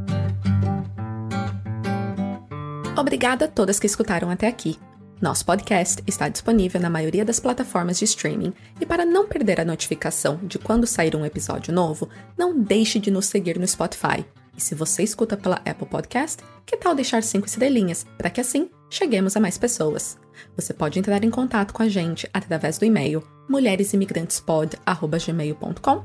Obrigada 2.98 3.46
a 3.46 3.48
todas 3.48 3.80
que 3.80 3.86
escutaram 3.86 4.30
até 4.30 4.46
aqui. 4.46 4.78
Nosso 5.20 5.46
podcast 5.46 6.02
está 6.06 6.28
disponível 6.28 6.80
na 6.80 6.90
maioria 6.90 7.24
das 7.24 7.40
plataformas 7.40 7.98
de 7.98 8.04
streaming 8.04 8.52
e 8.80 8.84
para 8.84 9.04
não 9.04 9.26
perder 9.26 9.60
a 9.60 9.64
notificação 9.64 10.38
de 10.42 10.58
quando 10.58 10.86
sair 10.86 11.16
um 11.16 11.24
episódio 11.24 11.72
novo, 11.72 12.08
não 12.36 12.58
deixe 12.58 12.98
de 12.98 13.10
nos 13.10 13.26
seguir 13.26 13.58
no 13.58 13.66
Spotify. 13.66 14.26
E 14.56 14.60
se 14.60 14.74
você 14.74 15.02
escuta 15.02 15.36
pela 15.36 15.56
Apple 15.56 15.86
Podcast, 15.86 16.42
que 16.64 16.76
tal 16.76 16.94
deixar 16.94 17.22
cinco 17.22 17.46
estrelinhas 17.46 18.06
para 18.16 18.30
que 18.30 18.40
assim 18.40 18.70
cheguemos 18.88 19.36
a 19.36 19.40
mais 19.40 19.58
pessoas? 19.58 20.16
Você 20.56 20.72
pode 20.72 20.98
entrar 20.98 21.22
em 21.24 21.30
contato 21.30 21.74
com 21.74 21.82
a 21.82 21.88
gente 21.88 22.28
através 22.32 22.78
do 22.78 22.84
e-mail 22.84 23.22
mulheresimigrantespod@gmail.com, 23.48 26.04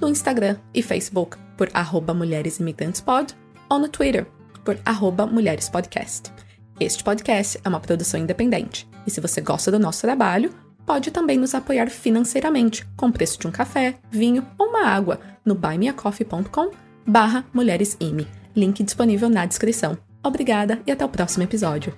no 0.00 0.08
Instagram 0.08 0.56
e 0.72 0.82
Facebook 0.82 1.36
por 1.56 1.68
arroba 1.74 2.14
mulheresimigrantespod 2.14 3.34
ou 3.68 3.78
no 3.78 3.88
Twitter 3.88 4.26
por 4.64 4.78
arroba 4.84 5.26
mulherespodcast. 5.26 6.32
Este 6.78 7.02
podcast 7.02 7.58
é 7.64 7.68
uma 7.68 7.80
produção 7.80 8.20
independente 8.20 8.88
e 9.06 9.10
se 9.10 9.20
você 9.20 9.40
gosta 9.40 9.72
do 9.72 9.78
nosso 9.78 10.02
trabalho, 10.02 10.54
pode 10.86 11.10
também 11.10 11.36
nos 11.36 11.54
apoiar 11.54 11.90
financeiramente 11.90 12.86
com 12.96 13.08
o 13.08 13.12
preço 13.12 13.38
de 13.38 13.48
um 13.48 13.50
café, 13.50 13.98
vinho 14.10 14.46
ou 14.56 14.68
uma 14.68 14.86
água 14.86 15.20
no 15.44 15.54
buymeacoffee.com 15.54 16.87
barra 17.08 17.44
mulheresime. 17.54 18.28
Link 18.54 18.84
disponível 18.84 19.30
na 19.30 19.46
descrição. 19.46 19.96
Obrigada 20.22 20.80
e 20.86 20.92
até 20.92 21.04
o 21.04 21.08
próximo 21.08 21.44
episódio. 21.44 21.94